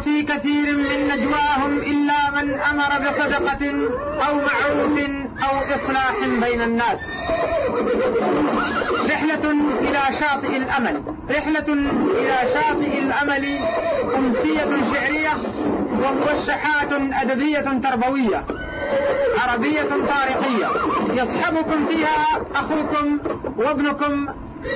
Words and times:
في 0.00 0.22
كثير 0.22 0.76
من 0.76 1.08
نجواهم 1.08 1.78
إلا 1.78 2.42
من 2.42 2.54
أمر 2.54 3.08
بصدقة 3.08 3.70
أو 4.28 4.34
معروف 4.34 4.98
أو 5.42 5.74
إصلاح 5.74 6.14
بين 6.20 6.62
الناس. 6.62 6.98
رحلة 9.10 9.50
إلى 9.80 10.00
شاطئ 10.20 10.56
الأمل. 10.56 11.02
رحلة 11.30 11.72
إلى 12.18 12.36
شاطئ 12.54 12.98
الأمل 12.98 13.58
أمسية 14.16 14.70
شعرية 14.94 15.34
ومرشحات 16.02 16.92
أدبية 17.22 17.80
تربوية. 17.82 18.44
عربية 19.38 19.82
طارقية. 19.82 20.68
يصحبكم 21.14 21.86
فيها 21.86 22.40
أخوكم 22.54 23.18
وابنكم 23.56 24.26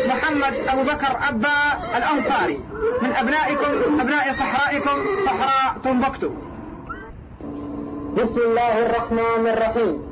محمد 0.08 0.54
أبو 0.68 0.82
بكر 0.82 1.12
أبا 1.28 1.58
الأنصاري. 1.98 2.60
من 3.02 3.12
أبنائكم 3.12 4.00
أبناء 4.00 4.32
صحرائكم 4.32 4.96
صحراء 5.26 5.76
تنبكتو. 5.84 6.30
بسم 8.16 8.40
الله 8.48 8.86
الرحمن 8.86 9.42
الرحيم. 9.54 10.02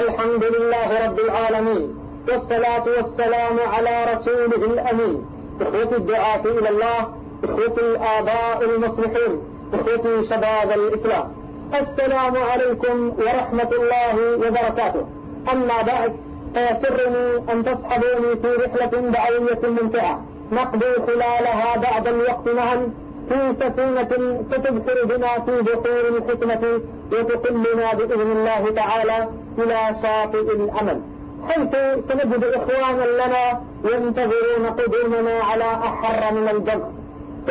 الحمد 0.00 0.44
لله 0.44 0.88
رب 1.06 1.18
العالمين. 1.18 1.82
والصلاة 2.28 2.84
والسلام 2.96 3.56
على 3.74 3.94
رسوله 4.12 4.62
الأمين. 4.72 5.26
إخوتي 5.60 5.96
الدعاة 5.96 6.44
إلى 6.44 6.68
الله 6.68 7.00
إخوتي 7.44 7.80
الآباء 7.80 8.58
المصلحين 8.64 9.32
إخوتي 9.74 10.28
شباب 10.30 10.68
الإسلام. 10.80 11.32
السلام 11.80 12.34
عليكم 12.36 12.96
ورحمة 13.18 13.70
الله 13.78 14.16
وبركاته. 14.36 15.06
أما 15.52 15.82
بعد 15.82 16.16
فيسرني 16.54 17.52
أن 17.52 17.64
تصحبوني 17.64 18.36
في 18.42 18.48
رحلة 18.64 19.10
دعوية 19.10 19.80
ممتعة 19.82 20.24
نقضي 20.52 20.86
خلالها 21.06 21.76
بعض 21.76 22.08
الوقت 22.08 22.48
معا 22.48 22.92
في 23.28 23.54
سفينة 23.60 24.42
ستبحر 24.52 25.04
بنا 25.04 25.28
في 25.46 25.62
بحور 25.62 26.08
الحكمة 26.08 26.80
وتقلنا 27.12 27.94
بإذن 27.94 28.30
الله 28.32 28.70
تعالى 28.76 29.28
إلى 29.58 29.96
شاطئ 30.02 30.40
الأمل. 30.40 31.00
حيث 31.48 31.76
سنجد 32.08 32.44
إخوانا 32.44 33.04
لنا 33.04 33.60
ينتظرون 33.84 34.66
قدومنا 34.78 35.40
على 35.50 35.64
أحر 35.64 36.34
من 36.34 36.48
الجمع 36.48 36.84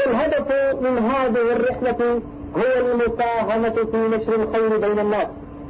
الهدف 0.07 0.47
من 0.81 0.97
هذه 1.11 1.51
الرحلة 1.51 2.21
هو 2.57 2.79
المساهمة 2.91 3.69
في 3.91 3.97
نشر 3.97 4.35
الخير 4.35 4.77
بين 4.77 4.99
الناس. 4.99 5.27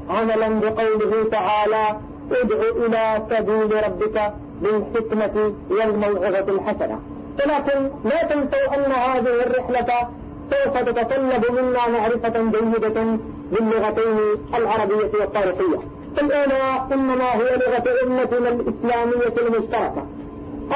عملا 0.09 0.59
بقوله 0.59 1.29
تعالى 1.31 1.97
ادع 2.31 2.85
إلى 2.85 3.23
سبيل 3.29 3.83
ربك 3.85 4.33
بالحكمة 4.61 5.53
والموعظة 5.69 6.53
الحسنة. 6.53 6.99
ولكن 7.39 7.89
لا 8.05 8.23
تنسوا 8.23 8.75
أن 8.75 8.91
هذه 8.91 9.43
الرحلة 9.45 10.07
سوف 10.51 10.77
تتطلب 10.77 11.51
منا 11.51 11.87
معرفة 11.89 12.41
جيدة 12.41 13.17
باللغتين 13.51 14.17
العربية 14.57 15.19
والتاريخية 15.19 15.79
الأولى 16.21 16.85
إنما 16.93 17.33
هي 17.33 17.57
لغة 17.57 17.85
أمتنا 18.03 18.49
الإسلامية 18.49 19.35
المشتركة. 19.41 20.05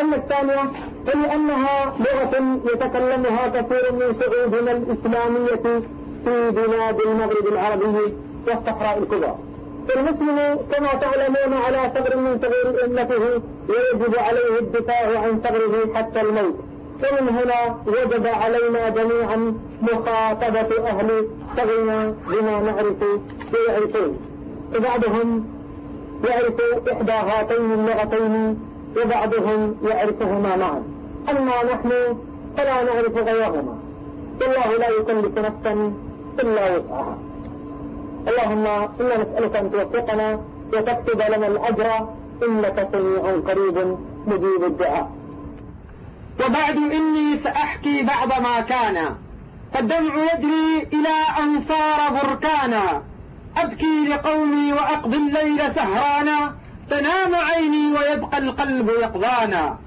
أما 0.01 0.15
الثانية 0.15 0.71
فلأنها 1.07 1.93
لغة 1.99 2.59
يتكلمها 2.73 3.47
كثير 3.47 3.91
من 3.93 4.21
شعوبنا 4.21 4.71
الإسلامية 4.71 5.81
في 6.25 6.51
بلاد 6.51 7.01
المغرب 7.01 7.47
العربي 7.51 8.13
والصحراء 8.47 8.97
الكبرى. 8.97 9.35
فالمسلم 9.87 10.59
كما 10.71 10.87
تعلمون 10.93 11.61
على 11.65 11.91
ثغر 11.95 12.17
من 12.17 12.39
ثغور 12.39 12.85
أمته 12.85 13.41
ويجب 13.69 14.15
عليه 14.17 14.59
الدفاع 14.59 15.19
عن 15.19 15.41
ثغره 15.43 15.93
حتى 15.93 16.21
الموت. 16.21 16.55
ومن 16.95 17.29
هنا 17.29 17.75
وجب 17.87 18.27
علينا 18.27 18.89
جميعا 18.89 19.53
مخاطبة 19.81 20.87
أهل 20.87 21.27
ثغرنا 21.57 22.15
بما 22.27 22.59
نعرف 22.59 23.01
ويعرفون. 23.53 24.19
فبعضهم 24.73 25.45
يعرف 26.29 26.61
إحدى 26.91 27.11
هاتين 27.11 27.71
اللغتين 27.71 28.59
وبعضهم 28.97 29.75
يعرفهما 29.89 30.55
معا. 30.55 30.83
أما 31.29 31.73
نحن 31.73 31.91
فلا 32.57 32.83
نعرف 32.83 33.17
غيرهما. 33.17 33.77
والله 34.41 34.77
لا 34.77 34.89
يكلف 34.89 35.37
نفسا 35.37 35.93
إلا 36.39 36.77
وسعها. 36.77 37.17
اللهم 38.27 38.65
إنا 39.01 39.17
نسألك 39.17 39.55
أن 39.55 39.71
توفقنا 39.71 40.39
وتكتب 40.73 41.21
لنا 41.21 41.47
الأجر 41.47 42.09
إنك 42.47 42.89
سميع 42.93 43.21
قريب 43.47 43.97
مجيب 44.27 44.63
الدعاء. 44.63 45.11
وبعد 46.45 46.75
إني 46.75 47.37
سأحكي 47.43 48.03
بعض 48.03 48.41
ما 48.41 48.59
كان. 48.59 49.15
فالدمع 49.73 50.15
يجري 50.15 50.87
إلى 50.93 51.15
أن 51.39 51.61
صار 51.61 51.99
بركانا. 52.09 53.01
أبكي 53.57 54.07
لقومي 54.09 54.73
وأقضي 54.73 55.17
الليل 55.17 55.59
سهرانا. 55.75 56.55
تنام 56.89 57.35
عيني 57.35 57.93
ويبقى 57.93 58.37
القلب 58.37 58.89
يقظانا 58.89 59.77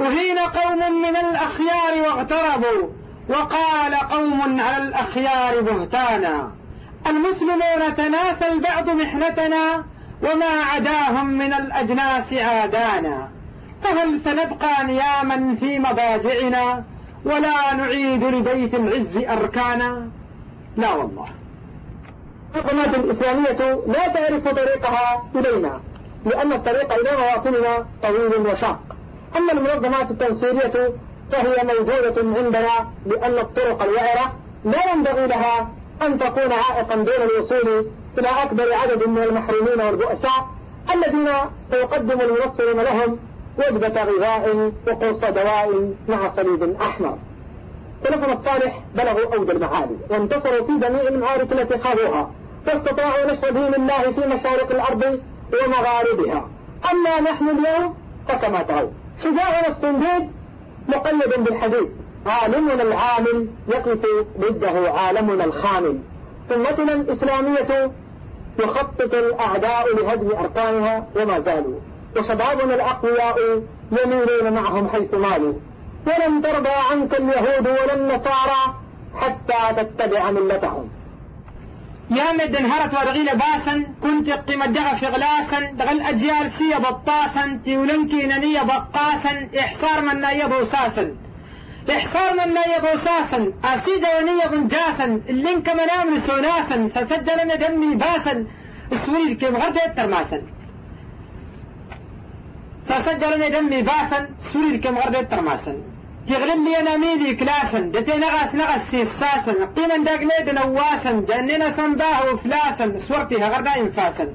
أهين 0.00 0.38
قوم 0.38 1.02
من 1.02 1.16
الأخيار 1.16 1.92
واغتربوا. 2.02 2.88
وقال 3.28 3.94
قوم 3.94 4.60
على 4.60 4.84
الأخيار 4.84 5.60
بهتانا. 5.60 6.50
المسلمون 7.06 7.96
تناسى 7.96 8.52
البعض 8.52 8.90
محنتنا 8.90 9.84
وما 10.22 10.62
عداهم 10.74 11.26
من 11.26 11.52
الأجناس 11.52 12.32
عادانا 12.32 13.28
فهل 13.82 14.20
سنبقى 14.24 14.84
نياما 14.84 15.56
في 15.60 15.78
مضاجعنا 15.78 16.84
ولا 17.24 17.74
نعيد 17.74 18.24
لبيت 18.24 18.74
العز 18.74 19.16
أركانا؟ 19.16 20.08
لا 20.76 20.92
والله. 20.94 21.26
الحكومات 22.54 22.94
الإسلامية 22.94 23.80
لا 23.86 24.08
تعرف 24.08 24.48
طريقها 24.48 25.22
إلينا 25.34 25.80
لأن 26.26 26.52
الطريق 26.52 26.92
إلى 26.92 27.10
مواطننا 27.18 27.86
طويل 28.02 28.46
وشاق. 28.46 28.80
أما 29.36 29.52
المنظمات 29.52 30.10
التنصيرية 30.10 30.92
فهي 31.32 31.64
موجودة 31.64 32.38
عندنا 32.38 32.90
لأن 33.06 33.38
الطرق 33.38 33.82
الوعرة 33.82 34.32
لا 34.64 34.92
ينبغي 34.92 35.26
لها 35.26 35.68
أن 36.02 36.18
تكون 36.18 36.52
عائقا 36.52 36.94
دون 36.94 37.22
الوصول 37.30 37.86
إلى 38.18 38.28
أكبر 38.42 38.72
عدد 38.72 39.08
من 39.08 39.22
المحرومين 39.22 39.80
والبؤساء 39.80 40.48
الذين 40.94 41.28
سيقدم 41.70 42.20
المنصرون 42.20 42.80
لهم 42.80 43.18
وجبة 43.58 44.02
غذاء 44.02 44.72
وقرص 44.86 45.24
دواء 45.24 45.94
مع 46.08 46.32
صليب 46.36 46.76
أحمر. 46.80 47.18
سلفنا 48.04 48.32
الصالح 48.32 48.82
بلغوا 48.94 49.34
أوج 49.34 49.50
المعالي 49.50 49.96
وانتصروا 50.10 50.66
في 50.66 50.78
جميع 50.78 51.02
المعارك 51.02 51.52
التي 51.52 51.78
خاضوها 51.78 52.30
فاستطاعوا 52.66 53.32
نشر 53.32 53.50
دين 53.50 53.74
الله 53.74 54.02
في 54.02 54.26
مشارق 54.26 54.70
الأرض 54.70 55.20
ومغاربها. 55.52 56.48
أما 56.92 57.20
نحن 57.30 57.48
اليوم 57.48 57.94
فكما 58.28 58.62
ترون 58.62 58.92
شجاعنا 59.22 59.68
الصندوق 59.68 60.30
مقيد 60.88 61.44
بالحديث 61.44 61.88
عالمنا 62.26 62.82
العامل 62.82 63.48
يقف 63.68 63.98
ضده 64.40 64.92
عالمنا 64.92 65.44
الخامل. 65.44 65.98
أمتنا 66.56 66.92
الإسلامية 66.92 67.92
يخطط 68.58 69.14
الأعداء 69.14 69.96
لهدم 69.96 70.36
أركانها 70.36 71.06
وما 71.16 71.40
زالوا. 71.40 71.80
وشبابنا 72.16 72.74
الأقوياء 72.74 73.36
يميلون 73.92 74.52
معهم 74.52 74.88
حيث 74.88 75.14
مالوا. 75.14 75.54
ولن 76.06 76.42
ترضى 76.42 76.70
عنك 76.90 77.14
اليهود 77.14 77.68
ولا 77.68 77.94
النصارى 77.94 78.74
حتى 79.14 79.84
تتبع 79.84 80.30
ملتهم. 80.30 80.88
يا 82.10 82.32
مد 82.32 82.56
انهرت 82.56 82.94
ورغيل 82.94 83.26
باسا 83.26 83.84
كنت 84.02 84.30
دغا 84.68 84.94
في 84.94 85.06
غلاسا 85.06 85.60
دغا 85.72 85.92
الأجيال 85.92 86.50
سي 86.58 86.74
بطاسا 86.78 87.60
تيولنكي 87.64 88.26
ننية 88.26 88.62
بقاسا 88.62 89.48
إحصار 89.58 90.00
من 90.00 90.20
نايا 90.20 90.46
بوساسا 90.46 91.14
إحصار 91.88 92.32
من 92.32 92.54
نايا 92.54 92.78
بوساسا 92.80 93.52
أسيد 93.64 94.04
ونية 94.20 94.46
بنجاسا 94.46 95.20
اللينك 95.28 95.68
منام 95.68 96.20
سوناسا 96.26 96.88
سسجل 96.88 97.58
دمي 97.58 97.94
باسا 97.94 98.44
اسوري 98.92 99.34
كيف 99.34 99.54
غدا 99.54 99.86
ترماسا 99.96 100.42
سسجل 102.82 103.50
دمي 103.52 103.82
باسا 103.82 104.28
سوري 104.52 104.78
كيف 104.78 105.06
غدا 105.06 105.22
ترماسا 105.22 105.74
تغلل 106.28 106.64
لي 106.64 106.80
أنا 106.80 106.96
ميلي 106.96 107.34
كلاسا 107.34 107.78
دتي 107.80 108.16
نغس 108.18 108.54
نغس 108.54 108.80
سيساسا 108.90 109.52
قيما 109.76 109.96
داق 110.04 110.20
ليد 110.20 110.54
نواسا 110.54 111.12
جننا 111.28 111.72
سنباه 111.76 112.32
وفلاسا 112.32 112.98
سورتي 112.98 113.36
هغردا 113.44 113.76
انفاسا 113.76 114.28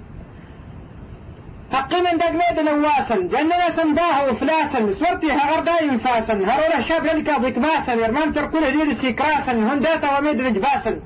قيما 1.74 2.12
داق 2.12 2.32
ليد 2.32 2.70
نواسا 2.70 3.16
جننا 3.16 3.70
سنباه 3.76 4.30
وفلاسا 4.30 4.94
سورتي 4.94 5.32
هغردا 5.32 5.82
انفاسا 5.82 6.34
هرولا 6.34 6.82
شاب 6.82 7.06
لك 7.06 7.40
ضكماسا 7.40 7.94
يرمان 7.94 8.34
تركول 8.34 8.64
هدير 8.64 8.94
سيكراسا 9.02 9.52
هنداتا 9.52 10.18
وميد 10.18 10.42
نجباسا. 10.42 11.00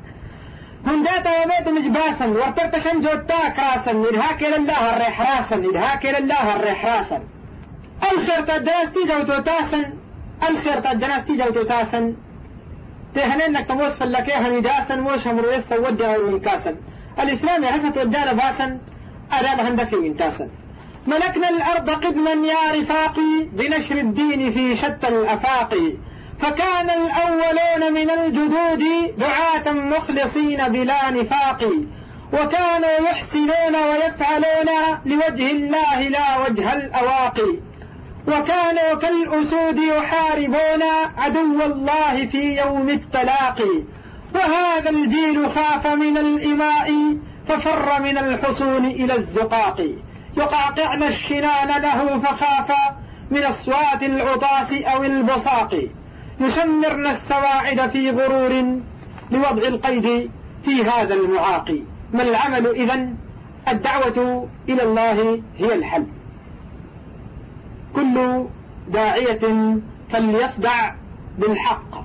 هنداتا 0.88 1.32
وميد 1.40 1.80
نجباسا 1.80 2.26
ورترت 2.26 2.80
شنجو 2.84 3.10
كراسا 3.10 3.92
إدهاك 3.92 4.44
لله 4.44 4.90
الريح 4.90 5.22
راسا 5.22 5.56
إدهاك 5.56 6.06
لله 6.06 6.56
الريح 6.56 6.86
راسا. 6.86 7.22
الخير 8.12 8.42
تدرستي 8.42 9.08
زوتو 9.08 9.42
تاسا 9.42 9.94
الخير 10.50 10.80
تجناستي 10.80 11.38
جو 11.38 11.64
تاسن 11.64 12.16
تهنين 13.16 13.42
انك 13.42 13.68
تموس 13.68 13.94
فلكيها 13.94 14.50
نداسا 14.50 14.96
موش 14.96 15.28
همرو 15.28 15.52
يسا 15.52 15.78
ودها 15.78 16.18
وينكاسا 16.18 16.76
الإسلام 17.20 17.64
يحسن 17.64 17.88
ودانا 17.88 18.34
باسا. 18.34 18.78
أدانا 19.32 19.70
هندك 19.70 19.94
وينكاسا 19.94 20.50
ملكنا 21.08 21.50
الأرض 21.50 21.90
قدما 21.90 22.32
يا 22.32 22.82
رفاقي 22.82 23.48
بنشر 23.54 23.98
الدين 23.98 24.52
في 24.52 24.78
شتى 24.78 25.08
الأفاق. 25.08 25.76
فكان 26.40 26.90
الأولون 26.90 27.94
من 27.94 28.10
الجدود 28.10 28.84
دعاة 29.18 29.74
مخلصين 29.74 30.58
بلا 30.70 31.12
نفاق. 31.12 31.72
وكانوا 32.34 33.10
يحسنون 33.12 33.76
ويفعلون 33.90 34.70
لوجه 35.06 35.52
الله 35.52 36.08
لا 36.08 36.38
وجه 36.38 36.74
الأواقي 36.74 37.58
وكانوا 38.28 38.96
كالأسود 39.02 39.80
يحاربون 39.80 40.84
عدو 41.18 41.62
الله 41.66 42.26
في 42.32 42.58
يوم 42.58 42.90
التلاقي 42.90 43.84
وهذا 44.36 44.90
الجيل 44.90 45.52
خاف 45.52 45.88
من 45.88 46.18
الإماء 46.18 46.92
ففر 47.50 48.02
من 48.02 48.18
الحصون 48.18 48.86
إلى 48.86 49.16
الزقاق. 49.16 49.88
يقعقعن 50.38 51.04
الشنان 51.04 51.82
له 51.82 52.20
فخاف 52.20 52.72
من 53.32 53.44
أصوات 53.44 54.04
العطاس 54.04 54.74
أو 54.74 55.04
البصاق. 55.04 55.82
يشمرن 56.40 57.08
السواعد 57.08 57.90
في 57.90 58.12
غرور 58.12 58.80
لوضع 59.32 59.68
القيد 59.68 60.32
في 60.66 60.84
هذا 60.84 61.14
المعاق. 61.14 61.82
ما 62.14 62.24
العمل 62.24 62.68
إذا 62.68 63.10
الدعوة 63.68 64.48
إلى 64.70 64.84
الله 64.84 65.42
هي 65.58 65.76
الحل. 65.76 66.06
كل 67.96 68.46
داعية 68.88 69.76
فليصدع 70.12 70.92
بالحق. 71.38 71.96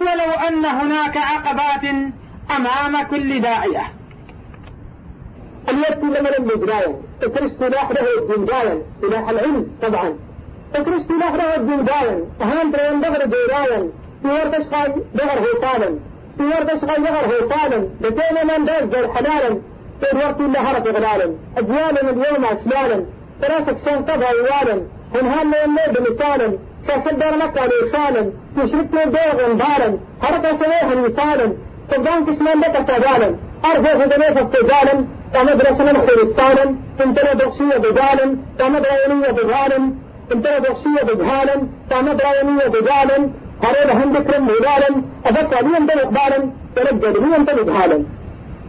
ولو 0.00 0.48
أن 0.48 0.64
هناك 0.64 1.16
عقبات 1.16 1.84
أمام 2.56 3.02
كل 3.10 3.40
داعية. 3.40 3.99
اليد 5.70 6.04
لمن 6.04 6.30
المدراية 6.38 7.00
اترش 7.22 7.50
سلاح 7.58 7.90
له 7.90 8.06
الجندايا 8.18 8.82
سلاح 9.02 9.28
العلم 9.28 9.66
طبعا. 9.82 10.16
اترش 10.74 11.02
سلاح 11.08 11.34
له 11.34 11.56
الجندايا 11.56 12.24
أهم 12.42 12.72
ترين 12.72 13.00
دغر 13.00 13.24
ديرايا 13.24 13.88
في 14.22 14.28
وردش 14.28 14.66
غاي 14.74 14.94
دغر 15.14 15.38
هيطالا 15.46 15.98
في 16.38 16.42
وردش 16.42 16.84
غاي 16.84 16.96
دغر 16.96 17.24
هيطالا 17.32 17.88
بتينا 18.00 18.58
من 18.58 18.64
داز 18.64 19.04
حلالا. 19.04 19.60
في 20.00 20.16
ورتي 20.16 20.44
الله 20.44 20.60
هرب 20.60 20.88
غلالا. 20.88 21.34
أجيالا 21.58 22.00
اليوم 22.10 22.44
أسلالا. 22.44 23.04
ثلاثة 23.42 23.76
شان 23.84 24.04
طبع 24.04 24.28
إيوالا 24.30 24.82
هنهان 25.14 25.52
الليل 25.64 25.90
بمثالا؟ 26.04 26.58
كاسدر 26.88 27.36
مكة 27.36 27.66
لإرسالا 27.66 28.30
يشركت 28.56 28.94
دوغ 28.94 29.46
انبالا 29.46 29.98
هرب 30.22 30.44
سويها 30.60 30.94
مثالا. 31.08 31.52
صدام 31.90 32.24
كشمان 32.24 32.60
لك 32.60 32.84
تبالا. 32.88 33.36
أرجو 33.64 34.02
هدنيف 34.02 34.38
ابتجالا 34.38 35.04
ومدرسة 35.36 35.84
من 35.84 35.96
خلصانا 36.06 36.74
انتنا 37.04 37.32
بخشية 37.34 37.76
بجالا 37.78 38.36
ومدرسة 38.60 39.32
بجالا 39.32 39.92
انتنا 40.32 40.58
بخشية 40.58 41.02
بجهالا 41.08 41.56
ومدرسة 41.92 42.68
بجالا 42.68 43.30
هرب 43.62 43.90
هم 43.90 44.12
ذكرا 44.16 44.38
مهلالا 44.38 45.02
أفكر 45.26 45.66
لي 45.66 45.78
أنت 45.78 45.90
إقبالا 45.90 46.50
ونجد 46.76 47.16
لي 47.16 47.36
أنت 47.36 47.48
إجهالا 47.48 48.04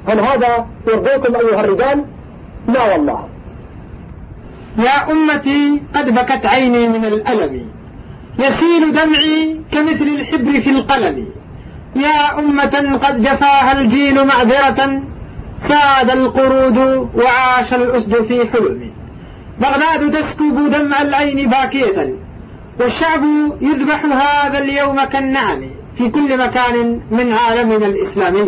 هل 0.07 0.19
هذا 0.19 0.65
يرضيكم 0.87 1.35
أيها 1.35 1.59
الرجال؟ 1.59 2.05
لا 2.67 2.93
والله. 2.93 3.27
يا 4.77 5.11
أمتي 5.11 5.81
قد 5.95 6.09
بكت 6.09 6.45
عيني 6.45 6.87
من 6.87 7.05
الألم. 7.05 7.65
يسيل 8.39 8.91
دمعي 8.91 9.61
كمثل 9.71 10.03
الحبر 10.19 10.61
في 10.61 10.69
القلم. 10.69 11.27
يا 11.95 12.39
أمة 12.39 12.99
قد 13.03 13.21
جفاها 13.21 13.81
الجيل 13.81 14.25
معذرة. 14.25 15.01
ساد 15.67 16.09
القرود 16.09 16.77
وعاش 17.15 17.73
الأسد 17.73 18.25
في 18.25 18.49
حلم. 18.49 18.91
بغداد 19.61 20.11
تسكب 20.11 20.71
دمع 20.71 21.01
العين 21.01 21.49
باكية 21.49 22.15
والشعب 22.79 23.23
يذبح 23.61 24.05
هذا 24.05 24.59
اليوم 24.59 25.03
كالنعم 25.03 25.61
في 25.97 26.09
كل 26.09 26.37
مكان 26.37 26.99
من 27.11 27.33
عالمنا 27.33 27.85
الإسلامي. 27.85 28.45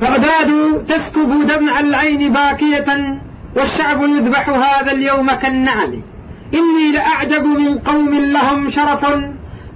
بغداد 0.00 0.84
تسكب 0.88 1.46
دمع 1.46 1.80
العين 1.80 2.32
باكية 2.32 3.20
والشعب 3.56 4.02
يذبح 4.02 4.48
هذا 4.48 4.92
اليوم 4.92 5.30
كالنعم. 5.30 6.02
إني 6.54 6.92
لأعجب 6.94 7.44
من 7.44 7.78
قوم 7.78 8.10
لهم 8.32 8.70
شرف 8.70 9.06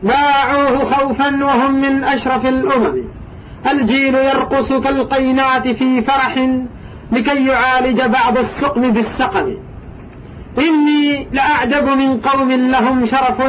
باعوه 0.03 0.85
خوفا 0.91 1.45
وهم 1.45 1.81
من 1.81 2.05
أشرف 2.05 2.47
الأمم. 2.47 3.05
الجيل 3.73 4.15
يرقص 4.15 4.73
كالقينات 4.73 5.69
في 5.69 6.03
فرح 6.03 6.49
لكي 7.13 7.47
يعالج 7.47 8.03
بعض 8.03 8.39
السقم 8.39 8.91
بالسقم 8.91 9.57
إني 10.59 11.29
لأعجب 11.33 11.89
من 11.89 12.21
قوم 12.21 12.53
لهم 12.53 13.07
شرف 13.07 13.43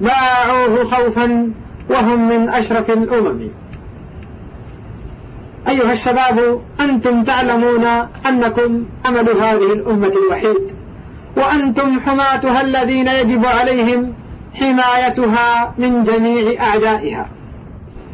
باعوه 0.00 0.84
خوفا 0.84 1.52
وهم 1.90 2.28
من 2.28 2.48
أشرف 2.48 2.90
الأمم. 2.90 3.48
أيها 5.68 5.92
الشباب 5.92 6.60
أنتم 6.80 7.24
تعلمون 7.24 7.84
أنكم 8.28 8.84
أمل 9.08 9.28
هذه 9.28 9.72
الأمة 9.72 10.12
الوحيد 10.26 10.74
وأنتم 11.36 12.00
حماتها 12.00 12.60
الذين 12.60 13.08
يجب 13.08 13.46
عليهم 13.46 14.12
حمايتها 14.54 15.74
من 15.78 16.04
جميع 16.04 16.62
أعدائها. 16.62 17.26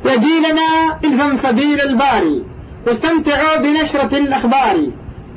يجيلنا 0.04 0.98
الزم 1.04 1.36
سبيل 1.36 1.80
الباري 1.80 2.44
واستمتعوا 2.86 3.56
بنشرة 3.56 4.16
الأخبار. 4.16 4.76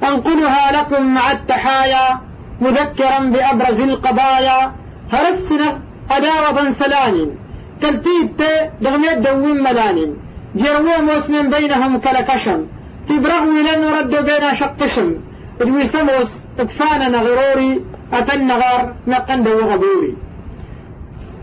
أنقلها 0.04 0.82
لكم 0.82 1.14
مع 1.14 1.32
التحايا 1.32 2.22
مذكرا 2.62 3.20
بأبرز 3.20 3.82
القضايا. 3.82 4.72
هرسنا 5.12 5.80
أداوة 6.12 6.72
سلان 6.72 7.36
كالتيت 7.82 8.42
دغميت 8.82 9.18
دوم 9.18 9.64
ملان. 9.64 10.16
جروا 10.56 11.02
موسم 11.02 11.50
بينهم 11.50 11.98
كلكشم 11.98 12.66
في 13.08 13.20
برغم 13.20 13.58
لن 13.58 13.84
رد 14.00 14.26
بين 14.26 14.56
شقشم. 14.56 15.16
الوسموس 15.62 16.44
اكفانا 16.60 17.08
نغروري 17.10 17.82
أتن 18.14 18.48
نغار 18.48 18.94
نقن 19.08 19.44
دو 19.44 19.60
غبوري. 19.60 20.16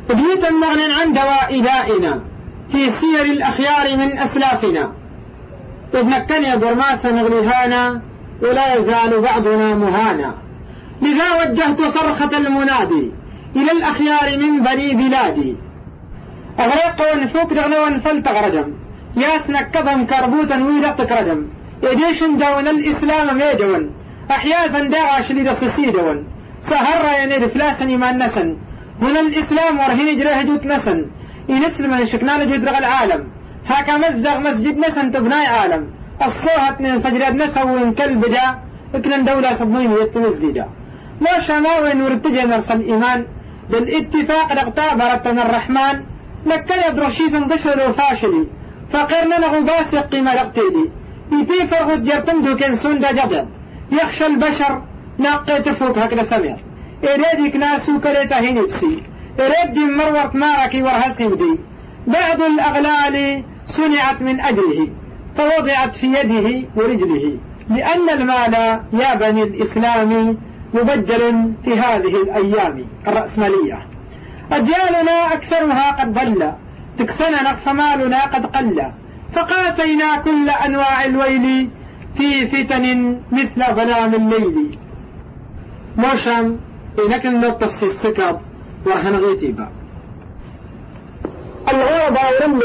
بيتا 0.08 0.50
مغنى 0.50 0.92
عن 1.02 1.12
دواء 1.12 1.60
دائنا 1.60 2.20
في 2.72 2.90
سير 2.90 3.24
الأخيار 3.24 3.96
من 3.96 4.18
أسلافنا. 4.18 4.92
إذ 5.94 6.04
مكن 6.04 6.58
برماس 6.58 7.06
نغلهانا 7.06 8.02
ولا 8.42 8.74
يزال 8.74 9.20
بعضنا 9.20 9.74
مهانا. 9.74 10.34
لذا 11.02 11.24
وجهت 11.40 11.82
صرخة 11.82 12.36
المنادي 12.36 13.10
إلى 13.56 13.72
الأخيار 13.72 14.38
من 14.38 14.60
بني 14.60 14.94
بلادي. 14.94 15.56
أغرق 16.60 17.14
ونفوك 17.14 17.52
دغنا 17.52 17.80
ونفلت 17.80 18.28
غرجم. 18.28 18.72
ياس 19.16 19.50
نكظم 19.50 20.06
كربوتا 20.06 20.64
ويلقتك 20.64 21.12
رجم 21.12 21.46
يديش 21.82 22.20
دون 22.22 22.68
الإسلام 22.68 23.38
ميجون. 23.38 23.90
أحيازا 24.30 24.80
داعش 24.80 25.32
لدخسسي 25.32 25.90
دون 25.90 26.24
سهر 26.62 27.22
ينير 27.22 27.48
فلاسني 27.48 27.96
ما 27.96 28.12
نسن 28.12 28.56
هنا 29.02 29.20
الإسلام 29.20 29.78
ورهين 29.78 30.20
جراه 30.20 30.76
نسن. 30.76 31.06
ينسلم 31.48 32.06
شكنا 32.06 32.44
جوت 32.44 32.64
رغ 32.64 32.78
العالم. 32.78 33.28
هاكا 33.66 33.96
مزق 33.96 34.36
مسجد 34.36 34.78
نسن 34.78 35.12
تبناي 35.12 35.46
عالم. 35.46 35.90
الصوهت 36.26 36.80
من 36.80 37.02
سجرات 37.02 37.34
نسو 37.34 37.92
كلب 37.92 38.24
جا 38.34 38.58
اكنا 38.94 39.16
دولة 39.16 39.54
سبوين 39.54 39.92
يتمزجا 39.92 40.68
ما 41.20 41.46
شماوين 41.46 42.02
ورتجا 42.02 42.44
نرسل 42.44 42.76
الإيمان 42.80 43.26
للاتفاق 43.70 44.52
رقتابرتنا 44.52 45.42
الرحمن. 45.46 45.96
لكن 46.46 46.74
يدرشيزا 46.88 47.40
بشر 47.40 47.92
فاشلي 47.92 48.46
فقرنا 48.92 49.34
له 49.34 49.60
باسق 49.60 50.08
قيمة 50.08 50.34
رقتيدي. 50.34 50.90
يتيفر 51.32 51.96
جرتم 51.96 52.42
دو 52.44 52.56
كان 52.56 52.76
سوندا 52.76 53.12
جدد. 53.12 53.48
يخشى 53.92 54.26
البشر 54.26 54.82
ناقيت 55.18 55.68
فوق 55.68 55.98
هكذا 55.98 56.22
سمير. 56.22 56.56
إريدك 57.04 57.56
ناسو 57.56 58.00
كريتا 58.00 58.40
هينبسي 58.40 59.02
إريد 59.40 59.78
مرورت 59.78 60.34
ماركي 60.34 60.82
ورهسي 60.82 61.26
ودي. 61.26 61.58
بعض 62.06 62.42
الأغلال 62.42 63.44
صنعت 63.66 64.22
من 64.22 64.40
أجله 64.40 64.88
فوضعت 65.36 65.96
في 65.96 66.06
يده 66.06 66.68
ورجله. 66.76 67.38
لأن 67.70 68.08
المال 68.10 68.54
يا 68.92 69.14
بني 69.14 69.42
الإسلام 69.42 70.38
مبجل 70.74 71.52
في 71.64 71.78
هذه 71.78 72.22
الأيام 72.22 72.86
الرأسمالية. 73.08 73.86
أجيالنا 74.52 75.32
أكثرها 75.32 75.90
قد 75.90 76.14
ضل 76.14 76.52
تكسننا 76.98 77.54
فمالنا 77.54 78.24
قد 78.24 78.56
قل. 78.56 78.92
فقاسينا 79.32 80.16
كل 80.16 80.50
أنواع 80.66 81.04
الويل 81.04 81.70
في 82.16 82.46
فتن 82.46 83.16
مثل 83.32 83.74
ظلام 83.74 84.14
الليل. 84.14 84.78
موشم 85.96 86.56
إنك 86.98 87.26
النطف 87.26 87.82
السكب 87.82 88.38
ورهن 88.86 89.16
غيتيبا 89.24 89.68
الغوضة 91.72 92.20
يرمي 92.40 92.62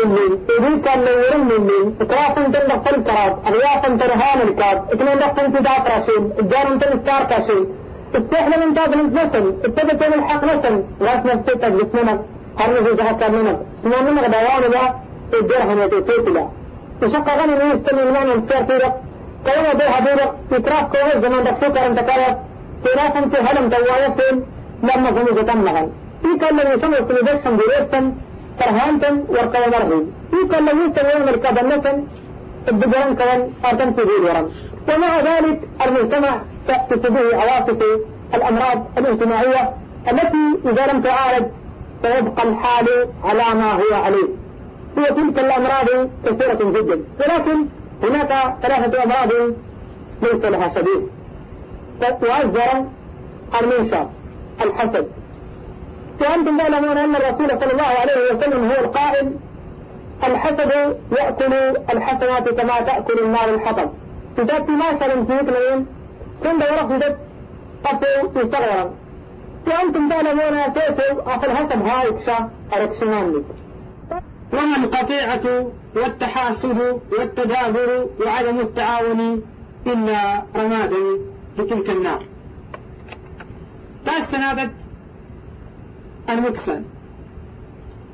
إذيك 0.59 0.87
اللي 0.95 1.11
يرمي 1.27 1.93
إكرافا 2.01 2.43
تندق 2.43 2.87
الكراب 2.97 3.39
أغيافا 3.47 3.89
ترهان 4.01 4.47
الكاب 4.47 4.77
إكنا 4.93 5.15
ندق 5.15 5.39
انتداء 5.39 5.79
كاشين 5.87 6.23
إجارا 6.39 6.75
تنستار 6.81 7.23
كاشين 7.29 7.65
استحنا 8.15 8.65
من 8.65 8.73
تاب 8.73 8.89
نسل 8.95 9.45
اتبت 9.65 10.03
من 10.07 10.13
الحق 10.13 10.43
نسل 10.43 10.83
غاس 11.01 11.25
نفسي 11.25 11.55
تجلس 11.55 11.89
منك 11.95 12.19
قرن 12.59 12.85
في 12.85 12.95
جهة 12.95 13.29
منك 13.29 13.59
سنان 13.83 14.05
منك 14.13 14.25
دوان 14.35 14.71
لا 14.71 14.93
الدرهم 15.39 15.79
يتوتيت 15.81 16.27
لا 16.35 16.47
وشق 17.01 17.27
غني 17.39 17.55
من 17.55 17.67
يستمي 17.75 18.03
المعنى 18.03 18.33
السير 18.33 18.65
فيرك 18.65 18.93
كلمة 19.45 19.73
بيها 19.73 19.99
بيرك 20.05 20.31
إكراف 20.51 20.83
كوهز 20.91 21.25
زمان 21.25 21.43
دقسوك 21.43 21.77
أنت 21.77 21.99
كارت 21.99 22.37
إكرافا 22.85 23.19
تهلم 23.33 23.69
توايسين 23.69 24.43
لما 24.83 25.09
كنوا 25.11 25.41
جتمغن 25.41 25.89
في 26.23 26.37
كان 26.41 26.57
لم 26.57 26.71
يسمى 26.73 26.99
بدشن 26.99 27.57
بريسن 27.57 28.13
فرهانتا 28.59 29.23
ورقوا 29.29 29.67
مرهي 29.73 30.03
في 30.31 30.47
كان 30.51 30.65
لم 30.65 30.77
يسمى 30.85 31.09
يوم 31.13 31.29
الكابنة 31.29 32.03
الدجان 32.69 33.15
كان 33.15 33.51
أرتم 33.65 33.93
ورم. 34.25 34.51
ومع 34.89 35.19
ذلك 35.19 35.59
المجتمع 35.85 36.37
تأتي 36.67 37.09
به 37.09 37.35
عواصف 37.41 37.77
الأمراض 38.33 38.87
الاجتماعية 38.97 39.73
التي 40.11 40.45
إذا 40.65 40.93
لم 40.93 41.01
تعالج 41.01 41.45
سيبقى 42.03 42.43
الحال 42.43 42.87
على 43.23 43.59
ما 43.59 43.73
هو 43.73 44.03
عليه. 44.05 44.27
هي 44.97 45.05
تلك 45.05 45.39
الأمراض 45.39 46.09
كثيرة 46.25 46.71
جدا. 46.81 47.03
ولكن 47.19 47.65
هناك 48.03 48.55
ثلاثة 48.61 49.03
أمراض 49.03 49.31
ليس 50.21 50.45
لها 50.45 50.71
سبيل. 50.75 51.07
وأصدر 52.01 52.85
المنشار 53.61 54.09
الحسد 54.61 55.07
وأنتم 56.21 56.57
تعلمون 56.57 56.97
أن 56.97 57.15
الرسول 57.15 57.49
صلى 57.49 57.71
الله 57.71 57.83
عليه 57.83 58.35
وسلم 58.35 58.71
هو 58.71 58.85
القائل 58.85 59.33
الحسد 60.23 60.97
يأكل 61.11 61.53
الحسنات 61.93 62.49
كما 62.49 62.81
تأكل 62.81 63.19
النار 63.23 63.53
الحطب. 63.53 63.89
تدات 64.37 64.69
ما 64.69 64.99
شرم 64.99 65.25
في 65.25 65.35
اثنين 65.35 65.85
سند 66.43 66.61
ورق 66.61 66.97
تدات 66.97 67.17
قطو 67.83 68.39
يستغرم 68.39 68.91
وأنتم 69.67 70.09
تعلمون 70.09 70.63
سيتو 70.73 71.19
أفل 71.25 71.51
حسب 71.51 71.87
هاي 71.87 72.11
كشا 72.11 72.49
أركشمان 72.73 73.33
لك 73.33 73.43
وما 74.53 74.77
القطيعة 74.77 75.65
والتحاسد 75.95 76.99
والتدابر 77.11 78.07
وعدم 78.25 78.59
التعاون 78.59 79.41
إلا 79.87 80.43
رمادا 80.55 80.97
لتلك 81.57 81.89
النار. 81.89 82.25
تاسنادت 84.05 84.71
المكسن 86.29 86.83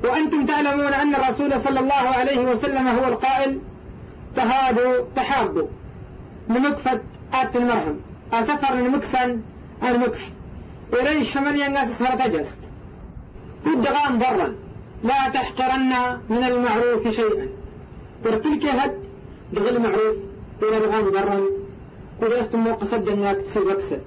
وأنتم 0.04 0.46
تعلمون 0.46 0.92
أن 0.92 1.14
الرسول 1.14 1.60
صلى 1.60 1.80
الله 1.80 1.92
عليه 1.92 2.38
وسلم 2.38 2.88
هو 2.88 3.04
القائل 3.04 3.58
تهادوا 4.36 5.04
تحابوا 5.16 5.66
لمكفة 6.48 7.00
آت 7.34 7.56
المرهم. 7.56 8.00
أسفر 8.32 8.74
لمكسن 8.74 9.40
المكف 9.82 10.30
وليش 10.92 11.32
شمال 11.32 11.62
الناس 11.62 11.98
سهر 11.98 12.18
تجست 12.18 12.60
والدغام 13.66 14.18
ضرا 14.18 14.54
لا 15.04 15.28
تحقرن 15.28 16.20
من 16.28 16.44
المعروف 16.44 17.08
شيئا. 17.08 17.48
ورتلك 18.24 18.64
هد 18.64 18.94
دغل 19.52 19.78
معروف. 19.78 20.16
إلى 20.62 20.76
الغام 20.76 21.10
ضرا 21.10 21.40
ودرست 22.22 22.54
موقصد 22.54 23.08
أنك 23.08 23.36
تصير 23.36 23.68
وكسد 23.68 24.00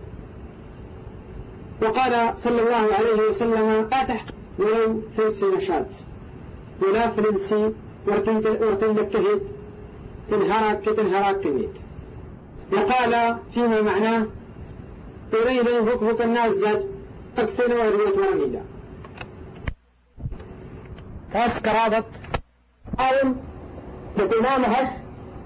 وقال 1.82 2.34
صلى 2.40 2.62
الله 2.62 2.96
عليه 2.96 3.30
وسلم 3.30 3.70
لا 3.70 4.04
تحقق 4.04 4.34
ولو 4.60 5.02
فلسي 5.18 5.46
نشاط 5.46 5.86
ولا 6.82 7.10
فلنسي 7.10 7.72
ورتن 8.08 8.38
لكهد 8.38 9.42
تنهرك 10.30 10.86
تنهرك 10.86 11.40
كميت 11.40 11.74
وقال 12.74 13.38
فيما 13.54 13.82
معناه 13.82 14.26
إلي 15.34 15.64
لي 15.64 15.80
هك 15.80 16.04
هك 16.04 16.22
الناس 16.22 16.52
زاد 16.54 16.90
أكثر 17.38 17.74
وهرية 17.78 18.18
ورميدا. 18.18 18.62
كاس 21.34 21.60
كرادة 21.60 22.04
قائم 22.98 23.36
بتنام 24.18 24.64
هش 24.64 24.88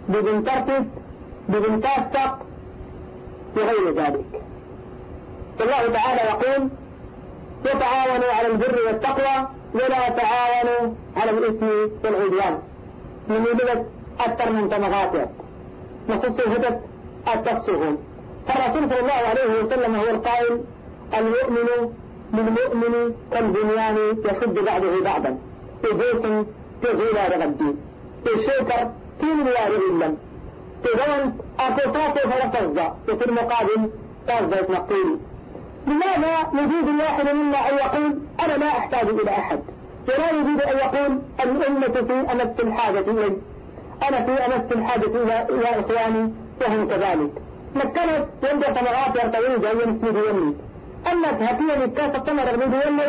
بدون 0.10 0.44
ترتب 0.44 0.88
بدون 1.50 1.82
وغير 3.58 3.94
ذلك. 3.96 4.47
الله 5.62 5.94
تعالى 5.94 6.22
يقول 6.32 6.70
وتعاونوا 7.66 8.32
على 8.38 8.48
البر 8.48 8.80
والتقوى 8.88 9.48
ولا 9.74 10.10
تعاونوا 10.10 10.94
على 11.18 11.32
الإثم 11.32 11.66
والعدوان 12.04 12.60
من 13.30 13.46
يبدأ 13.52 13.86
أكثر 14.20 14.52
من 14.52 14.70
تمغاتات 14.70 15.30
نصصوا 16.10 16.54
هدت 16.54 16.80
التصهم 17.34 17.98
فالرسول 18.48 18.90
صلى 18.90 19.00
الله 19.00 19.14
عليه 19.14 19.64
وسلم 19.64 19.96
هو 19.96 20.10
القائل 20.10 20.64
المؤمن 21.18 21.94
للمؤمن 22.34 23.16
كالبنيان 23.32 23.98
يشد 24.26 24.60
بعضه 24.66 25.04
بعضا. 25.04 25.38
إجيس 25.86 26.46
تزول 26.82 27.18
الدين. 27.44 27.78
الشكر 28.26 28.92
كين 29.20 29.48
يا 29.48 29.68
رجل 29.68 30.16
إذا 30.86 31.32
أكو 31.60 31.92
فاتو 31.94 32.30
فلا 32.30 32.46
تفضى 32.46 32.92
وفي 33.10 33.26
المقابل 33.26 33.90
تفضى 34.28 34.56
تنقيل 34.56 35.18
لماذا 35.88 36.34
يجيد 36.54 36.88
الواحد 36.88 37.30
منا 37.30 37.70
أن 37.70 37.76
يقول 37.76 38.20
أنا 38.46 38.54
لا 38.54 38.68
أحتاج 38.68 39.08
إلى 39.08 39.32
أحد؟ 39.32 39.60
ولا 40.08 40.32
يجيد 40.32 40.62
أن 40.62 40.78
يقول 40.78 41.20
الأمة 41.44 41.88
في 42.08 42.32
أمس 42.32 42.60
الحاجة 42.60 43.00
إلي. 43.00 43.38
أنا 44.10 44.26
في 44.26 44.32
أمس 44.32 44.72
الحاجة 44.72 45.06
إلى 45.50 45.70
إخواني 45.80 46.34
وهم 46.62 46.88
كذلك. 46.88 47.32
مكنت 47.76 48.26
يندى 48.52 48.66
ثمرات 48.66 49.16
يرتوي 49.16 49.60
جاي 49.60 49.86
مسجد 49.86 50.16
يمي 50.30 50.56
أما 51.12 51.32
تهتيني 51.32 51.86
الكاسة 51.86 52.18
تمر 52.18 52.44
رغم 52.44 52.74
يمي 52.88 53.04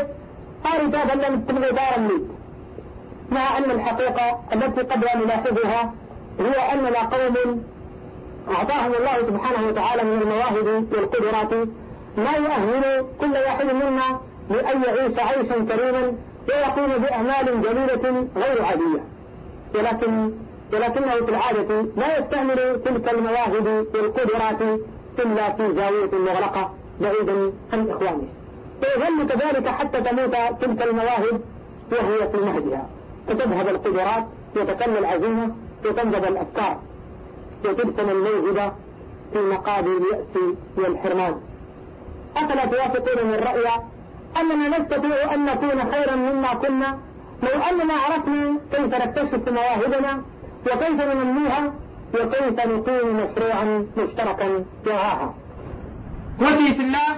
قال 0.65 0.91
تابا 0.91 1.27
لم 1.27 1.41
تبغي 1.41 1.71
دارا 1.71 1.99
لي. 2.09 2.23
مع 3.33 3.59
أن 3.59 3.71
الحقيقة 3.71 4.41
التي 4.53 4.81
قد 4.81 5.05
نلاحظها 5.17 5.93
هي 6.41 6.73
أننا 6.73 6.99
قوم 6.99 7.65
أعطاهم 8.51 8.93
الله 8.95 9.17
سبحانه 9.29 9.69
وتعالى 9.69 10.03
من 10.03 10.23
المواهب 10.23 10.87
والقدرات 10.93 11.69
ما 12.19 12.33
يؤهل 12.37 13.07
كل 13.21 13.33
واحد 13.33 13.67
منا 13.67 14.21
لأن 14.51 14.83
يعيش 14.83 15.19
عيشا 15.19 15.55
كريما 15.55 16.13
ويقوم 16.49 17.03
بأعمال 17.03 17.63
جميلة 17.63 18.27
غير 18.37 18.65
عادية. 18.65 19.05
ولكن 19.75 20.31
ولكنه 20.73 21.15
في 21.27 21.31
العادة 21.31 21.87
لا 21.97 22.19
يستعمل 22.19 22.81
تلك 22.85 23.15
المواهب 23.15 23.87
والقدرات 23.95 24.81
إلا 25.19 25.53
في 25.53 25.75
زاوية 25.75 26.11
مغلقة 26.13 26.73
بعيدا 27.01 27.53
عن 27.73 27.91
إخوانه. 27.91 28.29
ويظل 28.83 29.29
كذلك 29.29 29.69
حتى 29.69 30.01
تموت 30.01 30.37
تلك 30.61 30.83
المواهب 30.83 31.41
وهي 31.93 32.29
في 32.33 32.37
مهدها. 32.37 32.89
فتذهب 33.29 33.69
القدرات 33.69 34.25
وتكل 34.57 34.99
العزيمة 34.99 35.55
وتنجب 35.85 36.25
الأفكار. 36.25 36.79
وتدفن 37.65 38.11
الموهبة 38.11 38.73
في 39.33 39.39
مقابل 39.39 39.91
اليأس 39.91 40.55
والحرمان. 40.77 41.41
أفلا 42.37 42.65
توافقون 42.67 43.27
من 43.29 43.35
الرأي 43.35 43.65
أننا 44.41 44.79
نستطيع 44.79 45.35
أن 45.35 45.45
نكون 45.45 45.93
خيرا 45.93 46.17
مما 46.17 46.55
كنا 46.55 46.99
لو 47.43 47.63
أننا 47.71 47.95
عرفنا 47.95 48.59
كيف 48.73 48.95
نكتشف 48.95 49.49
مواهبنا 49.49 50.23
وكيف 50.67 51.01
ننميها 51.01 51.73
وكيف 52.15 52.67
نقيم 52.67 53.17
مشروعا 53.17 53.87
مشتركا 53.97 54.65
يرعاها 54.87 55.35
وجهي 56.41 56.75
في 56.75 56.81
الله 56.83 57.11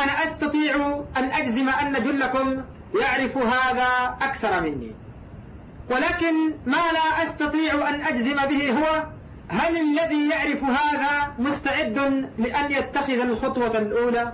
أنا 0.00 0.12
أستطيع 0.24 1.00
أن 1.16 1.24
أجزم 1.24 1.68
أن 1.68 1.92
جلكم 1.92 2.62
يعرف 3.00 3.36
هذا 3.38 4.16
أكثر 4.22 4.60
مني. 4.60 4.92
ولكن 5.90 6.34
ما 6.66 6.76
لا 6.92 7.24
أستطيع 7.24 7.88
أن 7.88 8.00
أجزم 8.00 8.36
به 8.36 8.70
هو 8.70 9.04
هل 9.48 9.76
الذي 9.76 10.28
يعرف 10.28 10.64
هذا 10.64 11.32
مستعد 11.38 12.26
لأن 12.38 12.72
يتخذ 12.72 13.20
الخطوة 13.20 13.78
الأولى؟ 13.78 14.32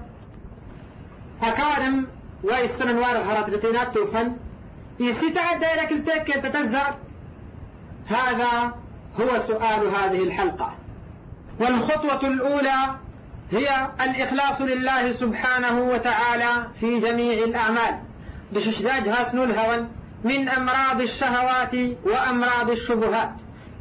هكارم 1.43 2.07
ويستنن 2.45 2.99
وارغ 2.99 3.33
هرات 3.33 3.51
لتينات 3.51 3.95
توفن. 3.95 4.33
يسيتعد 5.01 5.61
دائرك 5.61 5.93
التك 5.93 6.27
تتزع 6.27 6.91
هذا 8.07 8.75
هو 9.21 9.39
سؤال 9.39 9.89
هذه 9.95 10.23
الحلقة. 10.23 10.75
والخطوة 11.61 12.29
الأولى 12.29 12.97
هي 13.51 13.89
الإخلاص 14.01 14.61
لله 14.61 15.13
سبحانه 15.13 15.81
وتعالى 15.81 16.67
في 16.81 17.01
جميع 17.01 17.45
الأعمال. 17.45 17.99
بششداج 18.53 19.09
هاسنو 19.09 19.45
الهون 19.45 19.89
من 20.25 20.49
أمراض 20.49 21.01
الشهوات 21.01 21.75
وأمراض 22.05 22.71
الشبهات. 22.71 23.33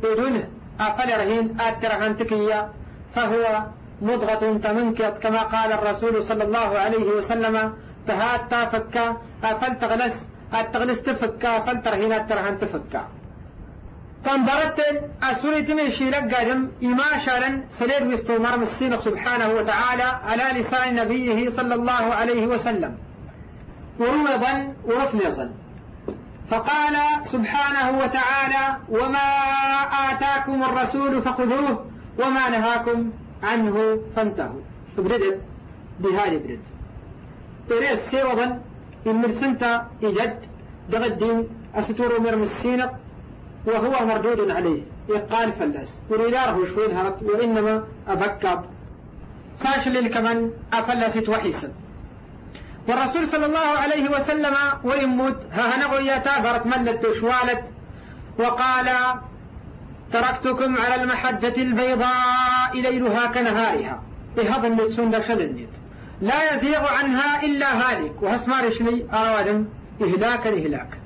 بدونه 0.03 0.48
أقل 0.80 1.10
رهين 1.10 1.58
آترهن 1.62 2.18
تكية 2.18 2.70
فهو 3.15 3.65
مضغة 4.01 4.60
تمنكت 4.63 5.17
كما 5.24 5.41
قال 5.41 5.72
الرسول 5.72 6.24
صلى 6.24 6.43
الله 6.43 6.79
عليه 6.79 7.05
وسلم 7.17 7.74
تهات 8.08 8.51
تافكا 8.51 9.17
أفل 9.43 9.79
تغلس 9.79 10.27
التغلس 10.60 11.01
تفكا 11.01 11.60
فلتر 11.60 11.96
هنا 11.96 12.17
ترهن 12.17 12.60
تفكا 12.60 13.08
فانبرت 14.25 14.81
أسوري 15.24 15.62
تمشي 15.62 16.10
لقادم 16.10 16.67
إما 16.84 17.20
شالا 17.25 17.62
سليل 17.70 18.12
مستومر 18.12 18.60
مسينك 18.60 19.00
سبحانه 19.00 19.50
وتعالى 19.50 20.03
على 20.03 20.60
لسان 20.60 20.96
نبيه 20.96 21.50
صلى 21.50 21.75
الله 21.75 21.91
عليه 21.91 22.48
وسلم. 22.48 22.96
وروضا 24.00 24.74
ورفنصا 24.86 25.51
فقال 26.51 26.96
سبحانه 27.24 27.98
وتعالى 28.00 28.77
وما 28.89 29.27
آتاكم 30.12 30.63
الرسول 30.63 31.22
فخذوه 31.22 31.86
وما 32.20 32.50
نهاكم 32.50 33.12
عنه 33.43 34.00
فانتهوا. 34.15 34.62
بدد 34.98 35.41
دهالي 36.00 36.38
بدد 36.38 36.60
إريس 37.71 38.00
سيرضا 38.00 38.62
المرسنتا 39.05 39.88
إجد 40.03 40.39
دغدين 40.89 41.48
أستورو 41.75 42.21
مرمسينق 42.21 42.91
وهو 43.65 44.05
مردود 44.05 44.50
عليه. 44.50 44.81
يقال 45.10 45.53
فلس 45.53 46.01
وريداره 46.10 46.65
شوين 46.75 46.98
هرت 46.98 47.24
وإنما 47.24 47.83
أبكب 48.07 48.62
ساشل 49.55 50.07
كمن 50.07 50.51
أفلست 50.74 51.29
وحيسا 51.29 51.71
والرسول 52.88 53.27
صلى 53.27 53.45
الله 53.45 53.60
عليه 53.83 54.10
وسلم 54.10 54.55
ويموت 54.83 55.38
ها 55.51 55.75
هنغو 55.75 56.21
تاغرت 56.25 56.65
ملت 56.65 57.13
شوالت. 57.19 57.63
وقال 58.39 58.88
تركتكم 60.13 60.77
على 60.77 61.03
المحجة 61.03 61.62
البيضاء 61.62 62.72
ليلها 62.74 63.27
كنهارها. 63.27 64.01
إهضا 64.39 64.70
لتسون 64.70 65.10
دخل 65.10 65.68
لا 66.22 66.56
يزيغ 66.56 66.88
عنها 67.00 67.44
إلا 67.44 67.65
هالك. 67.65 68.13
وهسمارش 68.22 68.82
لي 68.82 69.06
أرادم 69.13 69.65
إهلاكا 70.01 70.50
إهلاك 70.50 71.00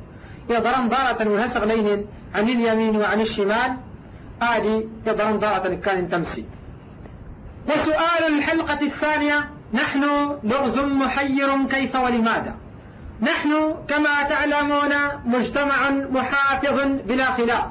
يضرم 0.50 0.88
ضارة 0.88 1.30
وهسغ 1.30 1.66
لين 1.66 2.06
عن 2.36 2.50
اليمين 2.50 2.96
وعن 2.96 3.22
الشمال. 3.22 3.78
آدي 4.42 4.88
يضرم 5.08 5.38
ضارة 5.38 5.76
كان 5.76 6.10
تمسي. 6.10 6.46
وسؤال 7.68 8.38
الحلقة 8.38 8.82
الثانية 8.82 9.50
نحن 9.74 10.04
لغز 10.44 10.80
محير 10.80 11.66
كيف 11.70 11.96
ولماذا؟ 11.96 12.56
نحن 13.22 13.76
كما 13.88 14.24
تعلمون 14.30 14.94
مجتمع 15.26 15.90
محافظ 15.90 16.82
بلا 17.08 17.26
خلاف. 17.26 17.66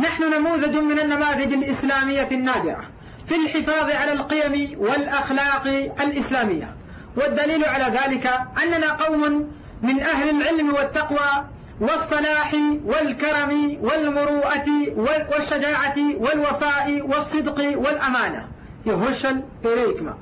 نحن 0.00 0.22
نموذج 0.34 0.76
من 0.76 0.98
النماذج 0.98 1.52
الإسلامية 1.52 2.28
النادرة 2.32 2.84
في 3.28 3.34
الحفاظ 3.34 3.90
على 3.90 4.12
القيم 4.12 4.78
والأخلاق 4.78 5.66
الإسلامية. 6.00 6.74
والدليل 7.16 7.64
على 7.64 7.84
ذلك 7.84 8.26
أننا 8.62 8.92
قوم 8.92 9.50
من 9.82 10.00
أهل 10.00 10.30
العلم 10.30 10.74
والتقوى 10.74 11.44
والصلاح 11.80 12.54
والكرم 12.84 13.78
والمروءة 13.82 14.68
والشجاعة 14.96 15.96
والوفاء 15.98 17.00
والصدق 17.02 17.78
والأمانة. 17.78 18.48
يهشل 18.86 19.42
إليكما 19.64 20.14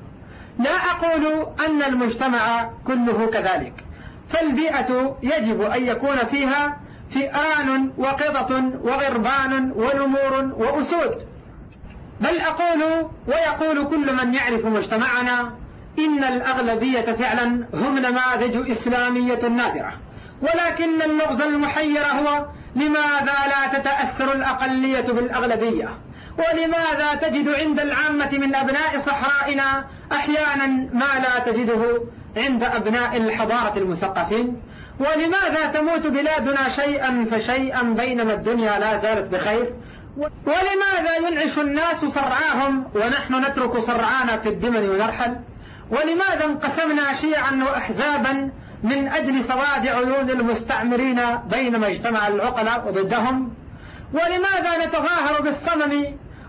لا 0.59 0.75
أقول 0.91 1.47
أن 1.67 1.81
المجتمع 1.83 2.69
كله 2.87 3.29
كذلك 3.33 3.73
فالبيئة 4.29 5.17
يجب 5.23 5.61
أن 5.61 5.85
يكون 5.87 6.17
فيها 6.31 6.79
فئان 7.13 7.91
وقطط 7.97 8.51
وغربان 8.83 9.71
ونمور 9.75 10.53
وأسود. 10.57 11.27
بل 12.21 12.39
أقول 12.41 13.09
ويقول 13.27 13.87
كل 13.87 14.13
من 14.13 14.33
يعرف 14.33 14.65
مجتمعنا 14.65 15.53
إن 15.99 16.23
الأغلبية 16.23 17.01
فعلا 17.01 17.65
هم 17.73 17.99
نماذج 17.99 18.71
إسلامية 18.71 19.47
نادرة. 19.47 19.93
ولكن 20.41 21.01
اللغز 21.01 21.41
المحير 21.41 22.01
هو 22.05 22.45
لماذا 22.75 23.37
لا 23.47 23.79
تتأثر 23.79 24.33
الأقلية 24.33 25.01
بالأغلبية؟ 25.01 25.97
ولماذا 26.37 27.15
تجد 27.21 27.49
عند 27.49 27.79
العامة 27.79 28.29
من 28.31 28.55
أبناء 28.55 28.99
صحرائنا 29.05 29.85
أحيانا 30.11 30.67
ما 30.93 31.19
لا 31.23 31.51
تجده 31.51 32.01
عند 32.37 32.63
أبناء 32.63 33.17
الحضارة 33.17 33.77
المثقفين؟ 33.77 34.61
ولماذا 34.99 35.65
تموت 35.73 36.07
بلادنا 36.07 36.69
شيئا 36.75 37.25
فشيئا 37.31 37.83
بينما 37.83 38.33
الدنيا 38.33 38.79
لا 38.79 38.97
زالت 38.97 39.33
بخير؟ 39.35 39.73
ولماذا 40.17 41.27
ينعش 41.27 41.57
الناس 41.57 42.05
صرعاهم 42.13 42.83
ونحن 42.95 43.35
نترك 43.35 43.77
صرعانا 43.77 44.37
في 44.43 44.49
الدمن 44.49 44.89
ونرحل 44.89 45.35
ولماذا 45.91 46.45
انقسمنا 46.45 47.15
شيعا 47.21 47.65
وأحزابا 47.69 48.49
من 48.83 49.07
أجل 49.07 49.43
سواد 49.43 49.87
عيون 49.87 50.29
المستعمرين 50.29 51.21
بينما 51.51 51.87
اجتمع 51.87 52.27
العقلاء 52.27 52.91
ضدهم؟ 52.91 53.53
ولماذا 54.13 54.85
نتظاهر 54.85 55.41
بالصمم؟ 55.41 56.05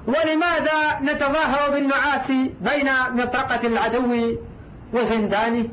ولماذا 0.06 1.00
نتظاهر 1.02 1.70
بالنعاس 1.70 2.28
بين 2.60 2.90
مطرقة 3.14 3.66
العدو 3.66 4.36
وزندانه؟ 4.92 5.68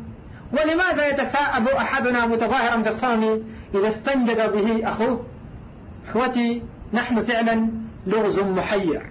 ولماذا 0.51 1.07
يتثاءب 1.07 1.67
أحدنا 1.67 2.25
متظاهرا 2.25 2.75
بالصمم 2.75 3.39
إذا 3.75 3.89
استنجد 3.89 4.51
به 4.51 4.89
أخوه؟ 4.89 5.25
إخوتي 6.09 6.63
نحن 6.93 7.25
فعلا 7.25 7.67
لغز 8.07 8.39
محير. 8.39 9.09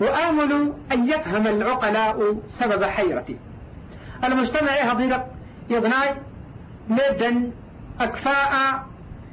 وآمل 0.00 0.72
أن 0.92 1.08
يفهم 1.08 1.46
العقلاء 1.46 2.36
سبب 2.48 2.84
حيرتي. 2.84 3.36
المجتمع 4.24 4.70
هضيرق 4.70 5.28
يبناي 5.70 6.14
مدا 6.88 7.50
أكفاء 8.00 8.84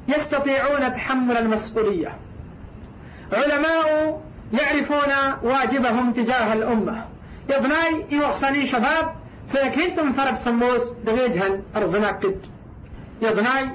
يستطيعون 0.08 0.92
تحمل 0.92 1.36
المسؤولية. 1.36 2.16
علماء 3.32 4.20
يعرفون 4.52 5.12
واجبهم 5.42 6.12
تجاه 6.12 6.52
الأمة. 6.52 7.04
يبناي 7.50 8.06
يوصني 8.10 8.66
شباب 8.66 9.21
سيكنتم 9.46 10.12
فرب 10.12 10.36
سموس 10.36 10.82
دغيجهن 11.06 11.62
أرزناك 11.76 12.18
كد 12.18 12.40
يبناي 13.22 13.70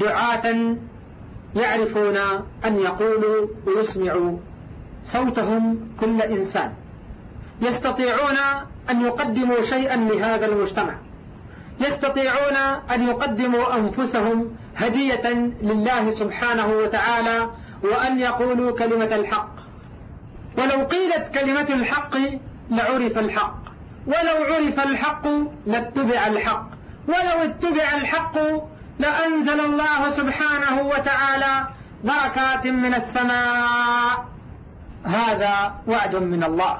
دعاة 0.00 0.76
يعرفون 1.56 2.16
أن 2.64 2.76
يقولوا 2.76 3.46
ويسمعوا 3.66 4.36
صوتهم 5.04 5.88
كل 6.00 6.22
إنسان. 6.22 6.72
يستطيعون 7.62 8.36
أن 8.90 9.04
يقدموا 9.04 9.64
شيئا 9.64 9.96
لهذا 9.96 10.46
المجتمع. 10.46 10.94
يستطيعون 11.80 12.56
أن 12.94 13.08
يقدموا 13.08 13.74
أنفسهم 13.76 14.56
هدية 14.76 15.52
لله 15.62 16.10
سبحانه 16.10 16.66
وتعالى 16.66 17.50
وأن 17.82 18.18
يقولوا 18.18 18.78
كلمة 18.78 19.16
الحق. 19.16 19.52
ولو 20.58 20.84
قيلت 20.84 21.30
كلمة 21.34 21.74
الحق 21.74 22.16
لعرف 22.70 23.18
الحق. 23.18 23.61
ولو 24.06 24.54
عرف 24.54 24.86
الحق 24.86 25.26
لاتبع 25.66 26.26
الحق. 26.26 26.66
ولو 27.08 27.44
اتبع 27.44 27.96
الحق 27.96 28.38
لأنزل 28.98 29.60
الله 29.60 30.10
سبحانه 30.10 30.82
وتعالى 30.82 31.66
بركات 32.04 32.66
من 32.66 32.94
السماء. 32.94 34.26
هذا 35.04 35.74
وعد 35.86 36.16
من 36.16 36.44
الله. 36.44 36.78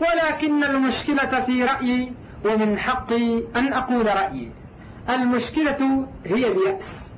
ولكن 0.00 0.64
المشكلة 0.64 1.40
في 1.46 1.64
رأيي 1.64 2.12
ومن 2.44 2.78
حقي 2.78 3.42
أن 3.56 3.72
أقول 3.72 4.06
رأيي. 4.06 4.52
المشكلة 5.10 6.06
هي 6.24 6.52
اليأس. 6.52 7.12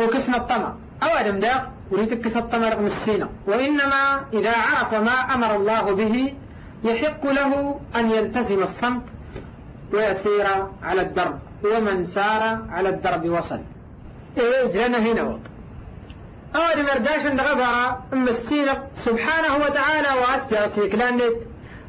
وكسن 0.00 0.34
الطمع. 0.34 0.74
أو 1.02 1.08
أدم 1.08 1.38
داق؟ 1.38 1.70
وريد 1.90 2.14
كس 2.24 2.36
الطمع 2.36 2.68
رقم 2.68 2.84
السينة 2.84 3.28
وإنما 3.46 4.24
إذا 4.32 4.50
عرف 4.50 4.94
ما 4.94 5.34
أمر 5.34 5.56
الله 5.56 5.82
به 5.82 6.34
يحق 6.84 7.26
له 7.26 7.80
أن 7.96 8.10
يلتزم 8.10 8.62
الصمت 8.62 9.02
ويسير 9.92 10.46
على 10.82 11.00
الدرب 11.00 11.38
ومن 11.64 12.04
سار 12.04 12.58
على 12.70 12.88
الدرب 12.88 13.28
وصل. 13.28 13.60
إيه 14.38 14.66
جلنا 14.66 14.98
هنا 14.98 15.22
وط 15.22 15.40
أول 16.56 16.82
مرداش 16.82 17.26
عند 17.26 17.40
غبرة 17.40 18.02
أم 18.12 18.28
السينة 18.28 18.84
سبحانه 18.94 19.64
وتعالى 19.64 20.08
وأسجى 20.20 20.68
سيكلانت 20.68 21.34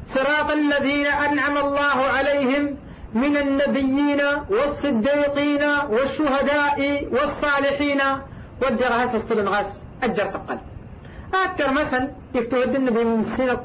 صراط 0.06 0.50
الذين 0.50 1.06
أنعم 1.06 1.56
الله 1.56 2.04
عليهم 2.18 2.76
من 3.14 3.36
النبيين 3.36 4.20
والصديقين 4.50 5.62
والشهداء 5.90 7.08
والصالحين. 7.12 8.00
والدرهاس 8.62 9.14
استلن 9.14 9.48
غاس 9.48 9.80
أجر 10.02 10.24
تقل. 10.24 10.58
أكثر 11.34 11.72
مثل 11.72 12.08
يكتب 12.34 12.76
النبي 12.76 13.04
من 13.04 13.22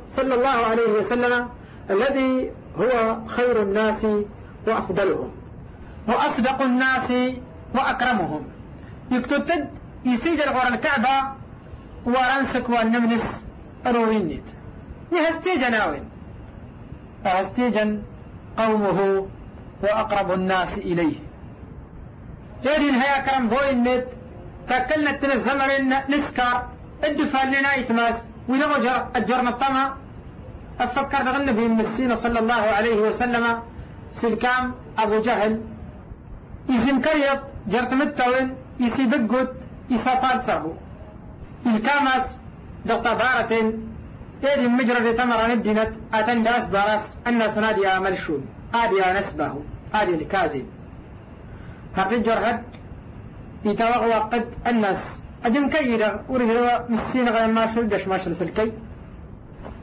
صلى 0.09 0.35
الله 0.35 0.49
عليه 0.49 0.91
وسلم 0.99 1.49
الذي 1.89 2.51
هو 2.77 3.17
خير 3.27 3.61
الناس 3.61 4.07
وأفضلهم 4.67 5.31
وأصدق 6.07 6.61
الناس 6.61 7.13
وأكرمهم. 7.75 8.43
يكتب 9.11 9.45
تد 9.45 9.69
يسيج 10.05 10.41
القرآن 10.41 10.73
الكعبة 10.73 11.31
ورنسك 12.05 12.69
والنمنس 12.69 13.45
روينيت 13.87 14.43
يهستيج 15.11 15.63
ناوين 15.71 16.03
فاستيجا 17.23 18.01
قومه 18.57 19.27
وأقرب 19.83 20.31
الناس 20.31 20.77
إليه. 20.77 21.15
يدين 22.63 22.93
هيا 22.93 23.19
كرم 23.19 23.49
النت 23.69 24.05
تاكلنا 24.69 25.09
التنزمر 25.09 25.67
نسكر. 26.09 26.76
الدفع 27.03 27.43
لنا 27.43 27.75
يتماس. 27.75 28.27
ونغجر 28.49 29.07
أجرنا 29.15 29.49
الطمع 29.49 29.93
أفكر 30.79 31.23
نغنى 31.23 31.53
في 31.53 31.65
المسينة 31.65 32.15
صلى 32.15 32.39
الله 32.39 32.53
عليه 32.53 32.95
وسلم. 32.95 33.59
سلكام 34.13 34.73
أبو 34.97 35.21
جهل. 35.21 35.61
يسم 36.69 37.01
كريط 37.01 37.39
جرت 37.67 37.93
متوين. 37.93 38.55
يسي 38.79 39.05
بقود 39.05 39.47
يسا 39.89 40.41
سرهو 40.41 40.73
الكامس 41.65 42.39
دقة 42.85 43.13
بارة 43.13 43.73
يدي 44.43 44.67
مجرد 44.67 45.15
تمر 45.15 45.47
ندنت 45.47 45.91
أتن 46.13 46.43
داس 46.43 46.65
دارس 46.65 47.17
الناس 47.27 47.57
نادي 47.57 47.99
ملشون 47.99 48.45
آدي 48.73 49.19
نسبه 49.19 49.53
آدي 49.93 50.15
الكازم 50.15 50.65
هقد 51.95 52.23
جرهد 52.23 52.63
يتوغوى 53.65 54.13
قد 54.13 54.53
الناس. 54.67 55.21
أجن 55.47 55.69
كيدا 55.69 56.09
ورهوا 56.29 56.89
مسين 56.89 57.29
غير 57.29 57.47
ما 57.57 57.63
شلدش 57.73 58.07
ما 58.07 58.17
شل 58.17 58.35
سلكي 58.35 58.71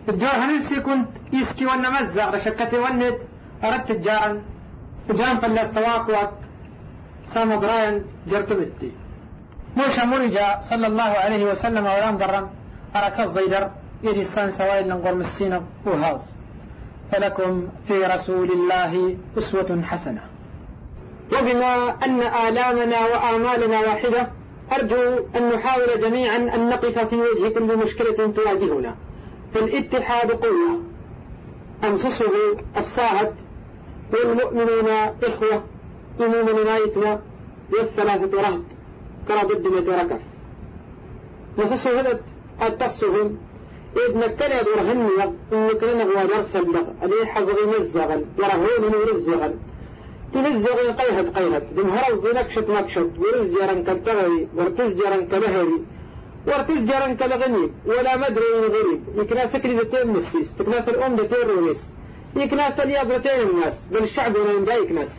الجار 0.09 0.37
هنسي 0.44 0.81
كنت 0.81 1.09
يسكي 1.33 1.64
وأنا 1.66 1.88
مزق 1.94 2.29
رشكتي 2.35 2.79
وند 2.85 3.18
أردت 3.64 3.90
الجارن 3.90 4.42
جان 5.18 5.37
فلس 5.42 5.72
تواقوك 5.72 6.33
سام 7.24 7.50
دراين 7.62 8.05
جرتبتي 8.31 8.90
موشا 9.77 10.05
مرجا 10.05 10.61
صلى 10.70 10.87
الله 10.87 11.03
عليه 11.24 11.42
وسلم 11.50 11.85
ولام 11.87 12.16
درم 12.16 12.46
أرسى 12.96 13.22
الزيدر. 13.22 13.70
يدي 14.03 14.20
السان 14.20 14.50
سوائل 14.50 14.88
لنقر 14.88 15.14
مسينا 15.14 15.62
وهاز. 15.87 16.37
فلكم 17.12 17.68
في 17.88 18.05
رسول 18.05 18.50
الله 18.53 19.16
أسوة 19.38 19.83
حسنة. 19.83 20.20
وبما 21.33 21.94
أن 22.05 22.20
آلامنا 22.20 22.96
وآمالنا 23.12 23.79
واحدة 23.81 24.29
أرجو 24.72 25.27
أن 25.37 25.48
نحاول 25.48 26.00
جميعا 26.00 26.37
أن 26.37 26.68
نقف 26.68 26.98
في 26.98 27.16
وجه 27.16 27.48
كل 27.48 27.79
مشكلة 27.79 28.33
تواجهنا. 28.33 28.96
فالاتحاد 29.55 30.31
قوة 30.31 30.81
أمسسه 31.85 32.31
الصاعد 32.77 33.35
والمؤمنون 34.12 34.88
إخوة. 35.22 35.62
إمام 36.20 36.64
نايتنا 36.64 37.20
والثلاثة 37.72 38.42
رهد 38.42 38.64
كرب 39.29 39.53
الدنيا 39.53 40.03
ركف 40.03 40.20
مسسه 41.59 42.00
هذا 42.00 42.20
التصهم 42.62 43.37
إذ 43.96 44.18
نكلا 44.18 44.62
برهن 44.62 45.09
إنك 45.53 45.83
لنغوى 45.83 46.27
درس 46.37 46.57
اللغ 46.57 46.85
عليه 47.03 47.24
حظغي 47.24 47.66
مزغل 47.66 48.24
يرهون 48.38 48.92
من 48.92 49.16
تنزغ 50.32 50.90
قيهد 51.00 51.38
قيهد. 51.38 51.74
دم 51.76 51.90
هرز 51.90 52.26
نكشت 52.26 52.70
نكشت 52.70 53.10
ورز 53.18 53.50
جرن 53.54 53.84
كالتغري 53.84 54.48
ورتز 54.56 54.92
جرن 54.94 55.26
كلهري 55.26 55.78
ورتز 56.46 56.84
جرن 56.90 57.16
كالغني. 57.16 57.70
ولا 57.87 58.16
مدري 58.16 58.44
غريب. 58.74 59.00
يكناس 59.16 59.56
كلمتين 59.56 60.06
مسيس. 60.06 60.54
تكناس 60.54 60.88
الأم 60.88 61.16
دتين 61.16 61.48
رونيس 61.48 61.92
يكناس 62.37 62.80
اليابرتين 62.80 63.48
الناس. 63.50 63.87
بل 63.92 64.02
الشعب 64.02 64.37
ولا 64.37 64.52
ينجا 64.52 64.74
يكناس 64.74 65.12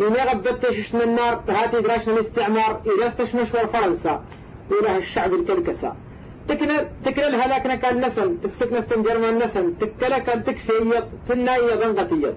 إن 0.00 0.14
يغبت 0.14 0.66
تشش 0.66 0.94
من 0.94 1.02
النار 1.02 1.42
تهاتي 1.46 1.80
دراشنا 1.80 2.14
الاستعمار. 2.14 2.80
إذا 2.96 3.06
استشمش 3.06 3.48
فرنسا. 3.48 4.24
وله 4.70 4.96
الشعب 4.98 5.34
الكلكسة 5.34 5.92
تكنا 6.48 7.28
الهلاكنا 7.28 7.74
كان 7.74 8.06
نسل 8.06 8.36
السكنة 8.44 8.78
استنجرنا 8.78 9.28
النسل 9.28 9.72
تكلا 9.80 10.18
كان 10.18 10.44
تكفي 10.44 11.02
تنايا 11.28 11.76
ضنغتيت 11.76 12.34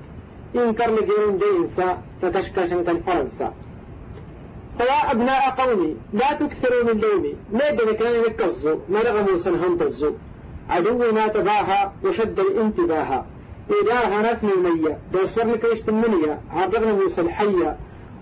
إنكر 0.56 0.92
لجيرون 0.92 1.38
دينسا 1.38 1.98
تتشكشن 2.22 2.84
كالفرنسا 2.84 3.54
فيا 4.78 5.12
أبناء 5.12 5.50
قومي 5.50 5.96
لا 6.14 6.34
تكثروا 6.34 6.84
من 6.84 7.00
لومي 7.00 7.36
ما 7.54 7.72
بنك 7.72 8.02
لن 8.02 8.24
يكزوا 8.28 8.80
ما 8.90 9.00
رغموا 9.02 9.38
سنهم 9.38 9.78
عدونا 10.70 11.28
تباها 11.28 11.94
وشد 12.04 12.40
الانتباه 12.40 13.26
إدارها 13.72 14.22
ناس 14.22 14.44
المية 14.44 14.98
داسورنا 15.14 15.56
كيش 15.56 15.82
تمنية. 15.82 16.40
عبرنا 16.52 16.94
موسى 16.94 17.22
الحية 17.22 17.78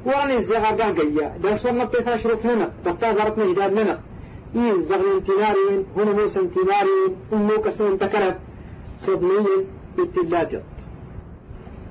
وأنا 0.06 0.38
الزغا 0.38 0.68
قهقية 0.68 1.38
داسورنا 1.44 1.84
بطيفا 1.84 2.18
شروف 2.18 2.46
لنا 2.46 2.72
دقتا 2.86 3.12
ضرطنا 3.12 3.46
جداد 3.46 3.80
لنا 3.80 4.00
إيه 4.56 4.72
الزغن 4.72 5.12
انتنارين 5.16 5.86
هنا 5.98 6.12
موسى 6.12 6.40
انتنارين 6.40 7.16
أموك 7.34 7.70
سنين 7.70 8.00
تكرت 8.00 8.38
صدنين 9.00 9.66
بالتلاتط 9.98 10.62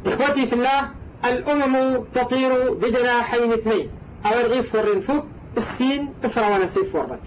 إخوتي 0.09 0.47
في 0.47 0.53
الله 0.53 0.90
الأمم 1.25 2.05
تطير 2.14 2.73
بجناحين 2.73 3.53
اثنين. 3.53 3.90
أو 4.27 4.40
الغيف 4.40 4.75
والرنفك 4.75 5.25
السين 5.57 6.14
افرى 6.25 6.55
ونسيف 6.55 6.95
ورد 6.95 7.21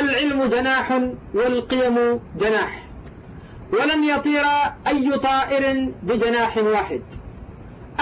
العلم 0.00 0.44
جناح 0.44 1.00
والقيم 1.34 2.20
جناح. 2.40 2.86
ولن 3.72 4.04
يطير 4.04 4.44
أي 4.86 5.18
طائر 5.18 5.92
بجناح 6.02 6.58
واحد. 6.58 7.02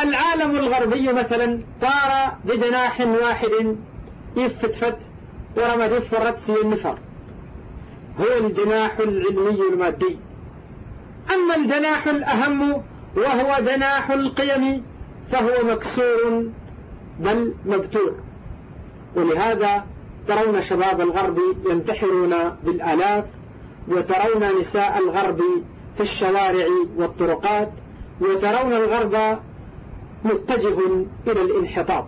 العالم 0.02 0.56
الغربي 0.56 1.12
مثلا 1.12 1.60
طار 1.80 2.36
بجناح 2.44 3.00
واحد. 3.00 3.76
يفتفت 4.36 4.96
ورمى 5.56 5.88
دف 5.88 6.14
الرتسي 6.14 6.60
النفر 6.62 6.98
هو 8.20 8.46
الجناح 8.46 8.98
العلمي 8.98 9.60
المادي. 9.72 10.18
أما 11.34 11.56
الجناح 11.56 12.06
الأهم 12.06 12.82
وهو 13.16 13.56
جناح 13.64 14.10
القيم 14.10 14.82
فهو 15.30 15.64
مكسور 15.64 16.44
بل 17.20 17.54
مبتور 17.66 18.14
ولهذا 19.16 19.84
ترون 20.28 20.62
شباب 20.62 21.00
الغرب 21.00 21.38
ينتحرون 21.70 22.34
بالآلاف 22.64 23.24
وترون 23.88 24.60
نساء 24.60 24.98
الغرب 24.98 25.40
في 25.96 26.00
الشوارع 26.02 26.66
والطرقات 26.96 27.70
وترون 28.20 28.72
الغرب 28.72 29.38
متجه 30.24 30.78
إلى 31.26 31.42
الانحطاط. 31.42 32.06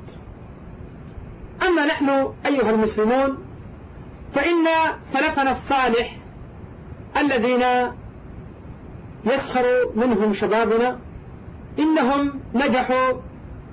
أما 1.68 1.86
نحن 1.86 2.32
أيها 2.46 2.70
المسلمون 2.70 3.38
فإن 4.34 4.66
سلفنا 5.02 5.50
الصالح 5.50 6.16
الذين 7.20 7.62
يسخر 9.24 9.64
منهم 9.94 10.34
شبابنا 10.34 10.98
إنهم 11.78 12.40
نجحوا 12.54 13.12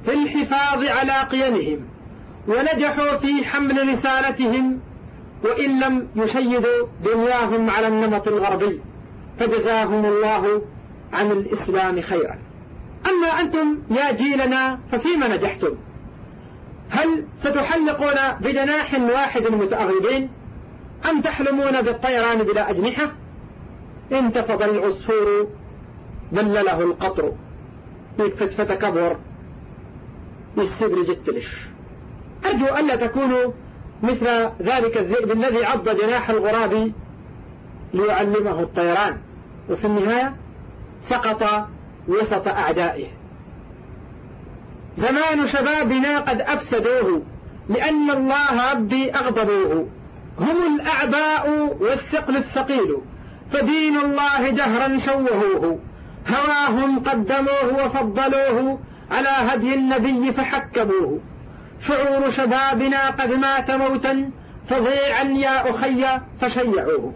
في 0.06 0.14
الحفاظ 0.14 0.86
على 0.86 1.14
قيمهم 1.32 1.80
ونجحوا 2.48 3.18
في 3.18 3.46
حمل 3.46 3.90
رسالتهم 3.90 4.80
وإن 5.44 5.80
لم 5.80 6.08
يشيدوا 6.16 6.88
دنياهم 7.06 7.70
على 7.70 7.88
النمط 7.88 8.28
الغربي 8.28 8.82
فجزاهم 9.40 10.06
الله 10.06 10.62
عن 11.14 11.32
الإسلام 11.32 12.02
خيرا. 12.02 12.40
أما 13.10 13.42
أنتم 13.42 13.78
يا 13.92 14.12
جيلنا 14.12 14.80
ففيما 14.92 15.28
نجحتم؟ 15.28 15.76
هل 16.90 17.26
ستحلقون 17.36 18.16
بجناح 18.42 18.94
واحد 19.00 19.48
متأغربين 19.52 20.30
أم 21.10 21.22
تحلمون 21.22 21.82
بالطيران 21.82 22.38
بلا 22.38 22.70
أجنحة؟ 22.70 23.12
انتفض 24.12 24.64
العصفور 24.64 25.48
ذلله 26.34 26.82
القطر. 26.82 27.32
يكفت 28.20 28.72
كبر. 28.72 29.16
يستدرج 30.58 31.06
جتلش 31.06 31.56
أرجو 32.46 32.66
ألا 32.66 32.96
تكونوا 32.96 33.52
مثل 34.04 34.50
ذلك 34.62 34.98
الذئب 34.98 35.32
الذي 35.32 35.66
عض 35.66 35.90
جناح 35.90 36.30
الغراب 36.30 36.92
ليعلمه 37.94 38.60
الطيران. 38.60 39.18
وفي 39.70 39.88
النهاية 39.88 40.36
سقط 41.00 41.68
وسط 42.08 42.48
أعدائه. 42.48 43.08
زمان 44.98 45.48
شبابنا 45.48 46.20
قد 46.20 46.42
أفسدوه 46.42 47.22
لأن 47.70 48.12
الله 48.12 48.74
ربي 48.74 49.12
أغضبوه. 49.12 49.88
هم 50.40 50.76
الأعباء 50.76 51.76
والثقل 51.80 52.38
الثقيل. 52.38 52.98
فدين 53.52 53.98
الله 53.98 54.50
جهرا 54.50 54.98
شوهوه 54.98 55.80
هواهم 56.28 57.00
قدموه 57.00 57.86
وفضلوه 57.86 58.80
على 59.12 59.30
هدي 59.30 59.74
النبي 59.74 60.32
فحكموه. 60.32 61.20
شعور 61.82 62.32
شبابنا 62.32 63.10
قد 63.10 63.32
مات 63.32 63.72
موتا 63.72 64.30
فضيعا 64.70 65.24
يا 65.24 65.70
أخي 65.70 66.06
فشيعوه. 66.42 67.14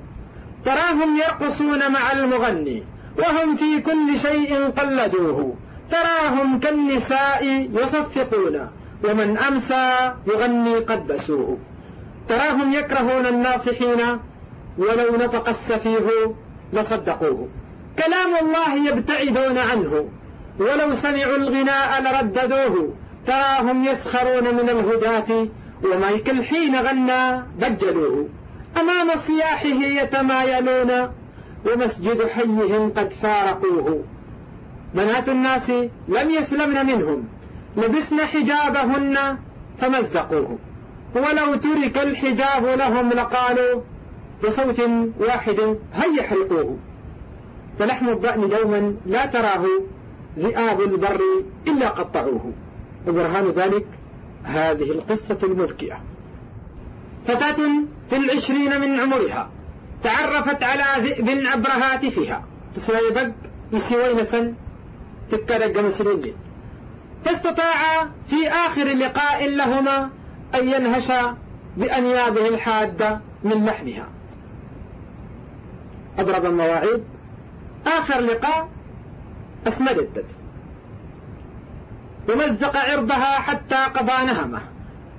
تراهم 0.66 1.18
يرقصون 1.18 1.92
مع 1.92 2.12
المغني 2.12 2.84
وهم 3.18 3.56
في 3.56 3.82
كل 3.82 4.20
شيء 4.20 4.70
قلدوه. 4.70 5.56
تراهم 5.92 6.60
كالنساء 6.60 7.70
يصفقون 7.74 8.68
ومن 9.04 9.38
أمسى 9.38 10.14
يغني 10.28 10.76
قد 10.76 11.08
بسوه. 11.08 11.58
تراهم 12.30 12.74
يكرهون 12.74 13.26
الناصحين 13.26 14.00
ولو 14.78 15.16
نطق 15.26 15.50
السفيه 15.50 16.36
لصدقوه. 16.74 17.48
كلام 18.00 18.46
الله 18.46 18.90
يبتعدون 18.90 19.58
عنه. 19.58 20.10
ولو 20.60 20.96
سمعوا 20.96 21.38
الغناء 21.38 22.02
لرددوه. 22.02 22.94
تراهم 23.28 23.86
يسخرون 23.86 24.44
من 24.44 24.70
الهداة. 24.70 25.48
ومايكل 25.84 26.44
حين 26.44 26.76
غنى 26.76 27.44
بجلوه 27.60 28.28
أمام 28.82 29.08
صياحه 29.28 29.68
يتمايلون. 30.04 31.12
ومسجد 31.66 32.28
حيهم 32.28 32.94
قد 32.98 33.14
فارقوه. 33.22 34.04
بنات 34.96 35.30
الناس 35.30 35.70
لم 36.08 36.30
يسلمن 36.30 36.86
منهم. 36.86 37.28
لبسن 37.78 38.20
حجابهن 38.20 39.38
فمزقوه. 39.82 40.58
ولو 41.16 41.56
ترك 41.56 41.98
الحجاب 41.98 42.66
لهم 42.66 43.10
لقالوا 43.10 43.82
بصوت 44.44 44.82
واحد 45.20 45.78
هيا 45.94 46.24
حرقوه 46.24 46.78
فلحم 47.80 48.10
الضأن 48.10 48.50
دوما 48.50 48.96
لا 49.06 49.26
تراه 49.26 49.66
ذئاب 50.40 50.82
البر 50.82 51.22
إلا 51.68 51.90
قطعوه. 51.90 52.52
وبرهان 53.08 53.48
ذلك 53.50 53.86
هذه 54.44 54.92
القصة 54.92 55.38
الملكية. 55.44 56.00
فتاة 57.28 57.56
في 58.10 58.18
العشرين 58.18 58.82
من 58.82 59.00
عمرها 59.00 59.50
تعرفت 60.04 60.64
على 60.64 61.08
ذئب 61.08 61.30
عبر 61.30 61.70
هاتفها 61.70 62.44
تسوي 62.76 63.12
بق 63.12 63.32
يسوي 63.74 64.14
نسن 64.22 64.54
تكرق 65.32 65.84
مسلين 65.84 66.34
فاستطاع 67.26 68.08
في 68.30 68.48
آخر 68.48 68.84
لقاء 68.84 69.50
لهما 69.50 70.10
أن 70.56 70.70
ينهش 70.70 71.12
بأنيابه 71.78 72.48
الحادة 72.48 73.20
من 73.44 73.66
لحمها. 73.66 74.08
أضرب 76.20 76.46
المواعيد. 76.46 77.04
آخر 77.88 78.20
لقاء 78.20 78.68
أسمدت 79.68 80.26
ومزق 82.30 82.78
عرضها 82.78 83.40
حتى 83.40 83.76
قضى 83.76 84.26
نهمه. 84.26 84.62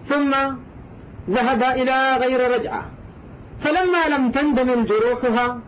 ثم 0.07 0.31
ذهب 1.31 1.62
إلى 1.62 2.16
غير 2.16 2.61
رجعة. 2.61 2.87
فلما 3.61 4.16
لم 4.16 4.31
تندمل 4.31 4.87
جروحها 4.87 5.61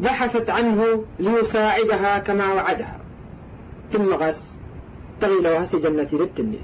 بحثت 0.00 0.50
عنه 0.50 1.04
ليساعدها 1.18 2.18
كما 2.18 2.52
وعدها. 2.52 2.98
ثم 3.92 4.14
غس 4.14 4.54
تغيل 5.20 5.48
وهس 5.48 5.76
جنة 5.76 6.08
للتنيت 6.12 6.60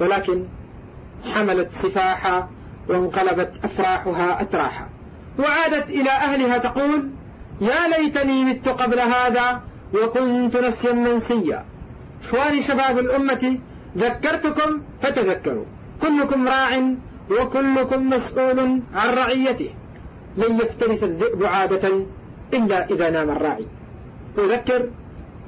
ولكن 0.00 0.44
حملت 1.24 1.72
سفاحا 1.72 2.48
وانقلبت 2.88 3.52
أفراحها 3.64 4.42
أتراحا. 4.42 4.88
وعادت 5.38 5.90
إلى 5.90 6.10
أهلها 6.10 6.58
تقول 6.58 7.10
يا 7.60 7.88
ليتني 7.98 8.44
مت 8.44 8.68
قبل 8.68 9.00
هذا 9.00 9.60
وكنت 9.94 10.56
نسيا 10.56 10.92
منسيا. 10.92 11.64
إخواني 12.24 12.62
شباب 12.62 12.98
الأمة 12.98 13.58
ذكرتكم 13.98 14.82
فتذكروا. 15.02 15.64
كلكم 16.02 16.48
راع 16.48 16.94
وكلكم 17.30 18.08
مسؤول 18.08 18.58
عن 18.94 19.14
رعيته. 19.14 19.70
لن 20.36 20.56
يفترس 20.56 21.04
الذئب 21.04 21.44
عادة 21.44 21.90
إلا 22.54 22.90
إذا 22.90 23.10
نام 23.10 23.30
الراعي. 23.30 23.66
أذكر 24.38 24.88